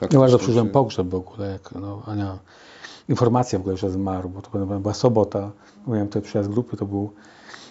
faktycznie... 0.00 0.18
bardzo 0.18 0.38
przeżyłem 0.38 0.66
się- 0.66 0.72
pogrzeb 0.72 1.08
w 1.08 1.14
ogóle, 1.14 1.50
jak 1.52 1.72
no, 1.80 2.02
Ania, 2.06 2.38
informacja 3.08 3.58
w 3.58 3.62
ogóle, 3.62 3.76
że 3.76 3.90
zmarł, 3.90 4.28
bo 4.28 4.42
to 4.42 4.66
była 4.66 4.94
sobota, 4.94 5.50
miałem 5.86 6.06
tutaj 6.06 6.22
przyjazd 6.22 6.50
grupy, 6.50 6.76
to 6.76 6.86
był 6.86 7.10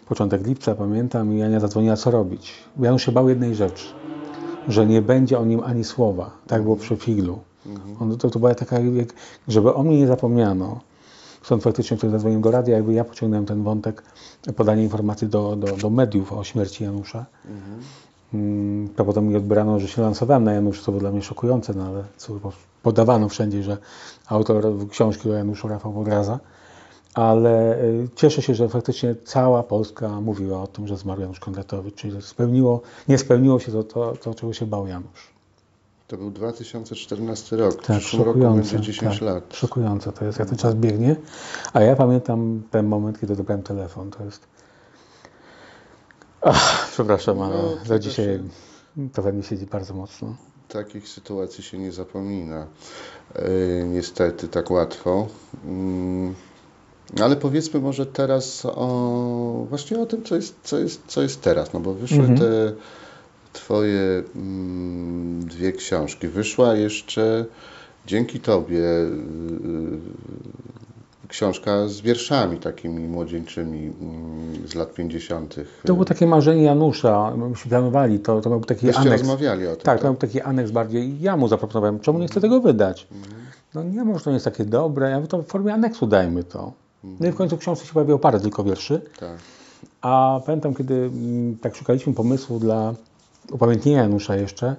początek 0.07 0.47
lipca, 0.47 0.76
pamiętam, 0.76 1.34
i 1.34 1.41
Ania 1.41 1.59
zadzwoniła, 1.59 1.95
co 1.95 2.11
robić. 2.11 2.53
Janusz 2.80 3.05
się 3.05 3.11
bał 3.11 3.30
jednej 3.30 3.55
rzeczy, 3.55 3.86
że 4.67 4.86
nie 4.86 5.01
będzie 5.01 5.39
o 5.39 5.45
nim 5.45 5.61
ani 5.63 5.84
słowa. 5.84 6.32
Tak 6.47 6.63
było 6.63 6.76
przy 6.76 6.95
Figlu. 6.95 7.39
On, 7.99 8.17
to, 8.17 8.30
to 8.30 8.39
była 8.39 8.55
taka, 8.55 8.80
jak, 8.80 9.07
żeby 9.47 9.74
o 9.74 9.84
mnie 9.84 9.97
nie 9.99 10.07
zapomniano. 10.07 10.80
Stąd 11.43 11.63
faktycznie 11.63 11.97
ktoś 11.97 12.11
zadzwonił 12.11 12.41
do 12.41 12.51
radia, 12.51 12.75
jakby 12.75 12.93
ja 12.93 13.03
pociągnąłem 13.03 13.45
ten 13.45 13.63
wątek, 13.63 14.03
podanie 14.55 14.83
informacji 14.83 15.27
do, 15.27 15.55
do, 15.55 15.67
do 15.77 15.89
mediów 15.89 16.33
o 16.33 16.43
śmierci 16.43 16.83
Janusza. 16.83 17.25
Mm, 18.33 18.89
To 18.89 19.05
potem 19.05 19.27
mi 19.27 19.35
odbrano, 19.35 19.79
że 19.79 19.87
się 19.87 20.01
lansowałem 20.01 20.43
na 20.43 20.53
Januszu, 20.53 20.83
co 20.83 20.91
było 20.91 20.99
dla 20.99 21.11
mnie 21.11 21.21
szokujące, 21.21 21.73
no 21.73 21.83
ale 21.87 22.03
co, 22.17 22.33
podawano 22.83 23.29
wszędzie, 23.29 23.63
że 23.63 23.77
autor 24.27 24.87
książki 24.89 25.29
o 25.29 25.33
Januszu 25.33 25.67
Rafał 25.67 25.93
Podraza. 25.93 26.39
Ale 27.13 27.83
y, 27.83 28.07
cieszę 28.15 28.41
się, 28.41 28.55
że 28.55 28.69
faktycznie 28.69 29.15
cała 29.23 29.63
Polska 29.63 30.21
mówiła 30.21 30.61
o 30.61 30.67
tym, 30.67 30.87
że 30.87 30.97
zmarł 30.97 31.21
Janusz 31.21 31.39
Kondratowicz, 31.39 31.95
czyli 31.95 32.21
spełniło, 32.21 32.81
nie 33.07 33.17
spełniło 33.17 33.59
się 33.59 33.71
to, 33.71 33.83
to, 33.83 34.13
to, 34.23 34.33
czego 34.35 34.53
się 34.53 34.65
bał 34.65 34.87
Janusz. 34.87 35.33
To 36.14 36.18
był 36.18 36.32
2014 36.32 37.57
rok. 37.57 37.74
w 37.74 37.86
Tak, 37.88 37.99
przyszłym 37.99 38.22
roku 38.24 38.39
będzie 38.39 38.80
10 38.82 39.14
tak, 39.14 39.22
lat. 39.22 39.43
Szokujące 39.55 40.11
to 40.11 40.26
jest, 40.26 40.39
jak 40.39 40.47
ten 40.49 40.57
czas 40.57 40.76
biegnie. 40.76 41.16
A 41.74 41.82
ja 41.82 41.95
pamiętam 41.95 42.61
ten 42.72 42.86
moment, 42.88 43.20
kiedy 43.22 43.34
odebrałem 43.34 43.64
telefon. 43.64 44.11
To 44.11 44.26
jest. 44.26 44.41
Ach, 46.41 46.89
przepraszam, 46.91 47.41
ale 47.41 47.55
No, 47.55 47.86
też- 47.88 48.03
dzisiaj 48.03 48.39
to 49.14 49.22
we 49.22 49.34
mnie 49.34 49.43
siedzi 49.43 49.66
bardzo 49.66 49.93
mocno. 49.93 50.36
Takich 50.68 51.09
sytuacji 51.09 51.64
się 51.64 51.78
nie 51.78 51.91
zapomina. 51.91 52.68
Yy, 53.36 53.86
niestety, 53.88 54.47
tak 54.47 54.72
łatwo. 54.72 55.28
Mm, 55.66 56.36
ale 57.22 57.36
powiedzmy 57.36 57.80
może 57.80 58.05
teraz 58.05 58.66
o 58.66 59.66
właśnie 59.70 59.99
o 59.99 60.05
tym, 60.05 60.24
co 60.24 60.36
jest, 60.36 60.55
co 60.64 60.78
jest, 60.80 61.01
co 61.07 61.22
jest 61.22 61.41
teraz. 61.41 61.74
No 61.74 61.80
bo 61.80 61.93
wyszły 61.93 62.20
Mhm. 62.20 62.38
te 62.39 62.74
Twoje 63.53 64.23
mm, 64.35 65.47
dwie 65.47 65.71
książki. 65.71 66.27
Wyszła 66.27 66.75
jeszcze 66.75 67.45
dzięki 68.07 68.39
Tobie 68.39 68.77
yy, 68.77 69.99
książka 71.27 71.87
z 71.87 72.01
wierszami 72.01 72.57
takimi 72.57 73.07
młodzieńczymi 73.07 73.93
mm, 74.01 74.67
z 74.67 74.75
lat 74.75 74.93
50. 74.93 75.55
To 75.85 75.93
było 75.93 76.05
takie 76.05 76.27
marzenie 76.27 76.63
Janusza, 76.63 77.33
myśmy 77.37 77.69
planowali, 77.69 78.19
to, 78.19 78.41
to 78.41 78.59
być 78.59 78.67
taki 78.67 78.85
Wyście 78.85 79.01
aneks. 79.01 79.21
rozmawiali 79.21 79.67
o 79.67 79.75
tym. 79.75 79.85
Tak, 79.85 79.99
to 79.99 80.05
miał 80.05 80.15
taki 80.15 80.41
aneks 80.41 80.71
bardziej. 80.71 81.21
Ja 81.21 81.37
mu 81.37 81.47
zaproponowałem, 81.47 81.99
czemu 81.99 82.19
nie 82.19 82.27
chcę 82.27 82.41
tego 82.41 82.61
wydać? 82.61 83.07
No 83.73 83.83
nie, 83.83 84.03
może 84.03 84.23
to 84.23 84.29
nie 84.29 84.33
jest 84.33 84.45
takie 84.45 84.65
dobre, 84.65 85.09
ja 85.09 85.15
mówię, 85.15 85.27
to 85.27 85.41
w 85.41 85.47
formie 85.47 85.73
aneksu 85.73 86.07
dajmy 86.07 86.43
to. 86.43 86.71
No 87.03 87.27
i 87.27 87.31
w 87.31 87.35
końcu 87.35 87.57
w 87.57 87.59
książce 87.59 87.85
się 87.85 87.93
pojawiło 87.93 88.19
parę 88.19 88.39
tylko 88.39 88.63
wierszy. 88.63 89.01
tak. 89.19 89.37
A 90.01 90.39
pamiętam, 90.45 90.75
kiedy 90.75 90.93
mm, 90.93 91.57
tak 91.57 91.75
szukaliśmy 91.75 92.13
pomysłu 92.13 92.59
dla 92.59 92.93
upamiętnienia 93.51 94.01
Janusza 94.01 94.35
jeszcze, 94.35 94.75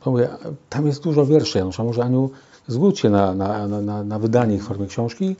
to 0.00 0.10
mówię, 0.10 0.28
tam 0.68 0.86
jest 0.86 1.02
dużo 1.02 1.26
wierszy 1.26 1.58
Janusza, 1.58 1.84
może 1.84 2.04
Aniu 2.04 2.30
zgódź 2.66 3.00
się 3.00 3.10
na, 3.10 3.34
na, 3.34 3.68
na, 3.68 4.04
na, 4.04 4.18
wydanie 4.18 4.54
ich 4.54 4.64
w 4.64 4.66
formie 4.66 4.86
książki. 4.86 5.36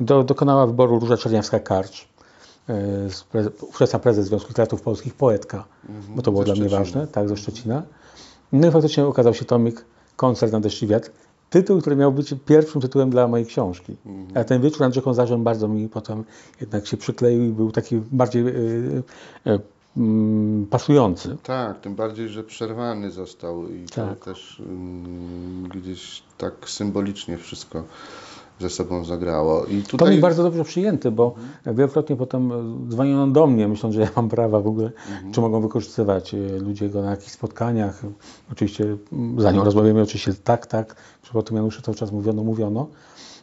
Do, 0.00 0.24
dokonała 0.24 0.66
wyboru 0.66 0.98
Róża 0.98 1.14
Czerniawska-Karcz, 1.14 2.04
e, 2.68 3.54
ówczesna 3.62 3.98
prezes 3.98 4.26
Związku 4.26 4.48
Literatów 4.48 4.82
Polskich, 4.82 5.14
poetka, 5.14 5.64
bo 6.16 6.22
to 6.22 6.30
było 6.30 6.44
dla 6.44 6.54
mnie 6.54 6.68
ważne, 6.68 7.06
tak, 7.06 7.28
ze 7.28 7.36
Szczecina. 7.36 7.82
No 8.52 8.68
i 8.68 8.70
faktycznie 8.70 9.06
okazał 9.06 9.34
się 9.34 9.44
tomik 9.44 9.84
Koncert 10.16 10.52
na 10.52 10.60
deszcz 10.60 10.82
i 10.82 10.86
wiatr, 10.86 11.10
tytuł, 11.50 11.80
który 11.80 11.96
miał 11.96 12.12
być 12.12 12.34
pierwszym 12.46 12.80
tytułem 12.80 13.10
dla 13.10 13.28
mojej 13.28 13.46
książki. 13.46 13.96
A 14.34 14.44
ten 14.44 14.62
wieczór 14.62 14.80
nad 14.80 14.94
rzeką 14.94 15.14
Zarzem 15.14 15.44
bardzo 15.44 15.68
mi 15.68 15.88
potem 15.88 16.24
jednak 16.60 16.86
się 16.86 16.96
przykleił 16.96 17.42
i 17.42 17.48
był 17.48 17.72
taki 17.72 17.96
bardziej 17.96 18.44
yy, 18.44 19.60
mm, 19.96 20.66
pasujący. 20.66 21.36
Tak, 21.42 21.80
tym 21.80 21.94
bardziej, 21.94 22.28
że 22.28 22.44
przerwany 22.44 23.10
został 23.10 23.68
i 23.68 23.86
Tak. 23.94 24.18
to 24.18 24.24
też 24.24 24.62
mm, 24.66 25.68
gdzieś 25.68 26.22
tak 26.38 26.54
symbolicznie 26.66 27.38
wszystko 27.38 27.84
ze 28.60 28.70
sobą 28.70 29.04
zagrało. 29.04 29.64
I 29.64 29.82
To 29.82 29.88
tutaj 29.88 30.14
mi 30.14 30.20
bardzo 30.20 30.42
dobrze 30.42 30.64
przyjęty, 30.64 31.10
bo 31.10 31.34
wielokrotnie 31.66 32.16
potem 32.16 32.52
e, 32.52 32.88
dzwoniono 32.88 33.26
do 33.32 33.46
mnie, 33.46 33.68
myśląc, 33.68 33.94
że 33.94 34.00
ja 34.00 34.08
mam 34.16 34.28
prawa 34.28 34.60
w 34.60 34.66
ogóle, 34.66 34.90
czy 35.32 35.40
mogą 35.40 35.60
wykorzystywać 35.60 36.34
e, 36.34 36.38
ludzie 36.38 36.88
go 36.88 37.02
na 37.02 37.10
jakichś 37.10 37.32
spotkaniach. 37.32 38.02
Oczywiście 38.52 38.96
mm, 39.12 39.40
za 39.40 39.52
nią 39.52 39.64
rozmawiamy, 39.64 40.02
oczywiście 40.02 40.34
tak, 40.44 40.66
tak. 40.66 40.96
Przy 41.22 41.32
po 41.32 41.42
tym 41.42 41.56
Januszu 41.56 41.82
cały 41.82 41.96
czas 41.96 42.12
mówiono, 42.12 42.44
mówiono. 42.44 42.86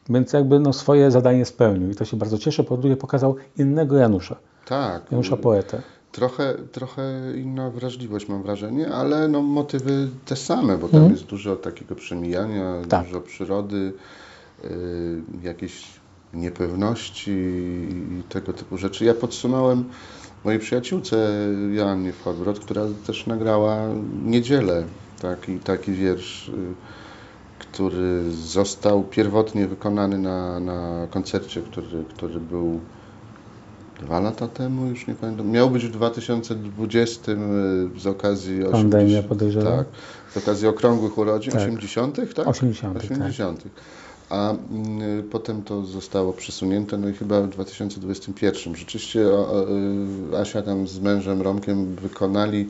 Więc 0.10 0.34
jakby 0.34 0.60
no, 0.60 0.74
swoje 0.74 1.12
zadanie 1.12 1.46
spełnił 1.46 1.90
i 1.90 1.96
to 1.96 2.06
się 2.06 2.18
bardzo 2.18 2.38
cieszę. 2.38 2.64
Po 2.64 2.78
drugie 2.78 2.98
pokazał 2.98 3.36
innego 3.58 3.98
Janusza, 3.98 4.36
tak, 4.66 5.12
Janusza 5.12 5.38
poetę. 5.38 5.82
Trochę, 6.12 6.54
trochę 6.72 7.04
inna 7.36 7.70
wrażliwość 7.70 8.28
mam 8.28 8.44
wrażenie, 8.44 8.88
ale 8.94 9.28
no, 9.28 9.42
motywy 9.42 10.08
te 10.26 10.36
same, 10.36 10.78
bo 10.78 10.90
tam 10.90 11.12
jest 11.12 11.24
dużo 11.24 11.56
takiego 11.56 11.96
przemijania, 11.96 12.68
Mhm. 12.70 12.86
Tak. 12.90 13.06
dużo 13.06 13.22
przyrody, 13.22 13.94
y, 14.66 15.22
jakiejś 15.44 15.84
niepewności 16.34 17.32
i 17.32 18.24
tego 18.30 18.54
typu 18.54 18.78
rzeczy. 18.78 19.06
Ja 19.06 19.14
podsunąłem 19.14 19.84
mojej 20.46 20.60
przyjaciółce 20.60 21.30
Joannie 21.72 22.14
Fodbrod, 22.14 22.60
która 22.60 22.82
też 23.08 23.28
nagrała 23.28 23.78
Niedzielę, 24.26 24.84
taki, 25.22 25.60
taki 25.60 25.92
wiersz, 25.92 26.50
y, 26.50 26.54
który 27.60 28.32
został 28.32 29.04
pierwotnie 29.04 29.68
wykonany 29.68 30.18
na, 30.18 30.60
na 30.60 31.08
koncercie, 31.12 31.62
który, 31.62 32.04
który 32.16 32.40
był 32.40 32.80
dwa 34.00 34.20
lata 34.20 34.48
temu, 34.48 34.86
już 34.86 35.08
nie 35.08 35.16
pamiętam. 35.16 35.52
Miał 35.52 35.70
być 35.70 35.86
w 35.86 35.92
2020 35.92 37.32
y, 37.32 37.36
z 38.00 38.08
okazji 38.08 38.60
Pandemia, 38.72 39.04
80, 39.04 39.28
podejrzewam. 39.28 39.78
tak, 39.78 39.88
z 40.34 40.38
okazji 40.38 40.68
okrągłych 40.68 41.18
urodzin, 41.18 41.52
Tak. 41.52 41.62
80 41.62 42.16
tak? 42.36 42.48
80., 42.48 42.98
80 42.98 43.64
A 44.30 44.52
mm, 44.52 45.24
potem 45.24 45.64
to 45.64 45.86
zostało 45.86 46.34
przesunięte, 46.34 46.98
no 46.98 47.10
i 47.10 47.14
chyba 47.14 47.42
w 47.42 47.50
2021. 47.50 48.76
Rzeczywiście 48.76 49.28
o, 49.28 49.66
y, 50.34 50.38
Asia 50.38 50.62
tam 50.62 50.88
z 50.88 51.00
mężem 51.00 51.42
Romkiem 51.42 51.96
wykonali 51.96 52.70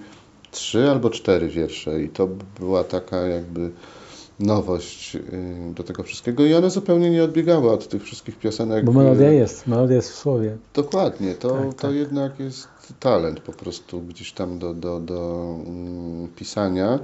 trzy 0.52 0.90
albo 0.92 1.10
cztery 1.10 1.50
wiersze 1.50 2.04
i 2.04 2.10
to 2.10 2.28
była 2.60 2.84
taka 2.84 3.18
jakby 3.18 3.72
nowość 4.40 5.16
y, 5.16 5.22
do 5.76 5.84
tego 5.84 6.04
wszystkiego 6.04 6.46
i 6.46 6.54
one 6.54 6.70
zupełnie 6.70 7.10
nie 7.10 7.24
odbiegały 7.24 7.72
od 7.72 7.88
tych 7.90 8.04
wszystkich 8.04 8.40
piosenek. 8.40 8.86
Bo 8.86 8.92
y, 8.92 8.96
melodia 8.96 9.32
jest, 9.32 9.68
melodia 9.68 9.96
jest 9.96 10.12
w 10.12 10.16
słowie. 10.16 10.58
Dokładnie, 10.74 11.36
to, 11.36 11.50
Tak, 11.50 11.74
to 11.74 11.88
tak. 11.88 11.96
jednak 11.96 12.40
jest 12.40 12.68
talent 13.00 13.40
po 13.40 13.54
prostu 13.54 14.02
gdzieś 14.02 14.32
tam 14.32 14.60
do, 14.60 14.74
do, 14.74 15.00
do 15.00 15.46
mm, 15.68 16.28
pisania 16.36 17.00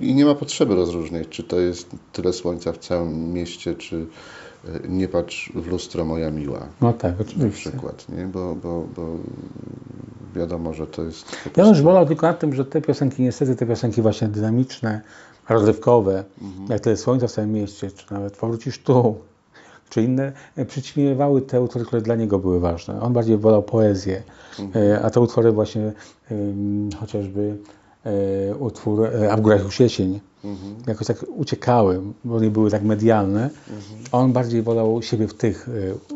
I, 0.00 0.14
nie 0.14 0.24
ma 0.24 0.34
potrzeby 0.34 0.74
rozróżniać, 0.74 1.28
czy 1.28 1.42
to 1.42 1.60
jest 1.60 1.90
tyle 2.12 2.32
słońca 2.32 2.72
w 2.72 2.78
całym 2.78 3.32
mieście, 3.32 3.74
czy 3.74 3.96
y, 3.96 4.06
nie 4.88 5.08
patrz 5.08 5.52
w 5.54 5.66
lustro 5.66 6.04
moja 6.04 6.30
miła 6.30 6.66
No 6.80 6.92
tak, 6.92 7.18
na 7.18 7.24
oczywiście. 7.24 7.70
przykład, 7.70 8.06
nie? 8.08 8.24
Bo, 8.24 8.54
bo, 8.54 8.86
bo 8.96 9.06
wiadomo, 10.36 10.74
że 10.74 10.86
to 10.86 11.02
jest... 11.02 11.32
Ja 11.32 11.50
prostu- 11.50 11.68
już 11.68 11.82
wolał 11.82 12.06
tylko 12.06 12.26
nad 12.26 12.38
tym, 12.40 12.54
że 12.54 12.64
te 12.64 12.80
piosenki, 12.80 13.22
niestety 13.22 13.56
te 13.56 13.66
piosenki 13.66 14.02
właśnie 14.02 14.28
dynamiczne, 14.28 15.00
rozrywkowe, 15.48 16.24
jak 16.68 16.80
Tyle 16.80 16.96
Słońca 16.96 17.28
w 17.28 17.32
całym 17.32 17.52
mieście, 17.52 17.90
czy 17.90 18.14
nawet 18.14 18.36
Powrócisz 18.36 18.78
tu, 18.78 19.14
czy 19.90 20.02
inne, 20.02 20.32
e, 20.56 20.64
przyćmiewały 20.64 21.42
te 21.42 21.60
utwory, 21.60 21.84
które 21.84 22.02
dla 22.02 22.14
niego 22.14 22.38
były 22.38 22.60
ważne. 22.60 23.00
On 23.02 23.12
bardziej 23.12 23.36
wolał 23.38 23.62
poezję, 23.62 24.22
e, 24.76 25.02
a 25.02 25.10
te 25.10 25.20
utwory 25.20 25.52
właśnie, 25.52 25.92
chociażby 27.00 27.56
e, 28.04 28.56
utwór 28.56 29.06
A 29.30 29.36
w 29.36 29.40
górach 29.40 29.62
już 29.62 29.80
jesień, 29.80 30.20
jakoś 30.86 31.06
tak 31.06 31.24
uciekały, 31.36 32.00
bo 32.24 32.40
nie 32.40 32.50
były 32.50 32.70
tak 32.70 32.82
medialne. 32.82 33.50
A 34.12 34.18
On 34.18 34.32
bardziej 34.32 34.62
wolał 34.62 35.02
siebie 35.02 35.28
w 35.28 35.34
tych, 35.34 35.68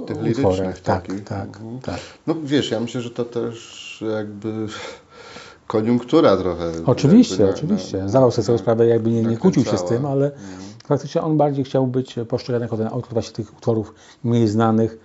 Tych 0.07 0.17
utworach. 0.31 0.81
Tak, 0.81 1.07
tak, 1.25 1.47
Mhm. 1.57 1.81
tak. 1.81 1.99
No 2.27 2.35
wiesz, 2.45 2.71
ja 2.71 2.81
myślę, 2.81 3.01
że 3.01 3.11
to 3.11 3.25
też 3.25 4.05
jakby 4.17 4.67
koniunktura 5.69 6.37
trochę. 6.37 6.73
Oczywiście, 6.87 7.45
na- 7.45 7.51
oczywiście. 7.51 7.99
na- 7.99 8.09
Zdawał 8.09 8.31
sobie 8.31 8.47
tego 8.47 8.59
sprawę, 8.59 8.87
jakby 8.87 9.11
nie, 9.11 9.23
nie 9.23 9.37
kłócił 9.37 9.65
się 9.65 9.79
z 9.79 9.85
tym, 9.85 10.07
ale 10.07 10.31
faktycznie 10.87 11.23
on 11.23 11.37
bardziej 11.37 11.65
chciał 11.65 11.87
być 11.87 12.15
postrzegany 12.29 12.65
jako 12.65 12.77
ten 12.77 12.87
autor 12.87 13.13
właśnie 13.13 13.33
tych 13.35 13.53
utworów 13.57 13.95
mniej 14.25 14.49
znanych, 14.49 14.99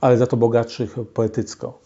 ale 0.00 0.18
za 0.18 0.26
to 0.26 0.36
bogatszych 0.36 0.94
poetycko. 1.14 1.78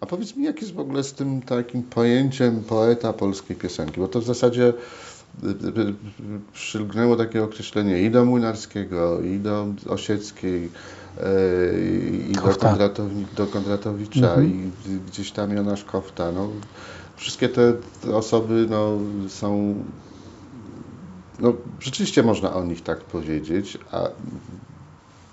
A 0.00 0.06
powiedz 0.06 0.36
mi, 0.36 0.44
jak 0.44 0.60
jest 0.60 0.74
w 0.74 0.78
ogóle 0.80 1.04
z 1.04 1.12
tym 1.12 1.42
takim 1.42 1.82
pojęciem 1.82 2.62
poeta 2.64 3.12
polskiej 3.12 3.56
piosenki? 3.56 4.00
Bo 4.00 4.08
to 4.08 4.20
w 4.20 4.24
zasadzie 4.24 4.68
y, 5.44 5.46
y, 5.46 5.50
y, 5.50 5.94
przylgnęło 6.52 7.16
takie 7.16 7.44
określenie 7.44 8.02
i 8.02 8.10
do 8.10 8.24
Młynarskiego, 8.24 9.20
i 9.22 9.38
do 9.38 9.66
Osieckiej, 9.88 10.70
y, 11.18 12.26
i 12.28 12.32
do. 12.32 12.68
Kondratowi, 12.68 13.26
do 13.36 13.46
Kondratowicza, 13.46 14.42
i 14.42 14.70
gdzieś 15.06 15.32
tam 15.32 15.56
Jonasz 15.56 15.84
Kofta. 15.84 16.32
No, 16.32 16.48
wszystkie 17.16 17.48
te 17.48 17.72
osoby 18.14 18.66
no, 18.70 18.98
są... 19.28 19.74
No, 21.40 21.52
rzeczywiście 21.80 22.22
można 22.22 22.54
o 22.54 22.64
nich 22.64 22.82
tak 22.82 23.00
powiedzieć, 23.00 23.78
a 23.92 24.02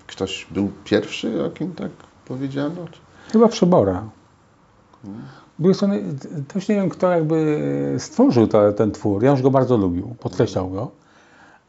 ktoś 0.07 0.47
był 0.51 0.71
pierwszy, 0.83 1.45
o 1.45 1.49
kim 1.49 1.73
tak 1.73 1.91
powiedziano? 2.27 2.75
Chyba 3.31 3.47
Przebora. 3.47 4.09
Z 5.03 5.57
drugiej 5.59 5.75
strony 5.75 6.03
też 6.47 6.67
nie 6.67 6.75
wiem, 6.75 6.89
kto 6.89 7.11
jakby 7.11 7.95
stworzył 7.97 8.47
ten 8.77 8.91
twór. 8.91 9.23
Ja 9.23 9.31
już 9.31 9.41
go 9.41 9.51
bardzo 9.51 9.77
lubił, 9.77 10.15
podkreślał 10.19 10.69
go. 10.69 10.91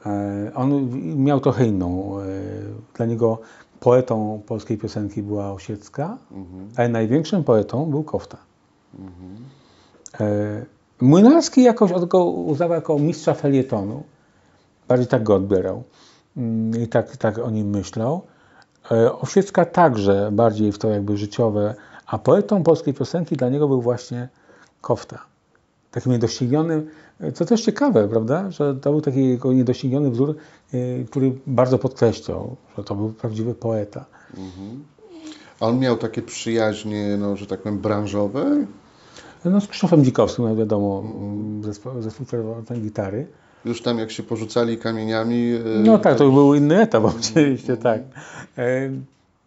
E, 0.07 0.51
On 0.55 0.91
miał 1.25 1.41
trochę 1.41 1.67
inną. 1.67 2.19
e, 2.21 2.25
Dla 2.97 3.07
niego 3.07 3.39
poetą 3.81 4.43
polskiej 4.47 4.79
piosenki 4.79 5.23
była 5.23 5.53
Osiecka, 5.53 6.19
ale 6.77 6.89
największym 6.89 7.45
poetą 7.45 7.87
był 7.87 8.05
Kofta. 8.05 8.37
E, 10.21 10.65
Młynarski 11.01 11.63
jakoś 11.63 11.93
od 11.93 12.05
go 12.05 12.25
uznawał 12.25 12.75
jako 12.75 12.99
mistrza 12.99 13.35
felietonu. 13.35 14.03
Bardziej 14.89 15.07
tak 15.07 15.23
go 15.23 15.35
odbierał. 15.35 15.83
Mm, 16.37 16.83
I 16.83 16.89
tak, 16.89 17.17
tak 17.17 17.39
o 17.39 17.51
nim 17.51 17.71
myślał. 17.71 18.23
E, 18.91 19.13
Osiecka 19.13 19.65
także 19.65 20.29
bardziej 20.33 20.73
w 20.73 20.79
to 20.79 20.91
jakby 20.91 21.17
życiowe, 21.17 21.75
a 22.07 22.19
poetą 22.19 22.63
polskiej 22.63 22.95
piosenki 22.95 23.37
dla 23.37 23.49
niego 23.49 23.69
był 23.69 23.83
właśnie 23.83 24.29
Kofta. 24.81 25.19
Takim 25.91 26.13
niedoścignionym, 26.13 26.87
e, 27.21 27.33
co 27.33 27.45
też 27.45 27.63
ciekawe, 27.63 28.09
prawda, 28.09 28.51
że 28.51 28.75
to 28.75 28.91
był 28.91 29.01
taki 29.01 29.29
jego 29.29 29.53
niedościgniony 29.53 30.11
wzór, 30.11 30.37
e, 30.75 31.05
który 31.05 31.33
bardzo 31.47 31.79
podkreślał, 31.79 32.57
że 32.79 32.85
to 32.85 32.95
był 32.95 33.09
prawdziwy 33.13 33.55
poeta. 33.55 34.05
A 35.61 35.67
on 35.67 35.79
miał 35.79 35.97
takie 35.97 36.23
przyjaźnie, 36.23 37.17
no, 37.21 37.37
że 37.37 37.47
tak 37.47 37.61
powiem, 37.63 37.79
branżowe? 37.79 38.67
No 39.45 39.61
z 39.61 39.67
Krzysztofem 39.67 40.05
Dzikowskim, 40.05 40.45
jak 40.49 40.57
wiadomo, 40.57 41.05
mm, 41.17 41.65
zespół, 41.65 42.03
zespół 42.03 42.27
gitary. 42.81 43.27
Już 43.65 43.83
tam 43.83 43.99
jak 43.99 44.11
się 44.11 44.23
porzucali 44.23 44.79
kamieniami. 44.79 45.53
y, 45.55 45.83
No 45.85 45.99
tak, 45.99 46.19
to 46.19 46.25
już 46.25 46.35
był 46.35 46.55
inny 46.55 46.81
etap 46.81 47.05
oczywiście, 47.05 47.77
tak. 47.77 48.01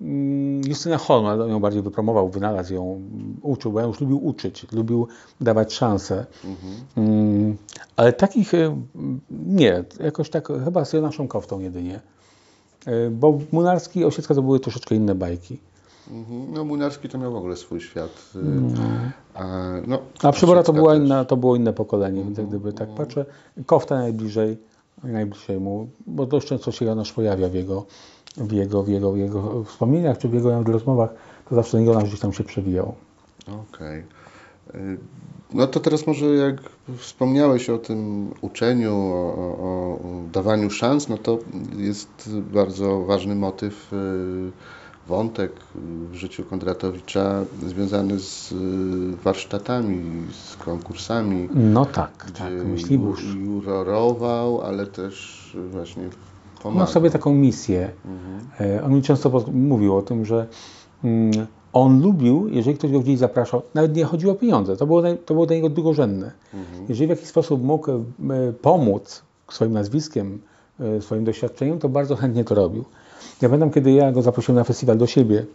Mm, 0.01 0.61
Justyna 0.67 0.97
Holm, 0.97 1.25
ale 1.25 1.43
on 1.43 1.49
ją 1.49 1.59
bardziej 1.59 1.81
wypromował, 1.81 2.29
wynalazł 2.29 2.73
ją, 2.73 2.95
mm, 2.95 3.37
uczył, 3.41 3.71
bo 3.71 3.79
ja 3.79 3.85
już 3.85 4.01
lubił 4.01 4.25
uczyć, 4.25 4.71
lubił 4.71 5.07
dawać 5.41 5.73
szanse. 5.73 6.25
Mm, 6.97 7.57
Ale 7.95 8.13
takich 8.13 8.53
mm, 8.53 8.87
nie, 9.29 9.83
jakoś 9.99 10.29
tak 10.29 10.47
chyba 10.65 10.85
z 10.85 10.93
naszą 10.93 11.27
koftą 11.27 11.59
jedynie. 11.59 11.99
E, 12.85 13.09
Bo 13.09 13.39
Munarski 13.51 13.99
i 13.99 14.05
Osiecka 14.05 14.35
to 14.35 14.41
były 14.41 14.59
troszeczkę 14.59 14.95
inne 14.95 15.15
bajki. 15.15 15.59
Mhm. 16.11 16.53
No 16.53 16.65
Młynarski 16.65 17.09
to 17.09 17.17
miał 17.17 17.31
w 17.31 17.35
ogóle 17.35 17.55
swój 17.55 17.81
świat. 17.81 18.31
y, 18.35 18.39
A, 19.33 19.45
no, 19.87 19.99
A 20.23 20.31
Przybora 20.31 20.63
to, 20.63 20.73
była 20.73 20.95
inna, 20.95 21.25
to 21.25 21.37
było 21.37 21.55
inne 21.55 21.73
pokolenie, 21.73 22.23
więc 22.23 22.37
jak 22.37 22.47
gdyby 22.47 22.73
tak 22.73 22.89
patrzę, 22.89 23.25
Kofta 23.65 23.95
najbliżej, 23.95 24.57
najbliżej 25.03 25.59
mu, 25.59 25.89
bo 26.07 26.25
dość 26.25 26.47
często 26.47 26.71
się 26.71 26.85
Jonasz 26.85 27.13
pojawia 27.13 27.49
w 27.49 27.53
jego, 27.53 27.85
w 28.37 28.51
jego, 28.51 28.83
w 28.83 28.87
jego, 28.87 29.11
w 29.11 29.17
jego 29.17 29.63
wspomnieniach, 29.63 30.17
czy 30.17 30.29
w 30.29 30.33
jego 30.33 30.63
rozmowach, 30.63 31.09
to 31.49 31.55
zawsze 31.55 31.83
Jonasz 31.83 32.03
gdzieś 32.03 32.19
tam 32.19 32.33
się 32.33 32.43
przewijał. 32.43 32.95
Okej. 33.47 34.03
Y, 34.75 34.97
No 35.53 35.67
to 35.67 35.79
teraz 35.79 36.07
może 36.07 36.25
jak 36.25 36.55
wspomniałeś 36.97 37.69
o 37.69 37.77
tym 37.77 38.29
uczeniu, 38.41 38.93
o, 38.95 39.35
o, 39.59 39.99
dawaniu 40.33 40.69
szans, 40.69 41.09
no 41.09 41.17
to 41.17 41.39
jest 41.77 42.29
bardzo 42.53 43.01
ważny 43.01 43.35
motyw, 43.35 43.93
y, 43.93 44.51
wątek 45.07 45.51
w 46.11 46.15
życiu 46.15 46.43
Kondratowicza 46.43 47.43
związany 47.67 48.19
z 48.19 48.51
y, 48.51 48.55
warsztatami, 49.23 50.27
z 50.31 50.55
konkursami. 50.55 51.49
No 51.53 51.85
tak, 51.85 52.31
tak, 52.37 52.51
myślibusz. 52.65 53.23
ju- 53.23 53.39
jurorował, 53.45 54.61
ale 54.61 54.87
też 54.87 55.57
właśnie 55.71 56.03
Miał 56.59 56.73
pomagał. 56.73 56.93
sobie 56.93 57.09
taką 57.09 57.33
misję. 57.33 57.89
E, 58.61 58.83
On 58.83 58.93
mi 58.93 59.01
często 59.01 59.43
mówił 59.53 59.97
o 59.97 60.01
tym, 60.01 60.25
że 60.25 60.47
mm, 61.03 61.47
on 61.73 62.01
lubił, 62.01 62.47
jeżeli 62.51 62.77
ktoś 62.77 62.91
go 62.91 62.99
gdzieś 62.99 63.17
zapraszał, 63.17 63.61
nawet 63.73 63.95
nie 63.95 64.05
chodziło 64.05 64.33
o 64.33 64.35
pieniądze, 64.35 64.77
to 64.77 64.85
było, 64.85 65.01
to 65.25 65.33
było 65.33 65.45
dla 65.45 65.55
niego 65.55 65.69
drugorzędne. 65.69 66.31
Jeżeli 66.89 67.07
w 67.07 67.09
jakiś 67.09 67.27
sposób 67.27 67.63
mógł 67.63 67.91
e, 67.91 67.97
pomóc 68.61 69.23
swoim 69.51 69.73
nazwiskiem, 69.73 70.39
e, 70.79 71.01
swoim 71.01 71.23
doświadczeniem, 71.23 71.79
to 71.79 71.89
bardzo 71.89 72.15
chętnie 72.15 72.43
to 72.43 72.55
robił. 72.55 72.85
Ja 73.41 73.49
pamiętam, 73.49 73.71
kiedy 73.71 73.91
ja 73.91 74.11
go 74.11 74.21
zaprosiłem 74.21 74.55
na 74.55 74.63
festiwal 74.63 74.97
do 74.97 75.07
siebie, 75.07 75.45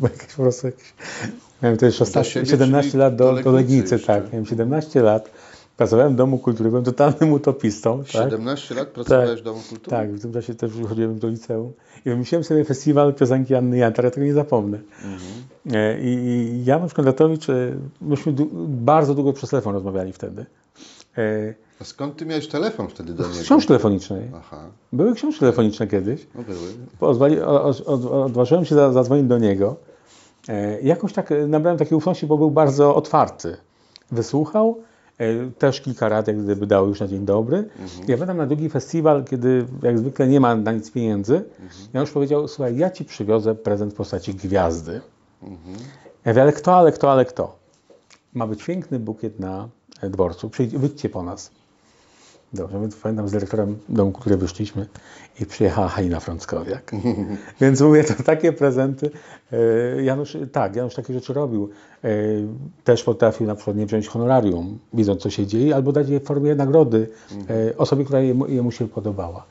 bo 0.00 0.06
jakieś 0.06 0.34
po 0.34 0.42
prostu 0.42 0.66
jakieś, 0.66 0.94
miałem 1.62 1.78
16, 1.92 2.32
siebie, 2.32 2.46
17 2.46 2.90
czyli 2.90 3.00
lat 3.00 3.16
do, 3.16 3.42
do 3.42 3.52
Legnicy 3.52 3.98
tak, 3.98 4.32
miałem 4.32 4.46
17 4.46 5.02
lat, 5.02 5.30
pracowałem 5.82 6.12
w 6.12 6.16
Domu 6.16 6.38
Kultury, 6.38 6.70
byłem 6.70 6.84
totalnym 6.84 7.32
utopistą. 7.32 7.98
Tak? 7.98 8.08
17 8.30 8.74
lat 8.74 8.88
pracowałeś 8.88 9.40
w 9.40 9.44
Domu 9.44 9.60
Kultury? 9.68 9.90
Tak, 9.90 10.12
w 10.12 10.22
tym 10.22 10.32
czasie 10.32 10.54
też 10.54 10.76
już 10.76 10.88
chodziłem 10.88 11.18
do 11.18 11.28
liceum 11.28 11.72
i 12.06 12.10
wymyśliłem 12.10 12.44
sobie 12.44 12.64
festiwal 12.64 13.14
piosenki 13.14 13.54
Anny 13.54 13.76
Jantar, 13.76 14.04
ja 14.04 14.10
tego 14.10 14.26
nie 14.26 14.32
zapomnę. 14.32 14.78
E, 15.72 16.00
I, 16.00 16.06
I 16.06 16.64
Janusz 16.64 16.94
Kondratowicz, 16.94 17.48
e, 17.50 17.72
myśmy 18.00 18.34
bardzo 18.68 19.14
długo 19.14 19.32
przez 19.32 19.50
telefon 19.50 19.74
rozmawiali 19.74 20.12
wtedy. 20.12 20.46
E, 21.18 21.54
A 21.80 21.84
skąd 21.84 22.16
ty 22.16 22.26
miałeś 22.26 22.48
telefon 22.48 22.88
wtedy 22.88 23.12
do 23.14 23.24
Z 23.24 23.28
niego? 23.30 23.40
książki 23.42 23.68
telefonicznej. 23.68 24.22
Aha, 24.36 24.60
Były 24.92 25.14
książki 25.14 25.40
telefoniczne 25.40 25.86
kiedyś. 25.86 26.26
no 26.34 26.42
były. 26.42 26.68
Odważyłem 28.24 28.64
się 28.64 28.74
za- 28.74 28.92
zadzwonić 28.92 29.26
do 29.26 29.38
niego. 29.38 29.76
Jakoś 30.82 31.12
tak 31.12 31.30
nabrałem 31.48 31.78
takiej 31.78 31.98
ufności, 31.98 32.26
bo 32.26 32.38
był 32.38 32.50
bardzo 32.50 32.94
otwarty. 32.94 33.56
Wysłuchał, 34.12 34.78
też 35.58 35.80
kilka 35.80 36.08
rad, 36.08 36.28
jak 36.28 36.42
gdyby 36.42 36.66
dał 36.66 36.88
już 36.88 37.00
na 37.00 37.08
dzień 37.08 37.24
dobry. 37.24 37.68
Ja 38.08 38.16
będę 38.16 38.34
na 38.34 38.46
drugi 38.46 38.70
festiwal, 38.70 39.24
kiedy 39.24 39.66
jak 39.82 39.98
zwykle 39.98 40.28
nie 40.28 40.40
ma 40.40 40.54
na 40.54 40.72
nic 40.72 40.90
pieniędzy. 40.90 41.44
Ja 41.92 42.00
już 42.00 42.10
powiedział, 42.10 42.48
słuchaj, 42.48 42.76
ja 42.76 42.90
ci 42.90 43.04
przywiozę 43.04 43.54
prezent 43.54 43.92
w 43.92 43.96
postaci 43.96 44.34
gwiazdy. 44.34 45.00
Ja 46.24 46.32
mówię, 46.32 46.42
ale 46.42 46.52
kto, 46.52 46.76
ale 46.76 46.92
kto, 46.92 47.12
ale 47.12 47.24
kto? 47.24 47.56
Ma 48.34 48.46
być 48.46 48.64
piękny 48.64 48.98
bukiet 48.98 49.40
na 49.40 49.68
e, 50.00 50.10
dworcu. 50.10 50.50
Przyjdź, 50.50 50.76
wyjdźcie 50.76 51.08
po 51.08 51.22
nas. 51.22 51.50
Dobrze, 52.54 52.80
więc 52.80 52.96
pamiętam 52.96 53.28
z 53.28 53.32
dyrektorem 53.32 53.78
domu, 53.88 54.12
który 54.12 54.36
wyszliśmy 54.36 54.86
i 55.40 55.46
przyjechała 55.46 55.88
Halina 55.88 56.20
Frąckowiak. 56.20 56.92
Więc 57.60 57.80
mówię, 57.80 58.04
to 58.04 58.22
takie 58.22 58.52
prezenty. 58.52 59.10
E, 59.52 60.02
Janusz, 60.02 60.36
tak, 60.52 60.76
Janusz 60.76 60.94
takie 60.94 61.14
rzeczy 61.14 61.32
robił. 61.32 61.70
E, 62.04 62.08
Też 62.84 63.02
potrafił 63.02 63.46
na 63.46 63.54
przykład 63.54 63.76
nie 63.76 63.86
wziąć 63.86 64.08
honorarium, 64.08 64.78
widząc 64.94 65.22
co 65.22 65.30
się 65.30 65.46
dzieje, 65.46 65.74
albo 65.74 65.92
dać 65.92 66.08
je 66.08 66.20
w 66.20 66.24
formie 66.24 66.54
nagrody 66.54 67.08
e, 67.50 67.76
osobie, 67.76 68.04
która 68.04 68.20
jemu, 68.20 68.46
jemu 68.46 68.70
się 68.70 68.88
podobała. 68.88 69.44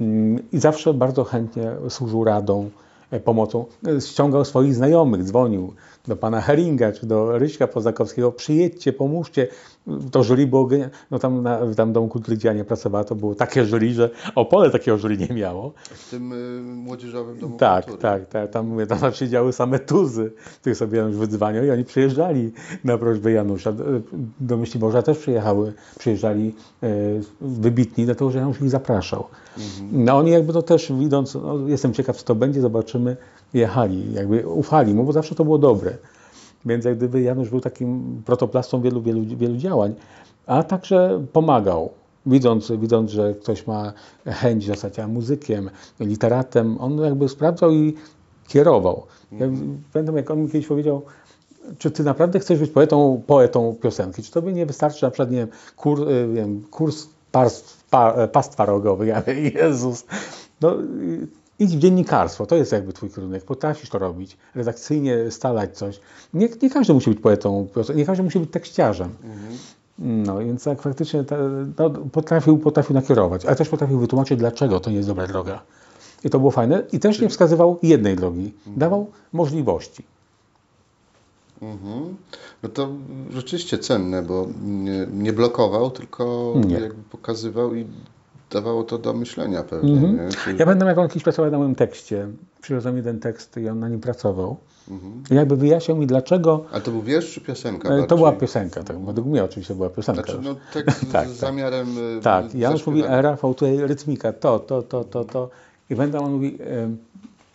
Mm, 0.00 0.42
I 0.52 0.58
zawsze 0.58 0.94
bardzo 0.94 1.24
chętnie 1.24 1.72
służył 1.88 2.24
radą, 2.24 2.70
pomocą. 3.24 3.64
Ściągał 4.00 4.44
swoich 4.44 4.74
znajomych, 4.74 5.24
dzwonił. 5.24 5.72
Do 6.10 6.16
pana 6.16 6.40
Heringa 6.40 6.92
czy 6.92 7.06
do 7.06 7.38
Ryśka 7.38 7.66
Pozakowskiego, 7.66 8.32
przyjedźcie, 8.32 8.92
pomóżcie. 8.92 9.48
To 10.12 10.24
jury 10.24 10.46
było. 10.46 10.68
No 11.10 11.18
tam, 11.18 11.42
na, 11.42 11.74
tam 11.76 11.90
w 11.90 11.92
Domu 11.92 12.08
Kultury 12.08 12.38
Dziania 12.38 12.64
pracowała, 12.64 13.04
to 13.04 13.14
było 13.14 13.34
takie 13.34 13.64
jury, 13.64 13.92
że 13.94 14.10
Opole 14.34 14.70
takiego 14.70 14.98
jury 14.98 15.16
nie 15.16 15.28
miało. 15.34 15.72
W 15.90 16.10
tym 16.10 16.32
y, 16.32 16.62
młodzieżowym 16.62 17.38
Domu 17.38 17.56
Tak, 17.56 17.84
Kultury. 17.84 18.02
tak, 18.02 18.28
tak. 18.28 18.50
Tam, 18.50 18.66
mówię, 18.66 18.86
tam 18.86 19.12
siedziały 19.12 19.52
same 19.52 19.78
tuzy, 19.78 20.32
których 20.60 20.78
sobie 20.78 20.98
Janusz 20.98 21.16
wydzwaniał 21.16 21.64
i 21.64 21.70
oni 21.70 21.84
przyjeżdżali 21.84 22.52
na 22.84 22.98
prośbę 22.98 23.32
Janusza. 23.32 23.72
Do 24.40 24.56
Myśliborza 24.56 25.02
też 25.02 25.18
przyjechały, 25.18 25.72
przyjeżdżali 25.98 26.54
e, 26.82 26.88
wybitni, 27.40 28.04
dlatego 28.04 28.30
że 28.30 28.38
Janusz 28.38 28.60
ich 28.60 28.70
zapraszał. 28.70 29.24
No 29.92 30.16
oni 30.18 30.30
jakby 30.30 30.52
to 30.52 30.62
też 30.62 30.92
widząc, 30.92 31.34
no, 31.34 31.58
jestem 31.66 31.92
ciekaw 31.94 32.16
co 32.16 32.24
to 32.24 32.34
będzie, 32.34 32.60
zobaczymy, 32.60 33.16
jechali, 33.54 34.12
jakby 34.12 34.48
ufali 34.48 34.94
mu, 34.94 35.04
bo 35.04 35.12
zawsze 35.12 35.34
to 35.34 35.44
było 35.44 35.58
dobre. 35.58 35.96
Więc 36.66 36.84
jak 36.84 36.96
gdyby 36.96 37.20
Janusz 37.20 37.50
był 37.50 37.60
takim 37.60 38.22
protoplastą 38.26 38.80
wielu, 38.80 39.02
wielu, 39.02 39.24
wielu 39.36 39.56
działań, 39.56 39.94
a 40.46 40.62
także 40.62 41.24
pomagał. 41.32 41.90
Widząc, 42.26 42.72
widząc, 42.72 43.10
że 43.10 43.34
ktoś 43.34 43.66
ma 43.66 43.92
chęć 44.26 44.66
zostać 44.66 44.98
muzykiem, 45.08 45.70
literatem, 46.00 46.80
on 46.80 46.98
jakby 46.98 47.28
sprawdzał 47.28 47.72
i 47.72 47.94
kierował. 48.48 49.02
Ja 49.32 49.46
pamiętam, 49.92 50.16
jak 50.16 50.30
on 50.30 50.42
mi 50.42 50.50
kiedyś 50.50 50.66
powiedział, 50.66 51.02
czy 51.78 51.90
ty 51.90 52.04
naprawdę 52.04 52.40
chcesz 52.40 52.58
być 52.58 52.70
poetą, 52.70 53.22
poetą 53.26 53.76
piosenki? 53.82 54.22
Czy 54.22 54.32
tobie 54.32 54.52
nie 54.52 54.66
wystarczy 54.66 55.04
na 55.04 55.10
przykład, 55.10 55.30
nie 55.30 55.36
wiem, 55.36 55.48
kur, 55.76 56.08
y, 56.08 56.28
wiem, 56.34 56.62
kurs 56.70 57.06
pastw, 57.32 57.84
pa, 57.90 58.28
pastwa 58.28 58.64
rogowych? 58.64 59.08
Ja 59.08 59.22
Jezus. 59.54 60.04
No, 60.60 60.76
idź 61.60 61.76
w 61.76 61.78
dziennikarstwo, 61.78 62.46
to 62.46 62.56
jest 62.56 62.72
jakby 62.72 62.92
twój 62.92 63.10
kierunek, 63.10 63.44
potrafisz 63.44 63.90
to 63.90 63.98
robić, 63.98 64.36
redakcyjnie 64.54 65.30
stalać 65.30 65.78
coś. 65.78 66.00
Nie, 66.34 66.48
nie 66.62 66.70
każdy 66.70 66.94
musi 66.94 67.10
być 67.10 67.20
poetą, 67.20 67.68
nie 67.94 68.04
każdy 68.04 68.22
musi 68.22 68.40
być 68.40 68.50
tekściarzem. 68.50 69.14
No, 69.98 70.38
więc 70.38 70.64
tak 70.64 70.82
faktycznie 70.82 71.24
te, 71.24 71.38
no, 71.78 71.90
potrafił, 71.90 72.58
potrafił 72.58 72.94
nakierować, 72.94 73.46
ale 73.46 73.56
też 73.56 73.68
potrafił 73.68 73.98
wytłumaczyć, 73.98 74.38
dlaczego 74.38 74.80
to 74.80 74.90
nie 74.90 74.96
jest 74.96 75.08
dobra 75.08 75.26
droga. 75.26 75.62
I 76.24 76.30
to 76.30 76.38
było 76.38 76.50
fajne. 76.50 76.82
I 76.92 77.00
też 77.00 77.20
nie 77.20 77.28
wskazywał 77.28 77.78
jednej 77.82 78.16
drogi, 78.16 78.52
dawał 78.66 79.10
możliwości. 79.32 80.04
Mhm. 81.62 82.16
No 82.62 82.68
to 82.68 82.88
rzeczywiście 83.30 83.78
cenne, 83.78 84.22
bo 84.22 84.46
nie, 84.62 85.06
nie 85.12 85.32
blokował, 85.32 85.90
tylko 85.90 86.54
Nie. 86.66 86.74
jakby 86.74 87.02
pokazywał 87.02 87.74
i 87.74 87.86
dawało 88.52 88.84
to 88.84 88.98
do 88.98 89.12
myślenia 89.12 89.62
pewnie. 89.62 89.92
Nie? 89.92 90.28
Czyli, 90.44 90.58
Ja 90.58 90.64
pamiętam, 90.64 90.88
jak 90.88 90.98
on 90.98 91.08
kiedyś 91.08 91.22
pracował 91.22 91.50
na 91.50 91.58
moim 91.58 91.74
tekście. 91.74 92.28
Przywiozłem 92.62 92.96
jeden 92.96 93.20
tekst 93.20 93.56
i 93.56 93.68
on 93.68 93.78
na 93.80 93.88
nim 93.88 94.00
pracował. 94.00 94.56
Mhm. 94.90 95.22
I 95.30 95.34
jakby 95.34 95.56
wyjaśniał 95.56 95.96
mi, 95.96 96.06
dlaczego. 96.06 96.64
A 96.72 96.80
to 96.80 96.90
był 96.90 97.02
wiersz 97.02 97.34
czy 97.34 97.40
piosenka? 97.40 97.88
e, 97.88 97.90
To 97.90 97.98
bardziej? 97.98 98.16
była 98.16 98.32
piosenka, 98.32 98.82
tak, 98.82 98.98
według 99.04 99.26
mnie 99.26 99.44
oczywiście 99.44 99.74
była 99.74 99.90
piosenka. 99.90 100.22
Znaczy, 100.22 100.36
już. 100.36 100.46
no 100.46 100.54
tekst 100.82 101.00
Tak, 101.00 101.08
z 101.08 101.12
tak. 101.12 101.28
zamiarem 101.28 101.98
y, 102.18 102.20
Tak, 102.22 102.54
Janusz 102.54 102.86
mówi, 102.86 102.98
zaśpiewania. 103.00 103.28
a 103.28 103.30
Rafał 103.30 103.54
tutaj 103.54 103.78
rytmika, 103.78 104.32
to, 104.32 104.58
to, 104.58 104.82
to, 104.82 105.04
to, 105.04 105.24
to. 105.24 105.50
I 105.90 105.94
będę 105.94 106.18
on 106.20 106.32
mówi, 106.32 106.58
e, 106.60 106.90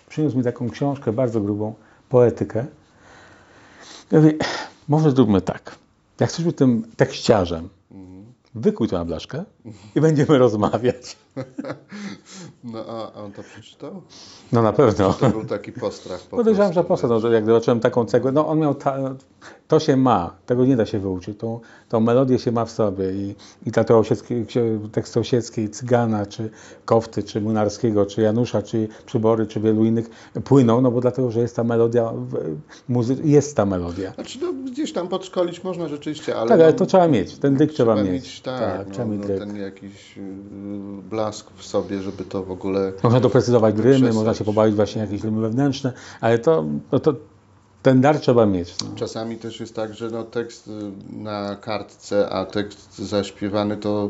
przyniósł 0.10 0.38
mi 0.38 0.44
taką 0.44 0.70
książkę 0.70 1.14
bardzo 1.14 1.42
grubą, 1.42 1.74
poetykę. 2.10 2.66
Ja 4.12 4.20
mówię, 4.22 4.34
może 4.88 5.12
zróbmy 5.12 5.42
tak. 5.42 5.76
Jak 6.20 6.32
być 6.46 6.56
tym 6.58 6.84
tekściarzem. 6.98 7.70
Wykuj 8.56 8.88
na 8.92 9.06
blaszkę 9.06 9.44
i 9.96 10.02
będziemy 10.02 10.38
rozmawiać. 10.38 11.16
No 12.64 12.80
a, 12.88 13.14
on 13.14 13.32
to 13.32 13.44
przeczytał? 13.44 14.02
No 14.52 14.62
na 14.62 14.74
pewno. 14.74 15.14
To 15.14 15.30
był 15.30 15.46
taki 15.46 15.72
postrach 15.72 16.22
po 16.22 16.38
Podejrzewam, 16.38 16.74
że 16.74 16.84
poszedł, 16.84 17.14
no, 17.14 17.20
że 17.20 17.34
jak 17.34 17.46
zobaczyłem 17.46 17.80
taką 17.80 18.06
cegłę, 18.06 18.32
no 18.32 18.48
on 18.48 18.60
miał, 18.60 18.76
ta, 18.76 18.98
to 19.68 19.80
się 19.80 19.98
ma, 19.98 20.36
tego 20.46 20.66
nie 20.66 20.76
da 20.76 20.86
się 20.86 21.00
wyuczyć, 21.00 21.40
tą, 21.40 21.60
tą 21.90 22.00
melodię 22.00 22.40
się 22.40 22.52
ma 22.52 22.66
w 22.66 22.72
sobie 22.72 23.12
i, 23.12 23.36
i 23.66 23.72
ta 23.72 23.84
to 23.84 24.00
osieckie, 24.00 24.46
teksty 24.92 25.20
osieckiej, 25.20 25.70
Cygana, 25.70 26.26
czy 26.26 26.50
Kofty, 26.86 27.24
czy 27.24 27.42
Munarskiego, 27.42 28.06
czy 28.06 28.22
Janusza, 28.22 28.62
czy 28.62 28.88
Przybory, 29.06 29.48
czy 29.48 29.60
wielu 29.60 29.86
innych 29.86 30.10
płyną, 30.44 30.82
no 30.82 30.92
bo 30.92 31.02
dlatego, 31.02 31.32
że 31.32 31.40
jest 31.40 31.56
ta 31.56 31.64
melodia, 31.64 32.12
muzy- 32.90 33.26
jest 33.26 33.56
ta 33.56 33.66
melodia. 33.66 34.14
Znaczy, 34.14 34.40
no, 34.42 34.54
gdzieś 34.54 34.94
tam 34.94 35.08
podszkolić 35.08 35.64
można 35.64 35.88
rzeczywiście, 35.88 36.36
ale... 36.36 36.50
Tak, 36.50 36.60
ale 36.60 36.72
no, 36.72 36.78
to 36.78 36.86
trzeba 36.86 37.08
mieć, 37.08 37.38
ten 37.38 37.56
dyk 37.56 37.72
trzeba, 37.74 38.04
mieć. 38.04 38.42
tak, 38.42 38.88
no, 38.88 38.94
trzeba 38.94 39.08
mieć 39.08 39.20
no, 39.22 39.28
dryk. 39.28 39.40
ten 39.40 39.56
jakiś 39.56 40.18
y, 40.18 40.22
blask 41.26 41.52
w 41.56 41.66
sobie, 41.66 42.02
żeby 42.02 42.24
to 42.24 42.44
w 42.44 42.52
ogóle... 42.52 42.94
Można 43.04 43.20
doprecyzować 43.20 43.76
rymy, 43.76 43.92
Przestać. 43.92 44.16
można 44.16 44.34
się 44.34 44.44
pobawić 44.44 44.76
właśnie 44.76 45.02
jakieś 45.02 45.24
rymy 45.24 45.42
wewnętrzne, 45.42 45.94
ale 46.22 46.40
to, 46.40 46.66
no 46.92 47.00
to 47.00 47.14
ten 47.82 48.02
dar 48.02 48.20
trzeba 48.20 48.46
mieć. 48.46 48.76
No. 48.84 48.88
Czasami 48.96 49.38
też 49.38 49.60
jest 49.60 49.76
tak, 49.76 49.94
że 49.94 50.10
no, 50.10 50.24
tekst 50.24 50.68
y, 50.68 50.72
na 51.14 51.56
kartce, 51.56 52.30
a 52.30 52.46
tekst 52.46 52.98
zaśpiewany 52.98 53.78
to 53.78 54.10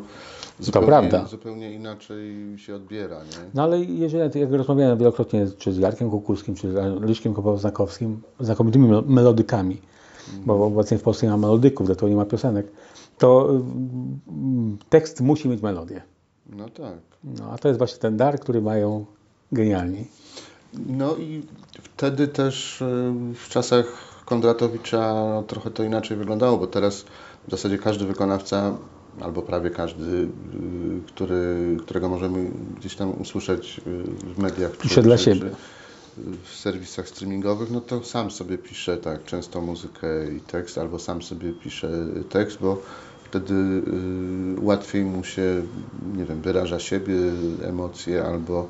zupełnie, 0.59 0.87
prawda. 0.87 1.25
zupełnie 1.25 1.73
inaczej 1.73 2.35
się 2.57 2.75
odbiera, 2.75 3.17
nie? 3.17 3.49
No 3.53 3.63
ale 3.63 3.79
jeżeli, 3.79 4.39
jak 4.39 4.51
rozmawiałem 4.51 4.97
wielokrotnie 4.97 5.47
czy 5.57 5.73
z 5.73 5.77
Jarkiem 5.77 6.09
Kukulskim, 6.09 6.55
czy 6.55 6.71
z 6.71 7.03
Ryśkiem 7.03 7.33
Kopoznakowskim, 7.33 8.21
znakomitymi 8.39 8.87
mel- 8.89 9.05
melodykami, 9.07 9.81
bo 10.45 10.65
obecnie 10.65 10.97
w 10.97 11.01
Polsce 11.01 11.25
nie 11.25 11.31
ma 11.31 11.37
melodyków, 11.37 11.87
dlatego 11.87 12.09
nie 12.09 12.15
ma 12.15 12.25
piosenek, 12.25 12.67
to 13.17 13.49
mm, 13.49 14.77
tekst 14.89 15.21
musi 15.21 15.49
mieć 15.49 15.61
melodię. 15.61 16.14
No 16.49 16.69
tak. 16.69 16.99
No, 17.23 17.51
a 17.51 17.57
to 17.57 17.67
jest 17.67 17.77
właśnie 17.77 17.99
ten 17.99 18.17
dar, 18.17 18.39
który 18.39 18.61
mają 18.61 19.05
genialni. 19.51 20.07
No 20.73 21.15
i 21.15 21.43
wtedy 21.83 22.27
też 22.27 22.81
y, 22.81 22.85
w 23.35 23.49
czasach 23.49 23.85
Kondratowicza 24.25 25.13
trochę 25.47 25.71
to 25.71 25.83
inaczej 25.83 26.17
wyglądało, 26.17 26.57
bo 26.57 26.67
teraz 26.67 27.05
w 27.47 27.51
zasadzie 27.51 27.77
każdy 27.77 28.05
wykonawca, 28.05 28.77
albo 29.21 29.41
prawie 29.41 29.69
każdy, 29.69 30.11
y, 30.11 30.29
który, 31.07 31.77
którego 31.81 32.09
możemy 32.09 32.51
gdzieś 32.79 32.95
tam 32.95 33.21
usłyszeć 33.21 33.81
y, 33.87 34.03
w 34.33 34.37
mediach 34.37 34.77
Pisze 34.77 35.01
dla 35.01 35.17
siebie. 35.17 35.39
czy 35.39 35.55
w 36.43 36.55
serwisach 36.55 37.09
streamingowych, 37.09 37.71
no 37.71 37.81
to 37.81 38.03
sam 38.03 38.31
sobie 38.31 38.57
pisze 38.57 38.97
tak 38.97 39.23
często 39.23 39.61
muzykę 39.61 40.33
i 40.37 40.39
tekst, 40.39 40.77
albo 40.77 40.99
sam 40.99 41.21
sobie 41.21 41.53
pisze 41.53 41.89
tekst, 42.29 42.57
bo 42.61 42.81
wtedy 43.35 43.53
y, 43.53 44.61
łatwiej 44.61 45.05
mu 45.05 45.23
się, 45.23 45.61
nie 46.17 46.25
wiem, 46.25 46.41
wyraża 46.41 46.79
siebie, 46.79 47.15
emocje 47.63 48.25
albo 48.25 48.67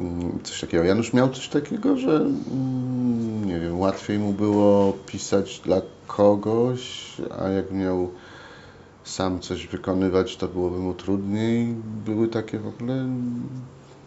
mm, 0.00 0.38
coś 0.42 0.60
takiego. 0.60 0.84
Janusz 0.84 1.12
miał 1.12 1.28
coś 1.28 1.48
takiego, 1.48 1.96
że 1.96 2.16
mm, 2.16 3.44
nie 3.44 3.60
wiem, 3.60 3.80
łatwiej 3.80 4.18
mu 4.18 4.32
było 4.32 4.92
pisać 5.06 5.60
dla 5.64 5.80
kogoś, 6.06 7.12
a 7.38 7.48
jak 7.48 7.72
miał 7.72 8.08
sam 9.04 9.40
coś 9.40 9.66
wykonywać, 9.66 10.36
to 10.36 10.48
byłoby 10.48 10.78
mu 10.78 10.94
trudniej. 10.94 11.74
Były 12.06 12.28
takie 12.28 12.58
w 12.58 12.66
ogóle 12.66 13.08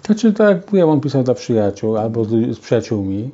Znaczy, 0.06 0.34
tak 0.34 0.66
mówiłem, 0.66 0.90
on 0.90 1.02
pisał 1.02 1.24
dla 1.24 1.34
przyjaciół 1.34 1.98
albo 1.98 2.26
z, 2.26 2.56
z 2.56 2.60
przyjaciółmi. 2.60 3.32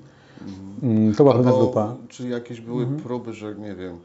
Mm, 0.83 1.15
To 1.15 1.23
była 1.23 1.35
pewna 1.35 1.51
grupa. 1.51 1.95
Czy 2.09 2.27
jakieś 2.29 2.61
były 2.61 2.85
próby, 3.03 3.33
że 3.33 3.55
nie 3.55 3.75
wiem, 3.75 3.97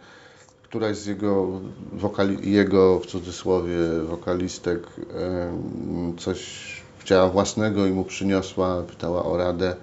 któraś 0.69 0.97
z 0.97 1.07
jego, 1.07 1.47
wokali, 1.93 2.53
jego 2.53 2.99
w 2.99 3.07
cudzysłowie 3.07 3.77
wokalistek 4.09 4.87
coś 6.19 6.39
chciała 6.99 7.29
własnego 7.29 7.87
i 7.87 7.93
mu 7.93 8.05
przyniosła, 8.05 8.83
pytała 8.83 9.25
o 9.25 9.37
radę. 9.37 9.77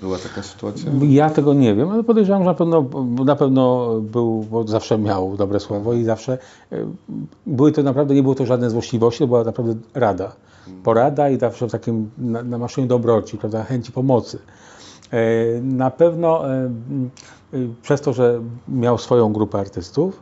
Była 0.00 0.18
taka 0.18 0.42
sytuacja? 0.42 0.90
Ja 1.02 1.30
tego 1.30 1.54
nie 1.54 1.74
wiem, 1.74 1.88
ale 1.88 2.04
podejrzewam, 2.04 2.42
że 2.42 2.46
na 2.46 2.54
pewno, 2.54 2.84
na 3.24 3.36
pewno 3.36 3.94
był, 4.00 4.46
bo 4.50 4.66
zawsze 4.66 4.98
miał 4.98 5.36
dobre 5.36 5.60
słowo 5.60 5.92
i 5.94 6.04
zawsze 6.04 6.38
były 7.46 7.72
to 7.72 7.82
naprawdę, 7.82 8.14
nie 8.14 8.22
było 8.22 8.34
to 8.34 8.46
żadne 8.46 8.70
złośliwości, 8.70 9.18
to 9.18 9.26
była 9.26 9.44
naprawdę 9.44 9.74
rada. 9.94 10.32
Porada 10.84 11.30
i 11.30 11.38
zawsze 11.38 11.68
w 11.68 11.72
takim 11.72 12.10
na, 12.18 12.42
na 12.42 12.58
maszynie 12.58 12.86
dobroci, 12.86 13.38
prawda, 13.38 13.64
chęci 13.64 13.92
pomocy. 13.92 14.38
E, 15.14 15.60
Na 15.62 15.90
pewno 15.90 16.48
e, 16.48 16.54
e, 16.54 16.70
przez 17.82 18.00
to, 18.00 18.12
że 18.12 18.40
miał 18.68 18.98
swoją 18.98 19.32
grupę 19.32 19.58
artystów, 19.58 20.20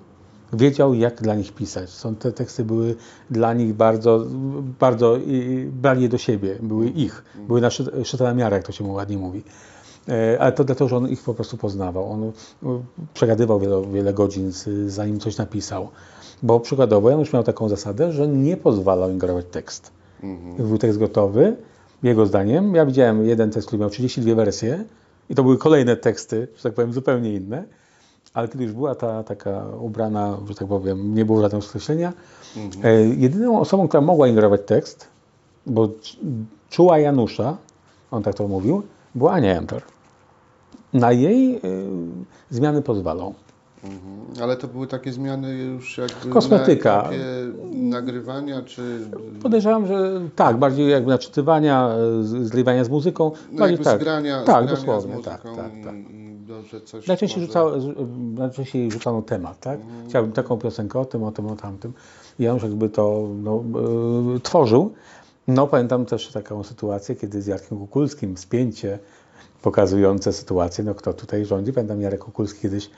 wiedział 0.53 0.95
jak 0.95 1.22
dla 1.22 1.34
nich 1.34 1.53
pisać. 1.53 1.90
Są 1.90 2.14
te 2.14 2.32
teksty 2.32 2.64
były 2.64 2.95
dla 3.30 3.55
nich 3.55 3.74
bardzo, 3.74 4.24
bardzo 4.80 5.16
brali 5.72 6.03
je 6.03 6.09
do 6.09 6.18
siebie, 6.18 6.59
były 6.62 6.88
ich, 6.88 7.24
były 7.49 7.61
na 7.61 7.68
na 8.20 8.34
miarę, 8.34 8.57
jak 8.57 8.66
to 8.66 8.72
się 8.72 8.84
mu 8.84 8.93
ładnie 8.93 9.18
mówi. 9.18 9.43
Ale 10.38 10.53
to 10.53 10.64
dlatego, 10.64 10.88
że 10.88 10.97
on 10.97 11.09
ich 11.09 11.22
po 11.22 11.34
prostu 11.34 11.57
poznawał. 11.57 12.12
On 12.12 12.32
przegadywał 13.14 13.61
wiele, 13.61 13.82
wiele 13.93 14.14
godzin, 14.14 14.53
zanim 14.86 15.20
coś 15.20 15.36
napisał. 15.36 15.88
Bo 16.43 16.61
przykładowo 16.61 17.11
Janusz 17.11 17.32
miał 17.32 17.43
taką 17.43 17.68
zasadę, 17.68 18.12
że 18.12 18.28
nie 18.28 18.57
pozwalał 18.57 19.11
ingerować 19.11 19.47
tekst. 19.51 19.90
Mhm. 20.22 20.68
Był 20.68 20.78
tekst 20.78 20.99
gotowy, 20.99 21.57
jego 22.03 22.27
zdaniem, 22.27 22.75
ja 22.75 22.87
widziałem 22.87 23.27
jeden 23.27 23.51
tekst, 23.51 23.69
który 23.69 23.81
miał 23.81 23.91
32 23.91 24.35
wersje 24.35 24.85
i 25.31 25.35
to 25.35 25.43
były 25.43 25.59
kolejne 25.59 25.97
teksty, 25.97 26.49
że 26.57 26.63
tak 26.63 26.75
powiem, 26.75 26.93
zupełnie 26.93 27.35
inne. 27.35 27.65
Ale 28.35 28.49
kiedy 28.49 28.65
już 28.65 28.73
była 28.73 28.95
ta 28.95 29.25
taka 29.25 29.67
ubrana, 29.81 30.39
że 30.49 30.55
tak 30.55 30.69
powiem, 30.69 31.15
nie 31.15 31.25
było 31.25 31.41
żadnego 31.43 31.67
skreślenia, 31.67 32.13
e, 32.85 33.05
jedyną 33.05 33.61
osobą, 33.61 33.89
która 33.89 34.01
mogła 34.01 34.29
ingerować 34.29 34.61
tekst, 34.67 35.09
bo 35.67 35.89
czuła 36.71 36.99
Janusza, 36.99 37.57
on 38.11 38.23
tak 38.23 38.35
to 38.35 38.49
mówił, 38.49 38.83
była 39.15 39.33
Ania 39.33 39.57
Enter. 39.59 39.83
na 40.93 41.13
jej 41.13 41.57
y, 41.57 41.61
zmiany 42.51 42.83
pozwalał. 42.83 43.35
Mhm. 43.85 44.43
Ale 44.43 44.57
to 44.57 44.68
były 44.68 44.87
takie 44.87 45.12
zmiany 45.12 45.55
już 45.55 45.99
jakby 45.99 46.30
Kosmetyka. 46.30 46.93
na 46.97 47.01
etapie 47.03 47.18
nagrywania, 47.72 48.62
czy 48.62 48.83
Podejrzewam, 49.43 49.87
że 49.87 50.20
tak, 50.37 50.57
bardziej 50.57 50.91
jakby 50.91 51.11
naczytywania, 51.11 51.91
zrywania 52.22 52.85
z 52.85 52.89
muzyką. 52.89 53.30
no 53.53 53.59
bardziej 53.59 53.78
tak. 53.78 54.01
zgrania, 54.01 54.37
tak, 54.37 54.45
zgrania 54.45 54.70
dosłownie, 54.70 55.12
z 55.12 55.16
muzyką 55.16 55.30
tak, 55.30 55.43
tak, 55.57 55.72
tak. 55.85 55.95
Coś 56.85 57.07
Najczęściej, 57.07 57.41
może- 57.41 57.47
rzucało, 57.47 57.72
najczęściej 58.35 58.91
rzucano 58.91 59.22
temat, 59.22 59.61
tak? 59.61 59.80
Mhm. 59.80 60.09
Chciałbym 60.09 60.33
taką 60.33 60.59
piosenkę 60.59 60.99
o 60.99 61.05
tym, 61.05 61.22
o 61.22 61.33
tym, 61.33 61.47
o 61.47 61.57
tamtym. 61.57 61.93
I 62.39 62.43
Janusz 62.43 62.62
jakby 62.62 62.89
to 62.89 63.28
no, 63.43 63.64
y, 64.37 64.41
tworzył. 64.41 64.93
No 65.49 65.66
pamiętam 65.66 66.07
też 66.07 66.28
taką 66.28 66.62
sytuację, 66.62 67.14
kiedy 67.16 67.43
z 67.43 67.47
Jarkiem 67.47 67.78
Kukulskim 67.78 68.37
spięcie 68.37 68.99
pokazujące 69.62 70.33
sytuację, 70.33 70.85
no 70.85 70.95
kto 70.95 71.12
tutaj 71.12 71.45
rządzi. 71.45 71.72
Pamiętam 71.72 72.01
Jarek 72.01 72.20
Kukulski 72.20 72.61
kiedyś 72.61 72.91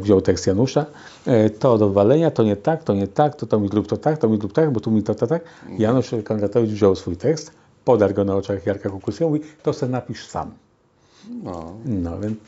wziął 0.00 0.20
tekst 0.20 0.46
Janusza, 0.46 0.86
e, 1.26 1.50
to 1.50 1.78
do 1.78 1.90
walenia, 1.90 2.30
to 2.30 2.42
nie 2.42 2.56
tak, 2.56 2.84
to 2.84 2.94
nie 2.94 3.08
tak, 3.08 3.34
to, 3.34 3.46
to 3.46 3.60
mi 3.60 3.68
lub 3.68 3.86
to 3.86 3.96
tak, 3.96 4.18
to 4.18 4.28
mi 4.28 4.38
lub 4.38 4.52
tak, 4.52 4.72
bo 4.72 4.80
tu 4.80 4.90
mi 4.90 5.02
to, 5.02 5.14
to 5.14 5.26
tak. 5.26 5.42
Janusz 5.78 6.10
Kondratowicz 6.24 6.70
wziął 6.70 6.96
swój 6.96 7.16
tekst, 7.16 7.52
podarł 7.84 8.14
go 8.14 8.24
na 8.24 8.36
oczach 8.36 8.66
Jarka 8.66 8.90
Kukulskiego 8.90 9.28
i 9.28 9.32
mówi, 9.32 9.48
to 9.62 9.72
se 9.72 9.88
napisz 9.88 10.26
sam. 10.26 10.50
No 11.42 11.72
No 11.84 12.20
więc 12.20 12.38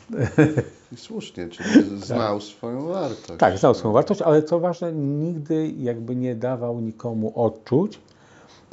i 0.91 0.97
słusznie, 0.97 1.49
czyli 1.49 1.99
znał 1.99 2.41
swoją 2.41 2.87
wartość. 2.87 3.39
Tak, 3.39 3.57
znał 3.57 3.73
swoją 3.73 3.93
wartość, 3.93 4.21
ale 4.21 4.43
co 4.43 4.59
ważne, 4.59 4.93
nigdy 4.93 5.67
jakby 5.67 6.15
nie 6.15 6.35
dawał 6.35 6.79
nikomu 6.79 7.31
odczuć 7.35 7.99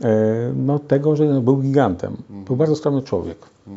e, 0.03 0.53
no, 0.57 0.79
tego, 0.79 1.17
że 1.17 1.41
był 1.41 1.57
gigantem. 1.57 2.17
Był 2.31 2.57
bardzo 2.57 2.77
skromny 2.77 3.03
człowiek. 3.03 3.39
No, 3.67 3.75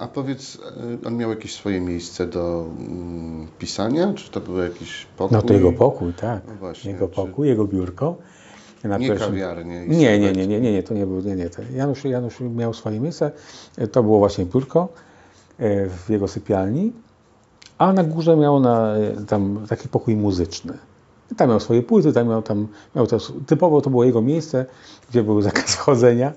a 0.00 0.08
powiedz, 0.08 0.58
e, 1.04 1.06
on 1.06 1.16
miał 1.16 1.30
jakieś 1.30 1.54
swoje 1.54 1.80
miejsce 1.80 2.26
do 2.26 2.66
mm, 2.78 3.46
pisania, 3.58 4.12
czy 4.14 4.30
to 4.30 4.40
był 4.40 4.58
jakiś 4.58 5.06
pokój? 5.16 5.36
No 5.36 5.42
to 5.42 5.54
jego 5.54 5.72
pokój, 5.72 6.12
tak. 6.14 6.42
No 6.48 6.54
właśnie, 6.54 6.90
jego 6.92 7.08
czy- 7.08 7.14
pokój, 7.14 7.48
jego 7.48 7.64
biurko. 7.64 8.16
Na 8.84 8.98
Nie 8.98 9.06
pierwszym- 9.08 9.28
kawiarnie. 9.28 9.86
Nie, 9.86 10.18
nie, 10.18 10.32
nie, 10.32 10.46
nie, 10.46 10.60
nie, 10.60 10.72
nie, 10.72 10.82
to 10.82 10.94
nie 10.94 11.06
był, 11.06 11.20
nie, 11.20 11.36
nie. 11.36 11.50
Janusz, 11.74 12.04
Janusz 12.04 12.40
miał 12.40 12.74
swoje 12.74 13.00
miejsce, 13.00 13.30
E, 13.76 13.86
to 13.88 14.02
było 14.02 14.18
właśnie 14.18 14.44
biurko 14.46 14.88
e, 15.58 15.88
w 15.88 16.10
jego 16.10 16.28
sypialni, 16.28 16.92
a 17.78 17.92
na 17.92 18.04
górze 18.04 18.36
miał 18.36 18.60
na, 18.60 18.94
e, 18.96 19.24
tam 19.26 19.66
taki 19.68 19.88
pokój 19.88 20.16
muzyczny. 20.16 20.72
Tam 21.36 21.48
miał 21.48 21.60
swoje 21.60 21.82
płyty, 21.82 22.12
tam 22.12 22.28
miał, 22.28 22.42
tam 22.42 22.66
miał 22.96 23.06
też, 23.06 23.32
typowo 23.46 23.80
to 23.80 23.90
było 23.90 24.04
jego 24.04 24.22
miejsce, 24.22 24.66
gdzie 25.10 25.22
był 25.22 25.42
zakaz 25.52 25.64
wchodzenia, 25.74 26.32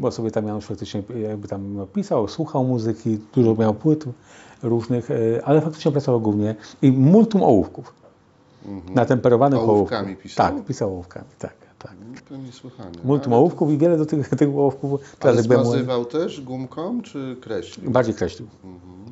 bo 0.00 0.10
sobie 0.10 0.30
tam 0.30 0.46
Janusz 0.46 0.64
faktycznie 0.64 1.02
jakby 1.28 1.48
tam 1.48 1.86
pisał, 1.94 2.28
słuchał 2.28 2.64
muzyki, 2.64 3.18
dużo 3.34 3.54
miał 3.54 3.74
płyt 3.74 4.04
różnych, 4.62 5.10
e, 5.10 5.14
ale 5.44 5.60
faktycznie 5.60 5.92
pracował 5.92 6.20
głównie 6.20 6.54
i 6.82 6.92
multum 6.92 7.42
ołówków. 7.42 7.94
Natemperowanych 8.94 9.60
Ołówkami 9.60 10.06
ołówków. 10.06 10.22
pisał? 10.22 10.54
Tak, 10.56 10.64
pisał 10.64 10.90
ołówkami, 10.90 11.26
tak, 11.38 11.54
tak. 11.78 11.92
No, 12.00 12.20
To 12.28 12.36
niesłychanie. 12.36 12.90
Multum 13.04 13.32
ołówków 13.32 13.70
i 13.72 13.78
wiele 13.78 13.96
do 13.96 14.06
tych, 14.06 14.28
tych 14.28 14.48
ołówków 14.48 15.00
Ale 15.20 15.32
młody, 15.32 15.42
zmazywał 15.42 16.04
też 16.04 16.40
gumką, 16.40 17.02
czy 17.02 17.36
kreślił? 17.40 17.90
bardziej 17.90 18.14
kreślił. 18.14 18.48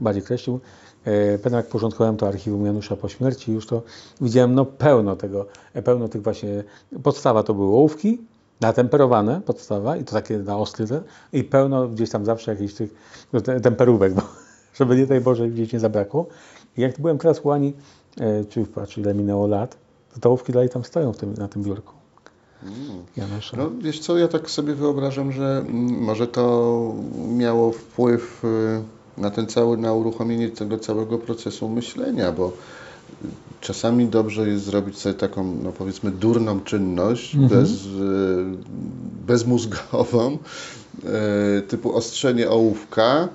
Bardziej 0.01 0.22
kreślił. 0.22 0.61
E, 1.05 1.38
Pamiętam 1.38 1.53
jak 1.53 1.66
porządkowałem 1.66 2.16
to 2.16 2.28
archiwum 2.28 2.66
Janusza 2.66 2.96
po 2.96 3.09
śmierci, 3.09 3.53
już 3.53 3.66
to 3.66 3.82
widziałem 4.20 4.55
no 4.55 4.64
pełno 4.64 5.16
tego, 5.16 5.46
e, 5.74 5.82
pełno 5.82 6.09
tych 6.09 6.22
właśnie, 6.22 6.64
podstawa 7.03 7.42
to 7.42 7.55
były 7.55 7.68
ołówki, 7.68 8.18
natemperowane 8.61 9.40
podstawa 9.40 9.96
i 9.96 10.05
to 10.05 10.12
takie 10.12 10.38
na 10.38 10.59
ostry 10.59 10.86
i 11.32 11.44
pełno 11.44 11.88
gdzieś 11.88 12.11
tam 12.11 12.24
zawsze 12.24 12.51
jakichś 12.51 12.74
tych 12.74 12.94
no, 13.32 13.40
te- 13.40 13.61
temperówek, 13.61 14.14
bo, 14.14 14.22
żeby 14.78 14.96
nie 14.96 15.07
daj 15.07 15.20
Boże 15.20 15.49
gdzieś 15.49 15.72
nie 15.72 15.80
zabrakło. 15.80 16.26
I 16.76 16.80
jak 16.80 17.01
byłem 17.01 17.18
teraz 17.18 17.40
u 17.40 17.51
Ani, 17.51 17.72
e, 18.20 18.44
czy 18.44 18.64
patrz 18.64 18.99
ile 18.99 19.14
minęło 19.14 19.46
lat, 19.46 19.76
to 20.14 20.20
te 20.20 20.28
ołówki 20.28 20.53
dalej 20.53 20.68
tam 20.68 20.84
stoją 20.84 21.12
tym, 21.12 21.34
na 21.34 21.49
tym 21.49 21.62
biurku. 21.62 21.99
Janusza. 23.16 23.57
No 23.57 23.70
wiesz 23.82 24.01
co, 24.01 24.18
ja 24.18 24.28
tak 24.28 24.51
sobie 24.51 24.74
wyobrażam, 24.74 25.32
że 25.32 25.64
mm, 25.68 26.03
może 26.03 26.26
to 26.26 26.94
miało 27.28 27.72
wpływ 27.72 28.44
y, 28.44 28.97
na 29.21 29.31
ten 29.31 29.47
cały, 29.47 29.77
na 29.77 29.93
uruchomienie 29.93 30.49
tego 30.49 30.79
całego 30.79 31.19
procesu 31.19 31.69
myślenia, 31.69 32.33
bo 32.33 32.53
czasami 33.61 34.07
dobrze 34.07 34.49
jest 34.49 34.64
zrobić 34.64 34.99
sobie 34.99 35.14
taką, 35.14 35.57
no 35.62 35.73
powiedzmy, 35.73 36.11
durną 36.11 36.61
czynność, 36.61 37.37
bez, 37.37 37.71
y, 37.71 37.89
bezmózgową, 39.27 40.39
y, 41.59 41.62
typu 41.62 41.97
ostrzenie 41.97 42.51
ołówka, 42.51 43.29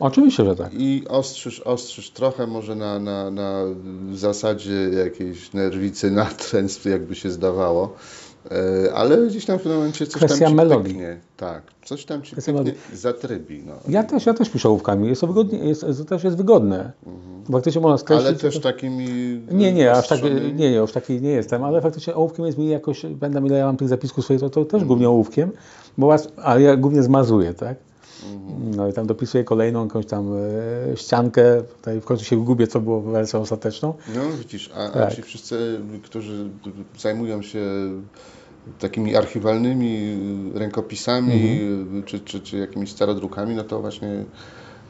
Oczywiście, 0.00 0.44
że 0.44 0.56
tak. 0.56 0.70
i 0.74 1.04
ostrzysz, 1.08 1.60
ostrzysz 1.60 2.10
trochę 2.10 2.46
może 2.46 2.74
na, 2.74 2.98
na, 2.98 3.30
na 3.30 3.62
zasadzie 4.12 4.90
jakiejś 5.04 5.52
nerwicy 5.52 6.10
natręstw, 6.10 6.84
jakby 6.84 7.14
się 7.14 7.30
zdawało. 7.30 7.96
E, 8.50 8.94
Ale 8.94 9.26
gdzieś 9.26 9.44
tam 9.46 9.58
w 9.58 9.62
pewnym 9.62 9.78
momencie 9.78 10.06
coś 10.06 10.16
Kwestia 10.16 10.38
tam 10.44 10.48
ci 10.48 10.54
melodii. 10.56 10.92
pyknie. 10.94 11.16
Tak, 11.36 11.62
coś 11.84 12.04
tam 12.04 12.22
ci 12.22 12.32
Kwestia 12.32 12.52
pyknie, 12.52 12.72
zatrybi. 12.94 13.62
No. 13.66 13.72
Ja 13.88 14.04
też, 14.04 14.26
ja 14.26 14.34
też 14.34 14.50
piszę 14.50 14.68
ołówkami, 14.68 15.08
jest 15.08 15.20
to, 15.20 15.26
wygodnie, 15.26 15.58
jest, 15.58 15.80
to 15.98 16.04
też 16.04 16.24
jest 16.24 16.36
wygodne. 16.36 16.92
Faktycznie 17.52 17.80
można 17.80 17.98
skreślić. 17.98 18.28
Ale 18.28 18.36
też 18.36 18.54
to- 18.54 18.60
takimi 18.60 19.40
Nie, 19.50 19.72
nie, 19.72 19.92
aż 19.92 20.08
tak, 20.08 20.22
nie, 20.22 20.52
nie, 20.52 20.72
już 20.74 20.92
taki 20.92 21.20
nie 21.20 21.30
jestem, 21.30 21.64
ale 21.64 21.80
faktycznie 21.80 22.14
ołówkiem 22.14 22.46
jest 22.46 22.58
mi 22.58 22.68
jakoś, 22.68 23.06
będę 23.06 23.40
ile 23.40 23.58
ja 23.58 23.66
mam 23.66 23.76
tych 23.76 23.88
zapisków 23.88 24.24
swoich, 24.24 24.40
to, 24.40 24.50
to 24.50 24.64
też 24.64 24.84
głównie 24.84 25.08
ołówkiem, 25.08 25.50
bo 25.98 26.06
was, 26.06 26.28
ale 26.36 26.62
ja 26.62 26.76
głównie 26.76 27.02
zmazuję, 27.02 27.54
tak? 27.54 27.76
No 28.76 28.88
i 28.88 28.92
tam 28.92 29.06
dopisuję 29.06 29.44
kolejną 29.44 29.84
jakąś 29.84 30.06
tam 30.06 30.32
e, 30.92 30.96
ściankę, 30.96 31.62
tutaj 31.76 32.00
w 32.00 32.04
końcu 32.04 32.24
się 32.24 32.44
gubię, 32.44 32.66
co 32.66 32.80
było 32.80 33.00
wersją 33.00 33.40
ostateczną. 33.40 33.94
No 34.14 34.20
widzisz, 34.38 34.70
a, 34.74 34.84
a 34.84 34.88
Tak. 34.90 35.14
ci 35.14 35.22
wszyscy, 35.22 35.80
którzy 36.04 36.50
zajmują 36.98 37.42
się 37.42 37.60
takimi 38.78 39.16
archiwalnymi 39.16 40.18
rękopisami 40.54 41.60
Mhm. 41.60 42.02
czy, 42.02 42.20
czy, 42.20 42.40
czy 42.40 42.58
jakimiś 42.58 42.90
starodrukami, 42.90 43.54
no 43.54 43.64
to 43.64 43.80
właśnie 43.80 44.24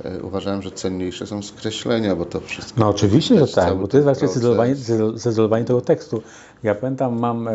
e, 0.04 0.22
uważałem, 0.22 0.62
że 0.62 0.70
cenniejsze 0.70 1.26
są 1.26 1.42
skreślenia, 1.42 2.16
bo 2.16 2.24
to 2.24 2.40
wszystko 2.40 2.80
No 2.80 2.88
oczywiście, 2.88 3.38
że 3.46 3.54
tak, 3.54 3.76
bo 3.78 3.88
to 3.88 3.96
jest 3.96 4.04
właśnie 4.04 4.20
proces. 4.20 4.36
zdecydowanie, 4.36 4.74
zdecydowanie 5.14 5.64
tego 5.64 5.80
tekstu. 5.80 6.22
Ja 6.62 6.74
pamiętam, 6.74 7.18
mam, 7.18 7.48
e, 7.48 7.52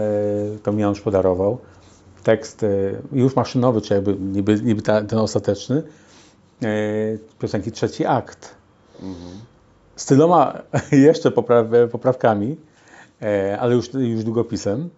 to 0.63 0.71
mi 0.73 0.81
Janusz 0.81 1.01
podarował, 1.01 1.57
tekst 2.25 2.63
e, 2.63 2.67
już 3.11 3.35
maszynowy, 3.35 3.81
czy 3.81 3.93
jakby 3.93 4.15
niby, 4.15 4.61
niby 4.61 4.81
ten 4.81 5.19
ostateczny, 5.19 5.83
e, 6.63 6.67
piosenki 7.39 7.71
Trzeci 7.71 8.05
Akt. 8.05 8.55
Z 9.95 10.05
tyloma 10.05 10.61
jeszcze 10.91 11.31
popraw, 11.31 11.67
poprawkami, 11.91 12.55
e, 13.21 13.57
ale 13.59 13.75
już, 13.75 13.93
już 13.93 14.23
długopisem, 14.23 14.89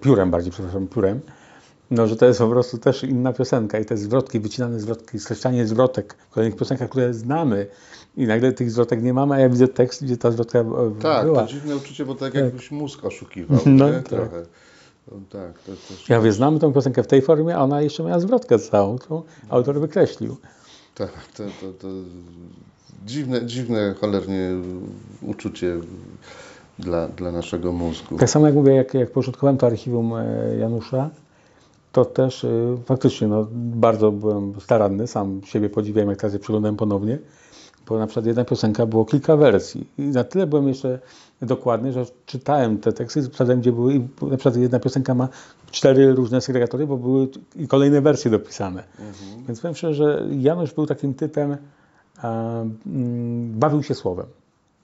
piórem 0.00 0.30
bardziej, 0.30 0.52
przepraszam, 0.52 0.86
piórem, 0.88 1.20
no, 1.90 2.06
że 2.06 2.16
to 2.16 2.26
jest 2.26 2.38
po 2.38 2.48
prostu 2.48 2.78
też 2.78 3.04
inna 3.04 3.32
piosenka 3.32 3.78
i 3.78 3.84
te 3.84 3.96
zwrotki, 3.96 4.40
wycinane 4.40 4.80
zwrotki, 4.80 5.18
skreślanie 5.18 5.66
zwrotek 5.66 6.14
w 6.30 6.34
kolejnych 6.34 6.58
piosenkach, 6.58 6.88
które 6.90 7.14
znamy 7.14 7.66
i 8.16 8.26
nagle 8.26 8.52
tych 8.52 8.70
zwrotek 8.70 9.02
nie 9.02 9.14
mamy, 9.14 9.34
a 9.34 9.38
ja 9.38 9.48
widzę 9.48 9.68
tekst, 9.68 10.04
gdzie 10.04 10.16
ta 10.16 10.30
zwrotka 10.30 10.64
Tak, 11.02 11.24
była. 11.26 11.42
to 11.42 11.48
dziwne 11.48 11.76
uczucie, 11.76 12.04
bo 12.06 12.14
tak 12.14 12.34
jakbyś 12.34 12.70
mózg 12.70 13.04
oszukiwał, 13.04 13.58
No, 13.66 13.86
nie? 13.88 13.92
tak. 13.94 14.08
Trochę. 14.08 14.42
Tak, 15.30 15.58
to 15.58 15.72
też, 15.72 16.08
Ja 16.08 16.18
mówię, 16.18 16.32
znamy 16.32 16.58
tę 16.58 16.72
piosenkę 16.72 17.02
w 17.02 17.06
tej 17.06 17.22
formie, 17.22 17.56
a 17.56 17.62
ona 17.62 17.82
jeszcze 17.82 18.02
miała 18.02 18.20
zwrotkę 18.20 18.58
całą, 18.58 18.98
którą 18.98 19.22
autor 19.48 19.80
wykreślił. 19.80 20.36
tak, 20.94 21.10
to, 21.36 21.44
to, 21.44 21.72
to 21.78 21.88
dziwne, 23.06 23.46
dziwne 23.46 23.94
cholernie 24.00 24.50
uczucie 25.22 25.76
dla, 26.78 27.08
dla 27.08 27.32
naszego 27.32 27.72
mózgu. 27.72 28.16
Tak 28.16 28.30
samo 28.30 28.46
jak 28.46 28.54
mówię, 28.54 28.74
jak, 28.74 28.94
jak 28.94 29.10
początkowałem 29.10 29.58
to 29.58 29.66
archiwum 29.66 30.12
e, 30.14 30.56
Janusza, 30.58 31.10
to 31.92 32.04
też 32.04 32.44
e, 32.44 32.48
faktycznie 32.84 33.28
no, 33.28 33.46
bardzo 33.52 34.12
byłem 34.12 34.60
staranny, 34.60 35.06
sam 35.06 35.40
siebie 35.44 35.70
podziwiam, 35.70 36.08
jak 36.08 36.18
teraz 36.18 36.32
je 36.32 36.38
przeglądałem 36.38 36.76
ponownie, 36.76 37.18
bo 37.90 37.98
na 37.98 38.06
przykład 38.06 38.26
jedna 38.26 38.44
piosenka 38.44 38.86
było 38.86 39.04
kilka 39.04 39.36
wersji 39.36 39.86
i 39.98 40.02
na 40.02 40.24
tyle 40.24 40.46
byłem 40.46 40.68
jeszcze 40.68 40.98
dokładny, 41.42 41.92
że 41.92 42.04
czytałem 42.26 42.78
te 42.78 42.92
teksty, 42.92 43.22
sprawdzałem, 43.22 43.60
gdzie 43.60 43.72
były 43.72 43.94
i 43.94 44.00
na 44.22 44.36
przykład 44.36 44.56
jedna 44.56 44.80
piosenka 44.80 45.14
ma 45.14 45.28
cztery 45.70 46.14
różne 46.14 46.40
segregatory, 46.40 46.86
bo 46.86 46.96
były 46.96 47.28
i 47.56 47.68
kolejne 47.68 48.00
wersje 48.00 48.30
dopisane. 48.30 48.84
Więc 49.46 49.60
powiem 49.60 49.74
szczerze, 49.74 49.94
że 49.94 50.26
Janusz 50.30 50.74
był 50.74 50.86
takim 50.86 51.14
typem, 51.14 51.56
a, 52.22 52.60
mm, 52.86 53.52
bawił 53.58 53.82
się 53.82 53.94
słowem. 53.94 54.26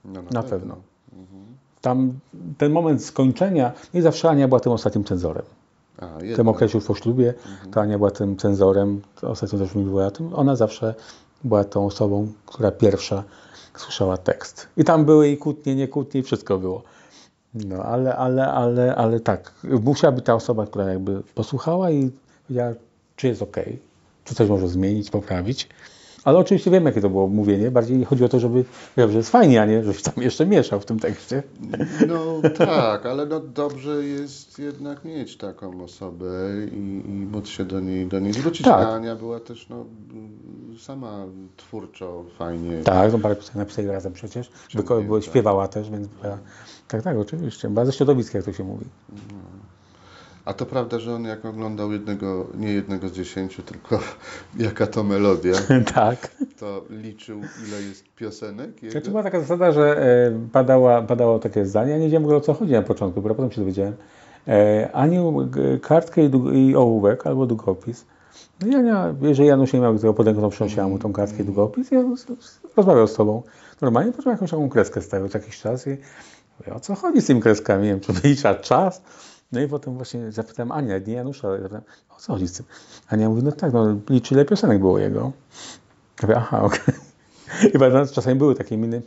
No, 0.05 0.21
Na 0.31 0.43
pewno. 0.43 0.75
Tam 1.81 2.13
ten 2.57 2.71
moment 2.71 3.03
skończenia, 3.03 3.71
nie 3.93 4.01
zawsze 4.01 4.29
Ania 4.29 4.47
była 4.47 4.59
tym 4.59 4.71
ostatnim 4.71 5.03
cenzorem. 5.03 5.45
A, 5.97 6.05
W 6.33 6.35
tym 6.35 6.47
okresie 6.47 6.77
już 6.77 6.87
po 6.87 6.95
ślubie, 6.95 7.33
to 7.71 7.81
Ania 7.81 7.97
była 7.97 8.11
tym 8.11 8.37
cenzorem, 8.37 9.01
ostatnio 9.21 9.59
też 9.59 9.75
mówiła 9.75 10.05
o 10.05 10.11
tym, 10.11 10.33
ona 10.33 10.55
zawsze 10.55 10.95
była 11.43 11.63
tą 11.63 11.85
osobą, 11.85 12.31
która 12.45 12.71
pierwsza 12.71 13.23
słyszała 13.77 14.17
tekst. 14.17 14.67
I 14.77 14.83
tam 14.83 15.05
były 15.05 15.29
i 15.29 15.37
kłótnie, 15.37 15.75
nie 15.75 15.87
kłótnie, 15.87 16.19
i 16.19 16.23
wszystko 16.23 16.57
było. 16.57 16.83
No, 17.53 17.83
ale, 17.83 18.15
ale, 18.15 18.47
ale, 18.47 18.95
ale 18.95 19.19
tak, 19.19 19.53
musiała 19.63 20.11
być 20.11 20.25
ta 20.25 20.35
osoba, 20.35 20.65
która 20.65 20.85
jakby 20.85 21.23
posłuchała 21.35 21.91
i 21.91 22.11
powiedziała, 22.47 22.73
czy 23.15 23.27
jest 23.27 23.41
ok, 23.41 23.57
czy 24.23 24.35
coś 24.35 24.49
może 24.49 24.67
zmienić, 24.67 25.09
poprawić. 25.09 25.69
Ale 26.23 26.37
oczywiście 26.37 26.71
wiem, 26.71 26.85
jakie 26.85 27.01
to 27.01 27.09
było 27.09 27.27
mówienie. 27.27 27.71
Bardziej 27.71 28.05
chodzi 28.05 28.23
o 28.23 28.29
to, 28.29 28.39
żeby, 28.39 28.65
że 28.97 29.17
jest 29.17 29.29
fajnie, 29.29 29.61
a 29.61 29.65
nie, 29.65 29.83
żebyś 29.83 30.01
tam 30.01 30.13
jeszcze 30.17 30.45
mieszał 30.45 30.79
w 30.79 30.85
tym 30.85 30.99
tekście. 30.99 31.43
No 32.07 32.41
tak, 32.57 33.05
ale 33.05 33.25
no 33.25 33.39
dobrze 33.39 34.03
jest 34.03 34.59
jednak 34.59 35.05
mieć 35.05 35.37
taką 35.37 35.83
osobę 35.83 36.27
i, 36.71 37.03
i 37.05 37.27
móc 37.31 37.47
się 37.47 37.65
do 37.65 37.79
niej, 37.79 38.07
do 38.07 38.19
niej 38.19 38.33
zwrócić. 38.33 38.65
Tak. 38.65 38.87
A 38.87 38.93
Ania 38.93 39.15
była 39.15 39.39
też 39.39 39.69
no, 39.69 39.85
sama 40.79 41.25
twórczo, 41.57 42.23
fajnie. 42.37 42.81
Tak, 42.83 43.13
no 43.13 43.19
parę 43.19 43.35
piosenek 43.35 43.55
napisali 43.55 43.87
razem 43.87 44.13
przecież. 44.13 44.51
Wyko- 44.75 45.21
śpiewała 45.21 45.67
też, 45.67 45.89
więc 45.89 46.07
była... 46.07 46.37
Tak, 46.87 47.01
tak, 47.01 47.17
oczywiście. 47.17 47.69
Bardzo 47.69 47.91
środowisko, 47.91 48.37
jak 48.37 48.45
to 48.45 48.53
się 48.53 48.63
mówi. 48.63 48.85
A 50.47 50.53
to 50.53 50.65
prawda, 50.65 50.99
że 50.99 51.13
on 51.15 51.23
jak 51.23 51.45
oglądał 51.45 51.91
jednego, 51.91 52.47
nie 52.57 52.73
jednego 52.73 53.07
z 53.09 53.11
dziesięciu, 53.11 53.61
tylko 53.61 53.99
jaka 54.67 54.87
to 54.87 55.03
melodia, 55.03 55.53
tak. 55.95 56.31
to 56.59 56.83
liczył 56.89 57.37
ile 57.67 57.81
jest 57.81 58.03
piosenek 58.15 58.83
jego? 58.83 58.91
Znaczy 58.91 59.09
była 59.09 59.23
taka 59.23 59.39
zasada, 59.39 59.71
że 59.71 60.01
e, 60.01 60.31
padała, 60.51 61.01
padało 61.01 61.39
takie 61.39 61.65
zdanie, 61.65 61.91
ja 61.91 61.97
nie 61.97 62.03
wiedziałem 62.05 62.29
o 62.29 62.41
co 62.41 62.53
chodzi 62.53 62.71
na 62.73 62.81
początku, 62.81 63.21
bo 63.21 63.29
potem 63.35 63.51
się 63.51 63.61
dowiedziałem. 63.61 63.93
E, 64.47 64.89
Ani 64.93 65.17
kartkę 65.81 66.21
i, 66.25 66.31
i 66.53 66.75
ołówek 66.75 67.27
albo 67.27 67.45
długopis. 67.45 68.05
No 68.61 68.67
i 68.67 68.75
Ania, 68.75 69.15
jeżeli 69.21 69.49
Janusz 69.49 69.73
nie 69.73 69.79
miał 69.79 69.97
tego 69.99 70.13
pod 70.13 70.25
ręką, 70.27 70.41
to 70.41 70.49
przyniosła 70.49 70.87
mu 70.87 70.99
tą 70.99 71.13
kartkę 71.13 71.43
i 71.43 71.45
długopis 71.45 71.87
z- 71.87 72.59
rozmawiał 72.77 73.07
z 73.07 73.13
tobą. 73.13 73.43
Normalnie 73.81 74.11
potem 74.11 74.31
jakąś 74.31 74.51
taką 74.51 74.69
kreskę 74.69 75.01
stawiał 75.01 75.29
co 75.29 75.37
jakiś 75.37 75.59
czas 75.59 75.87
i 75.87 75.89
mówię, 76.59 76.73
o 76.75 76.79
co 76.79 76.95
chodzi 76.95 77.21
z 77.21 77.25
tymi 77.25 77.41
kreskami? 77.41 77.83
Nie 77.83 77.89
wiem, 77.89 77.99
czy 77.99 78.13
wylicza 78.13 78.55
czas? 78.55 79.01
No 79.51 79.61
i 79.61 79.67
potem 79.67 79.95
właśnie 79.95 80.31
zapytałem 80.31 80.71
Ania, 80.71 80.99
nie 80.99 81.13
Janusza, 81.13 81.47
ale 81.47 81.57
zapytałem, 81.57 81.83
o 82.09 82.19
co 82.19 82.33
chodzi 82.33 82.47
z 82.47 82.51
tym? 82.53 82.65
Ania 83.09 83.29
mówi, 83.29 83.43
no 83.43 83.51
tak, 83.51 83.73
no 83.73 83.95
liczy 84.09 84.33
ile 84.33 84.45
piosenek 84.45 84.79
było 84.79 84.99
jego. 84.99 85.19
Ja 86.21 86.27
mówię, 86.27 86.35
aha, 86.37 86.61
okej. 86.61 86.95
I 87.73 87.79
pamiętam, 87.79 88.07
czasami 88.13 88.35
były 88.35 88.55
takie 88.55 88.77
miny, 88.77 89.01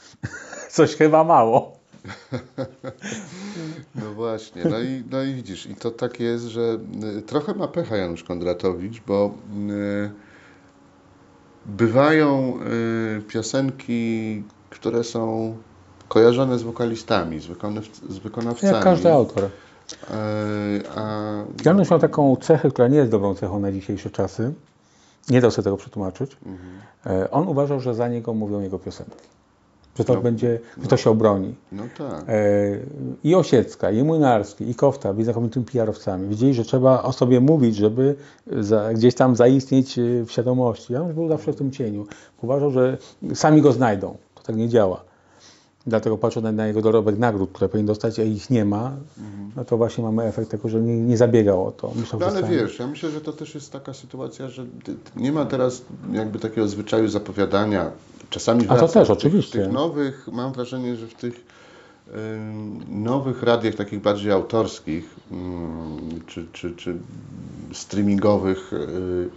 coś 0.70 0.96
chyba 0.96 1.24
mało. 1.24 1.72
No 3.94 4.12
właśnie, 4.14 4.64
no 4.64 4.80
i, 4.80 5.04
no 5.10 5.22
i 5.22 5.34
widzisz, 5.34 5.66
i 5.66 5.74
to 5.74 5.90
tak 5.90 6.20
jest, 6.20 6.44
że 6.44 6.78
y, 7.18 7.22
trochę 7.22 7.54
ma 7.54 7.68
pecha 7.68 7.96
Janusz 7.96 8.24
Kondratowicz, 8.24 9.02
bo 9.06 9.34
y, 9.70 10.10
bywają 11.66 12.58
y, 13.18 13.22
piosenki, 13.22 14.42
które 14.70 15.04
są 15.04 15.56
kojarzone 16.08 16.58
z 16.58 16.62
wokalistami, 16.62 17.40
z, 17.40 17.46
wykonaw- 17.46 18.08
z 18.08 18.18
wykonawcami. 18.18 18.72
Jak 18.74 18.84
każdy 18.84 19.12
autor. 19.12 19.48
Y, 19.92 20.88
a 20.96 21.32
Janusz 21.64 21.90
miał 21.90 22.00
taką 22.00 22.36
cechę, 22.36 22.70
która 22.70 22.88
nie 22.88 22.96
jest 22.98 23.10
dobrą 23.10 23.34
cechą 23.34 23.60
na 23.60 23.72
dzisiejsze 23.72 24.10
czasy. 24.10 24.52
Nie 25.30 25.40
dał 25.40 25.50
sobie 25.50 25.64
tego 25.64 25.76
przetłumaczyć. 25.76 26.36
E, 27.06 27.30
On 27.30 27.48
uważał, 27.48 27.80
że 27.80 27.94
za 27.94 28.08
niego 28.08 28.34
mówią 28.34 28.60
jego 28.60 28.78
piosenki. 28.78 29.16
Że 29.98 30.04
to 30.04 30.14
No, 30.14 30.20
będzie, 30.20 30.60
że 30.82 30.88
to 30.88 30.96
się 30.96 31.10
obroni. 31.10 31.54
no 31.72 31.82
tak. 31.98 32.24
E, 32.28 32.34
I 33.24 33.34
Osiecka, 33.34 33.90
i 33.90 34.02
Młynarski, 34.04 34.70
i 34.70 34.74
Kofta 34.74 35.12
byli 35.12 35.24
znakomitymi 35.24 35.66
PR-owcami. 35.66 36.28
Wiedzieli, 36.28 36.54
że 36.54 36.64
trzeba 36.64 37.02
o 37.02 37.12
sobie 37.12 37.40
mówić, 37.40 37.76
żeby 37.76 38.14
za, 38.60 38.92
gdzieś 38.94 39.14
tam 39.14 39.36
zaistnieć 39.36 39.98
e, 39.98 40.02
w 40.24 40.30
świadomości. 40.32 40.92
Janusz 40.92 41.14
był 41.14 41.28
zawsze 41.28 41.52
w 41.52 41.56
tym 41.56 41.70
cieniu. 41.70 42.06
Uważał, 42.42 42.70
że 42.70 42.98
sami 43.34 43.62
go 43.62 43.72
znajdą. 43.72 44.16
To 44.34 44.42
tak 44.42 44.56
nie 44.56 44.68
działa. 44.68 45.04
Dlatego 45.86 46.18
patrząc 46.18 46.46
na, 46.56 46.66
jego 46.66 46.82
dorobek 46.82 47.18
nagród, 47.18 47.50
które 47.52 47.68
powinien 47.68 47.86
dostać, 47.86 48.18
a 48.18 48.22
ich 48.22 48.50
nie 48.50 48.64
ma, 48.64 48.92
no 49.56 49.64
to 49.64 49.76
właśnie 49.76 50.04
mamy 50.04 50.22
efekt 50.22 50.50
tego, 50.50 50.68
że 50.68 50.80
nie, 50.80 50.96
nie 50.96 51.16
zabiegał 51.16 51.66
o 51.66 51.72
to. 51.72 51.92
No 52.20 52.26
ale 52.26 52.38
stanie. 52.38 52.56
wiesz, 52.56 52.78
ja 52.78 52.86
myślę, 52.86 53.10
że 53.10 53.20
to 53.20 53.32
też 53.32 53.54
jest 53.54 53.72
taka 53.72 53.94
sytuacja, 53.94 54.48
że 54.48 54.66
nie 55.16 55.32
ma 55.32 55.44
teraz 55.44 55.82
jakby 56.12 56.38
takiego 56.38 56.68
zwyczaju 56.68 57.08
zapowiadania. 57.08 57.90
Czasami 58.30 58.64
A 58.68 58.76
to 58.76 58.88
też, 58.88 59.08
W 59.08 59.10
tych- 59.10 59.10
oczywiście. 59.10 59.58
W 59.58 59.64
tych 59.64 59.72
nowych, 59.72 60.28
mam 60.32 60.52
wrażenie, 60.52 60.96
że 60.96 61.06
w 61.06 61.14
tych 61.14 61.44
ym, 62.14 63.02
nowych 63.02 63.42
radiach 63.42 63.74
takich 63.74 64.00
bardziej 64.00 64.32
autorskich 64.32 65.16
ym, 65.32 66.20
czy, 66.26 66.46
czy, 66.52 66.70
czy 66.76 66.96
streamingowych 67.72 68.72
y, 68.72 69.28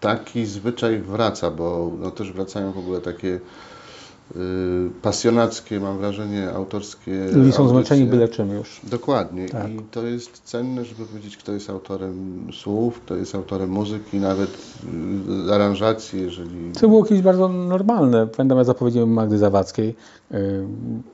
taki 0.00 0.46
zwyczaj 0.46 0.98
wraca, 0.98 1.50
bo 1.50 1.90
no, 2.00 2.10
też 2.10 2.32
wracają 2.32 2.72
w 2.72 2.78
ogóle 2.78 3.00
takie 3.00 3.40
pasjonackie, 5.02 5.80
mam 5.80 5.98
wrażenie, 5.98 6.50
autorskie 6.50 7.26
Ludzie 7.32 7.52
są 7.52 7.68
zmęczeni 7.68 8.04
byle 8.04 8.28
czym 8.28 8.50
już. 8.50 8.80
Dokładnie. 8.84 9.48
Tak. 9.48 9.70
I 9.70 9.78
to 9.90 10.02
jest 10.02 10.42
cenne, 10.44 10.84
żeby 10.84 11.04
powiedzieć, 11.06 11.36
kto 11.36 11.52
jest 11.52 11.70
autorem 11.70 12.46
słów, 12.52 13.00
kto 13.00 13.16
jest 13.16 13.34
autorem 13.34 13.70
muzyki, 13.70 14.18
nawet 14.18 14.50
y, 15.48 15.54
aranżacji, 15.54 16.22
jeżeli... 16.22 16.72
To 16.72 16.88
było 16.88 17.04
kiedyś 17.04 17.22
bardzo 17.22 17.48
normalne. 17.48 18.26
Pamiętam, 18.26 18.58
ja 18.58 18.64
zapowiedziałem 18.64 19.10
Magdy 19.10 19.38
Zawadzkiej, 19.38 19.94
y, 20.32 20.64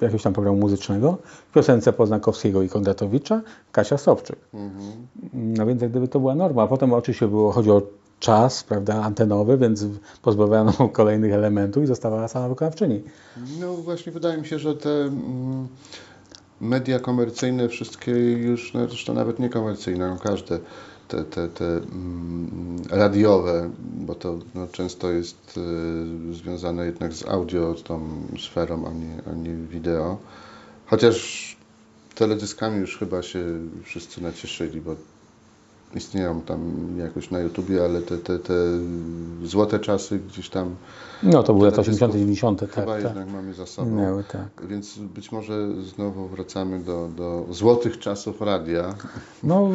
jakiegoś 0.00 0.22
tam 0.22 0.32
programu 0.32 0.58
muzycznego, 0.58 1.18
piosence 1.54 1.92
Poznakowskiego 1.92 2.62
i 2.62 2.68
Kondratowicza, 2.68 3.40
Kasia 3.72 3.98
Sobczyk. 3.98 4.38
Mhm. 4.54 4.92
No 5.32 5.66
więc 5.66 5.82
jak 5.82 5.90
gdyby 5.90 6.08
to 6.08 6.20
była 6.20 6.34
norma. 6.34 6.66
Potem 6.66 6.92
oczywiście 6.92 7.28
było, 7.28 7.52
chodzi 7.52 7.70
o 7.70 7.82
czas, 8.20 8.64
prawda, 8.64 9.02
antenowy, 9.02 9.58
więc 9.58 9.84
pozbawiano 10.22 10.72
kolejnych 10.92 11.32
elementów 11.32 11.84
i 11.84 11.86
zostawała 11.86 12.28
sama 12.28 12.48
wykonawczyni. 12.48 13.02
No 13.60 13.74
właśnie, 13.74 14.12
wydaje 14.12 14.38
mi 14.38 14.46
się, 14.46 14.58
że 14.58 14.74
te 14.74 14.90
mm, 14.90 15.68
media 16.60 16.98
komercyjne, 16.98 17.68
wszystkie 17.68 18.12
już, 18.32 18.74
no, 18.74 18.88
zresztą 18.88 19.14
nawet 19.14 19.38
niekomercyjne, 19.38 20.08
no, 20.08 20.16
każde 20.18 20.58
te, 21.08 21.24
te, 21.24 21.48
te 21.48 21.64
mm, 21.64 22.76
radiowe, 22.90 23.70
bo 23.78 24.14
to 24.14 24.38
no, 24.54 24.66
często 24.72 25.10
jest 25.10 25.58
y, 26.30 26.34
związane 26.34 26.86
jednak 26.86 27.12
z 27.12 27.28
audio, 27.28 27.76
z 27.76 27.82
tą 27.82 28.00
sferą, 28.38 28.86
a 28.86 28.92
nie, 28.92 29.22
a 29.32 29.34
nie 29.34 29.54
wideo. 29.54 30.18
Chociaż 30.86 31.56
teledyskami 32.14 32.80
już 32.80 32.98
chyba 32.98 33.22
się 33.22 33.44
wszyscy 33.84 34.22
nacieszyli, 34.22 34.80
bo 34.80 34.96
istnieją 35.94 36.40
tam 36.40 36.60
jakoś 36.98 37.30
na 37.30 37.38
YouTubie, 37.38 37.84
ale 37.84 38.02
te, 38.02 38.18
te, 38.18 38.38
te 38.38 38.54
złote 39.44 39.78
czasy 39.78 40.18
gdzieś 40.18 40.48
tam 40.50 40.74
No 41.22 41.42
to 41.42 41.54
były 41.54 41.66
lata 41.66 41.82
Teledysków 41.82 42.08
80., 42.08 42.12
90., 42.12 42.60
tak, 42.60 42.70
chyba 42.70 42.94
tak. 42.94 43.04
jednak 43.04 43.30
mamy 43.32 43.54
za 43.54 43.66
sobą. 43.66 43.90
Minęły, 43.90 44.24
tak. 44.24 44.66
Więc 44.68 44.98
być 44.98 45.32
może 45.32 45.82
znowu 45.82 46.28
wracamy 46.28 46.80
do, 46.80 47.08
do 47.16 47.46
złotych 47.50 47.98
czasów 47.98 48.40
radia 48.40 48.94
No 49.42 49.68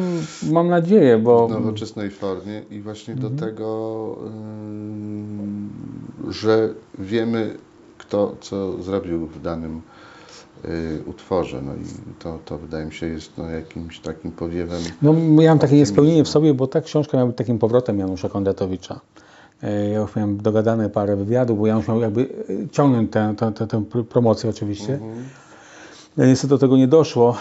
mam 0.52 0.68
nadzieję, 0.68 1.18
bo 1.18 1.48
w 1.48 1.50
nowoczesnej 1.50 2.10
formie 2.10 2.62
i 2.70 2.80
właśnie 2.80 3.14
Mhm. 3.14 3.36
do 3.36 3.46
tego, 3.46 4.16
że 6.28 6.74
wiemy, 6.98 7.56
kto 7.98 8.36
co 8.40 8.82
zrobił 8.82 9.26
w 9.26 9.42
danym 9.42 9.82
utworze. 11.06 11.62
No 11.62 11.74
i 11.74 11.84
to, 12.18 12.38
to 12.44 12.58
wydaje 12.58 12.86
mi 12.86 12.92
się 12.92 13.06
jest 13.06 13.38
no, 13.38 13.50
jakimś 13.50 14.00
takim 14.00 14.32
powiewem. 14.32 14.82
No, 15.02 15.12
miałem 15.12 15.58
takie 15.58 15.76
niespełnienie 15.76 16.24
w 16.24 16.28
sobie, 16.28 16.54
bo 16.54 16.66
ta 16.66 16.80
książka 16.80 17.16
miała 17.16 17.26
być 17.28 17.36
takim 17.36 17.58
powrotem 17.58 17.98
Janusza 17.98 18.28
Kondratowicza. 18.28 19.00
E, 19.62 19.88
Ja 19.88 19.98
już 19.98 20.16
miałem 20.16 20.36
dogadane 20.36 20.90
parę 20.90 21.16
wywiadów, 21.16 21.58
bo 21.58 21.66
Janusz 21.66 21.88
miał 21.88 22.00
jakby 22.00 22.20
e, 22.64 22.68
ciągnąć 22.68 23.12
tę, 23.12 23.34
tę, 23.38 23.52
tę, 23.52 23.66
tę 23.66 23.78
pr- 23.78 24.04
promocję 24.04 24.50
oczywiście. 24.50 24.94
Mhm. 24.94 25.24
No, 26.16 26.24
Niestety 26.26 26.48
do 26.48 26.58
tego 26.58 26.76
nie 26.76 26.88
doszło, 26.88 27.36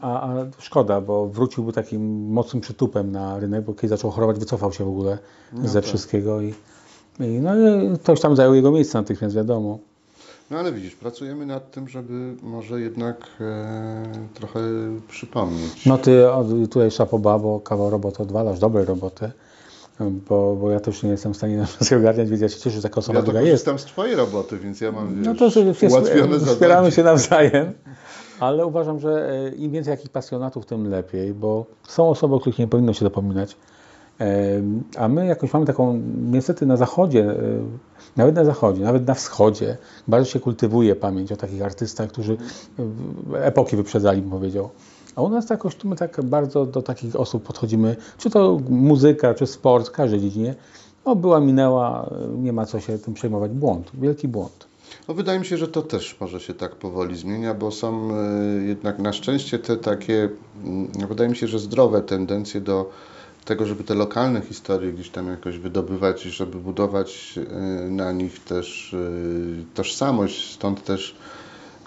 a, 0.00 0.22
a 0.22 0.34
szkoda, 0.58 1.00
bo 1.00 1.26
wróciłby 1.26 1.72
takim 1.72 2.30
mocnym 2.32 2.60
przytupem 2.60 3.12
na 3.12 3.38
rynek, 3.38 3.64
bo 3.64 3.74
kiedy 3.74 3.88
zaczął 3.88 4.10
chorować, 4.10 4.38
wycofał 4.38 4.72
się 4.72 4.84
w 4.84 4.88
ogóle 4.88 5.18
ze 5.64 5.80
tak. 5.80 5.88
wszystkiego 5.88 6.40
i, 6.40 6.54
i 7.20 7.24
no 7.40 7.54
i 7.58 7.98
ktoś 7.98 8.20
tam 8.20 8.36
zajął 8.36 8.54
jego 8.54 8.70
miejsce 8.70 8.98
natychmiast, 8.98 9.36
wiadomo. 9.36 9.78
No 10.50 10.58
ale 10.58 10.72
widzisz, 10.72 10.94
pracujemy 10.94 11.46
nad 11.46 11.70
tym, 11.70 11.88
żeby 11.88 12.34
może 12.42 12.80
jednak 12.80 13.26
e, 13.40 14.02
trochę 14.34 14.60
przypomnieć. 15.08 15.86
No 15.86 15.98
ty 15.98 16.30
o, 16.30 16.44
tutaj 16.70 16.90
szapoba, 16.90 17.38
bo 17.38 17.60
kawał 17.60 17.90
roboty 17.90 18.22
odwalasz, 18.22 18.58
dobrej 18.58 18.84
roboty, 18.84 19.30
bo, 20.00 20.56
bo 20.60 20.70
ja 20.70 20.80
też 20.80 21.02
nie 21.02 21.10
jestem 21.10 21.34
w 21.34 21.36
stanie 21.36 21.56
na 21.56 21.66
wszystko 21.66 21.96
ogarniać, 21.96 22.28
więc 22.28 22.42
ja 22.42 22.48
się 22.48 22.56
cieszę, 22.56 22.70
że 22.70 22.82
taka 22.82 22.96
osoba, 22.96 23.18
ja 23.18 23.22
która 23.22 23.40
jest. 23.40 23.50
korzystam 23.50 23.78
z 23.78 23.84
Twojej 23.84 24.16
roboty, 24.16 24.58
więc 24.58 24.80
ja 24.80 24.92
mam 24.92 25.22
No 25.22 25.34
to 25.34 25.50
że 25.50 25.74
się 25.74 25.88
ułatwione 25.88 26.40
wspieramy 26.40 26.92
się 26.92 27.02
nawzajem, 27.02 27.72
ale 28.40 28.66
uważam, 28.66 29.00
że 29.00 29.30
e, 29.30 29.54
im 29.54 29.72
więcej 29.72 29.96
takich 29.96 30.10
pasjonatów, 30.10 30.66
tym 30.66 30.90
lepiej, 30.90 31.34
bo 31.34 31.66
są 31.88 32.08
osoby, 32.08 32.34
o 32.34 32.40
których 32.40 32.58
nie 32.58 32.68
powinno 32.68 32.92
się 32.92 33.04
zapominać. 33.04 33.56
A 34.98 35.08
my 35.08 35.26
jakoś 35.26 35.52
mamy 35.52 35.66
taką, 35.66 36.02
niestety 36.30 36.66
na 36.66 36.76
zachodzie, 36.76 37.30
e, 37.30 37.36
nawet 38.16 38.34
na 38.34 38.44
zachodzie, 38.44 38.82
nawet 38.82 39.06
na 39.06 39.14
wschodzie, 39.14 39.76
bardzo 40.08 40.30
się 40.30 40.40
kultywuje 40.40 40.96
pamięć 40.96 41.32
o 41.32 41.36
takich 41.36 41.62
artystach, 41.62 42.08
którzy 42.08 42.36
epoki 43.34 43.76
wyprzedzali, 43.76 44.20
bym 44.20 44.30
powiedział. 44.30 44.70
A 45.16 45.22
u 45.22 45.28
nas 45.28 45.50
jakoś 45.50 45.84
my 45.84 45.96
tak 45.96 46.24
bardzo 46.24 46.66
do 46.66 46.82
takich 46.82 47.16
osób 47.16 47.42
podchodzimy, 47.42 47.96
czy 48.18 48.30
to 48.30 48.60
muzyka, 48.68 49.34
czy 49.34 49.46
sport, 49.46 49.88
w 49.88 49.90
każdej 49.90 50.20
dziedzinie. 50.20 50.54
No 51.06 51.16
była, 51.16 51.40
minęła, 51.40 52.10
e, 52.10 52.38
nie 52.38 52.52
ma 52.52 52.66
co 52.66 52.80
się 52.80 52.98
tym 52.98 53.14
przejmować. 53.14 53.50
Błąd, 53.50 53.90
wielki 53.94 54.28
błąd. 54.28 54.66
No, 55.08 55.14
wydaje 55.14 55.38
mi 55.38 55.46
się, 55.46 55.56
że 55.56 55.68
to 55.68 55.82
też 55.82 56.16
może 56.20 56.40
się 56.40 56.54
tak 56.54 56.76
powoli 56.76 57.16
zmienia, 57.16 57.54
bo 57.54 57.70
są 57.70 58.10
e, 58.10 58.14
jednak 58.66 58.98
na 58.98 59.12
szczęście 59.12 59.58
te 59.58 59.76
takie, 59.76 60.28
mm, 60.64 60.88
wydaje 61.08 61.30
mi 61.30 61.36
się, 61.36 61.46
że 61.46 61.58
zdrowe 61.58 62.02
tendencje 62.02 62.60
do 62.60 62.90
tego, 63.46 63.66
żeby 63.66 63.84
te 63.84 63.94
lokalne 63.94 64.40
historie 64.40 64.92
gdzieś 64.92 65.10
tam 65.10 65.26
jakoś 65.28 65.58
wydobywać 65.58 66.26
i 66.26 66.30
żeby 66.30 66.58
budować 66.58 67.34
y, 67.86 67.90
na 67.90 68.12
nich 68.12 68.44
też 68.44 68.92
y, 68.94 69.64
tożsamość. 69.74 70.54
Stąd 70.54 70.84
też, 70.84 71.14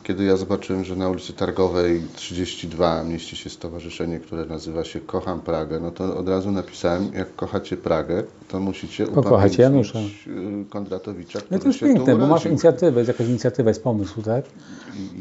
kiedy 0.04 0.24
ja 0.24 0.38
zobaczyłem, 0.38 0.84
że 0.84 0.96
na 0.96 1.10
ulicy 1.10 1.34
Targowej 1.34 2.02
32 2.16 3.04
mieści 3.04 3.36
się 3.36 3.50
stowarzyszenie, 3.50 4.20
które 4.20 4.46
nazywa 4.46 4.84
się 4.84 5.00
Kocham 5.00 5.42
Pragę, 5.42 5.80
no 5.80 5.92
to 5.92 6.18
od 6.18 6.30
razu 6.30 6.52
napisałem, 6.52 7.12
jak 7.14 7.36
kochacie 7.36 7.78
Pragę, 7.78 8.24
to 8.48 8.60
musicie 8.60 9.06
Pokochać 9.08 9.54
upamiętnić 9.54 9.60
Janusza. 9.60 10.00
y, 10.00 10.66
Kondratowicza, 10.70 11.40
No 11.40 11.46
który 11.46 11.60
to 11.60 11.68
jest 11.68 11.80
się 11.80 11.86
piękne, 11.86 12.16
bo 12.16 12.28
masz 12.28 12.46
inicjatywę, 12.46 13.00
jest 13.00 13.08
jakaś 13.08 13.28
inicjatywa, 13.28 13.70
jest 13.70 13.84
pomysł, 13.84 14.22
tak? 14.22 14.46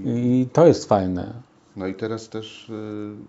I 0.04 0.46
to 0.52 0.66
jest 0.66 0.84
fajne. 0.88 1.47
No 1.78 1.86
i 1.86 1.94
teraz 1.94 2.28
też 2.28 2.68
y, 2.68 2.72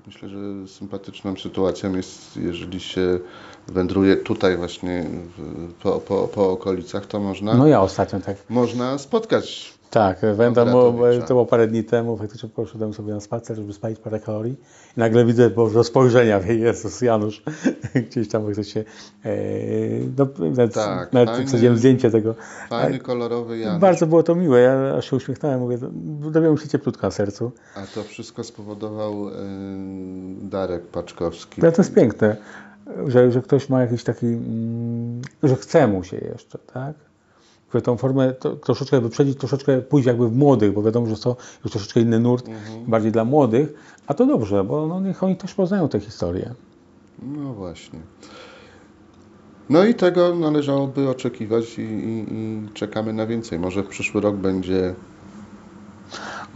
myślę, 0.08 0.30
że 0.30 0.38
sympatyczną 0.68 1.36
sytuacją 1.36 1.96
jest, 1.96 2.38
jeżeli 2.38 2.80
się 2.80 3.20
wędruje 3.68 4.18
tutaj 4.18 4.58
właśnie 4.58 5.06
w, 5.38 5.74
po, 5.74 6.00
po, 6.00 6.28
po 6.28 6.52
okolicach, 6.52 7.06
to 7.06 7.20
można, 7.20 7.54
No 7.54 7.68
ja 7.68 7.82
ostatnio 7.82 8.20
tak. 8.20 8.38
można 8.50 8.98
spotkać. 8.98 9.79
Tak, 9.90 10.22
pamiętam, 10.38 10.70
to 10.72 10.94
było 11.28 11.46
parę 11.46 11.68
dni 11.68 11.84
temu, 11.84 12.18
faktycznie 12.18 12.50
poszedłem 12.50 12.94
sobie 12.94 13.14
na 13.14 13.20
spacer, 13.20 13.56
żeby 13.56 13.74
spalić 13.74 14.00
parę 14.00 14.20
kalorii 14.20 14.56
i 14.98 15.00
nagle 15.00 15.26
widzę 15.26 15.50
po 15.50 15.84
spojrzenia, 15.84 16.40
wie, 16.40 16.56
Jezus, 16.66 17.02
Janusz, 17.02 17.44
gdzieś 18.10 18.28
tam 18.28 18.46
faktycznie, 18.46 18.84
e, 19.26 19.32
no, 20.18 20.28
nawet, 20.40 20.74
Tak, 20.74 21.14
nawet 21.14 21.30
fajny- 21.30 21.48
wsadziłem 21.48 21.78
zdjęcie 21.78 22.12
tego. 22.12 22.36
Fajny, 22.70 23.00
kolorowy 23.00 23.58
Janusz. 23.58 23.82
Bardzo 23.82 24.08
było 24.08 24.24
to 24.24 24.36
miłe, 24.36 24.60
ja 24.60 24.96
aż 24.98 25.10
się 25.10 25.16
uśmiechnąłem, 25.16 25.60
mówię, 25.60 25.78
dobiło 26.32 26.54
mi 26.54 26.60
się 26.60 26.68
cieplutko 26.68 27.08
na 27.08 27.12
sercu. 27.12 27.52
A 27.76 27.82
to 27.96 28.04
wszystko 28.04 28.44
spowodował 28.44 29.30
y, 29.30 29.32
Darek 30.42 30.88
Paczkowski. 30.88 31.62
Ale 31.62 31.72
to 31.72 31.82
jest 31.82 31.94
piękne, 31.94 32.36
że, 33.08 33.32
że 33.32 33.42
ktoś 33.42 33.70
ma 33.70 33.82
jakiś 33.82 34.04
taki, 34.04 34.26
mm, 34.26 35.22
że 35.44 35.56
chce 35.56 35.88
mu 35.88 36.04
się 36.04 36.18
jeszcze, 36.18 36.58
tak? 36.74 37.09
Żeby 37.74 37.82
tą 37.82 37.98
formę 37.98 38.34
to, 38.34 38.56
troszeczkę 38.56 39.02
wyprzedzić, 39.02 39.38
troszeczkę 39.38 39.82
pójść 39.82 40.08
jakby 40.08 40.30
w 40.30 40.36
młodych, 40.36 40.74
bo 40.74 40.84
wiadomo, 40.84 41.08
że 41.08 41.18
to 41.18 41.36
już 41.64 41.72
troszeczkę 41.72 42.00
inny 42.00 42.20
nurt, 42.20 42.50
bardziej 42.88 43.12
dla 43.12 43.26
młodych, 43.26 43.74
a 44.08 44.14
to 44.14 44.26
dobrze, 44.26 44.64
bo 44.64 44.88
no, 44.88 45.00
niech 45.00 45.24
oni 45.24 45.36
też 45.36 45.54
poznają 45.54 45.90
tę 45.90 46.00
historię. 46.00 46.54
No 47.22 47.54
właśnie. 47.54 48.00
No 49.70 49.86
i 49.86 49.96
tego 49.96 50.36
należałoby 50.36 51.10
oczekiwać 51.10 51.80
i, 51.80 51.82
i, 51.82 52.26
i 52.34 52.70
czekamy 52.74 53.14
na 53.14 53.26
więcej. 53.26 53.60
Może 53.60 53.84
w 53.84 53.88
przyszły 53.88 54.22
rok 54.22 54.36
będzie 54.36 54.96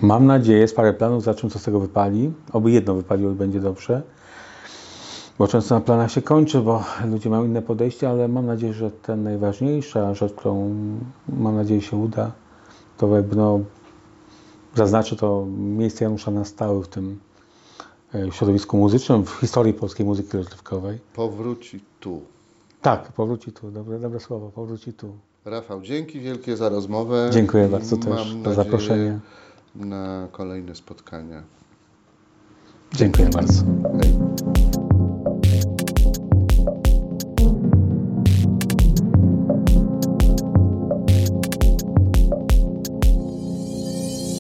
Mam 0.02 0.26
nadzieję, 0.26 0.60
jest 0.60 0.76
parę 0.76 0.94
planów, 0.94 1.24
zobaczymy 1.24 1.52
co 1.52 1.60
z 1.60 1.64
tego 1.64 1.80
wypali. 1.80 2.32
Oby 2.54 2.72
jedno 2.72 2.96
wypaliło 2.96 3.32
i 3.32 3.36
będzie 3.36 3.60
dobrze. 3.60 4.02
Bo 5.38 5.48
często 5.48 5.76
na 5.76 5.82
planach 5.82 6.12
się 6.12 6.22
kończy, 6.22 6.62
bo 6.62 6.84
ludzie 7.06 7.30
mają 7.30 7.46
inne 7.46 7.62
podejście, 7.62 8.10
ale 8.10 8.28
mam 8.28 8.46
nadzieję, 8.46 8.74
że 8.74 8.92
ten 8.92 9.24
najważniejsza 9.24 10.14
rzecz, 10.14 10.34
którą 10.34 10.76
mam 11.30 11.56
nadzieję 11.56 11.82
się 11.82 11.98
uda, 11.98 12.32
to 12.98 13.16
jakby 13.16 13.36
no, 13.36 13.60
zaznaczy 14.76 15.16
to 15.16 15.46
miejsce 15.58 16.04
Janusza 16.04 16.32
na 16.32 16.46
stałe 16.46 16.84
w 16.84 16.88
tym 16.88 17.20
e, 18.16 18.32
środowisku 18.32 18.78
muzycznym, 18.78 19.26
w 19.26 19.30
historii 19.30 19.74
polskiej 19.74 20.06
muzyki 20.06 20.38
rozrywkowej. 20.38 21.00
powróci 21.14 21.84
tu. 22.00 22.22
Tak, 22.82 23.12
powróci 23.12 23.52
tu, 23.52 23.72
dobre, 23.72 24.00
dobre 24.00 24.20
słowo, 24.20 24.50
powróci 24.50 24.94
tu. 24.94 25.14
Rafał, 25.46 25.82
dzięki 25.82 26.20
wielkie 26.20 26.58
za 26.58 26.70
rozmowę. 26.70 27.30
Dziękuję 27.34 27.68
bardzo 27.68 27.98
Mam 27.98 28.18
też 28.18 28.36
za 28.44 28.54
zaproszenie. 28.54 29.20
Na 29.76 30.28
kolejne 30.32 30.76
spotkania. 30.76 31.44
Dziękuję 32.94 33.30
bardzo. 33.30 33.64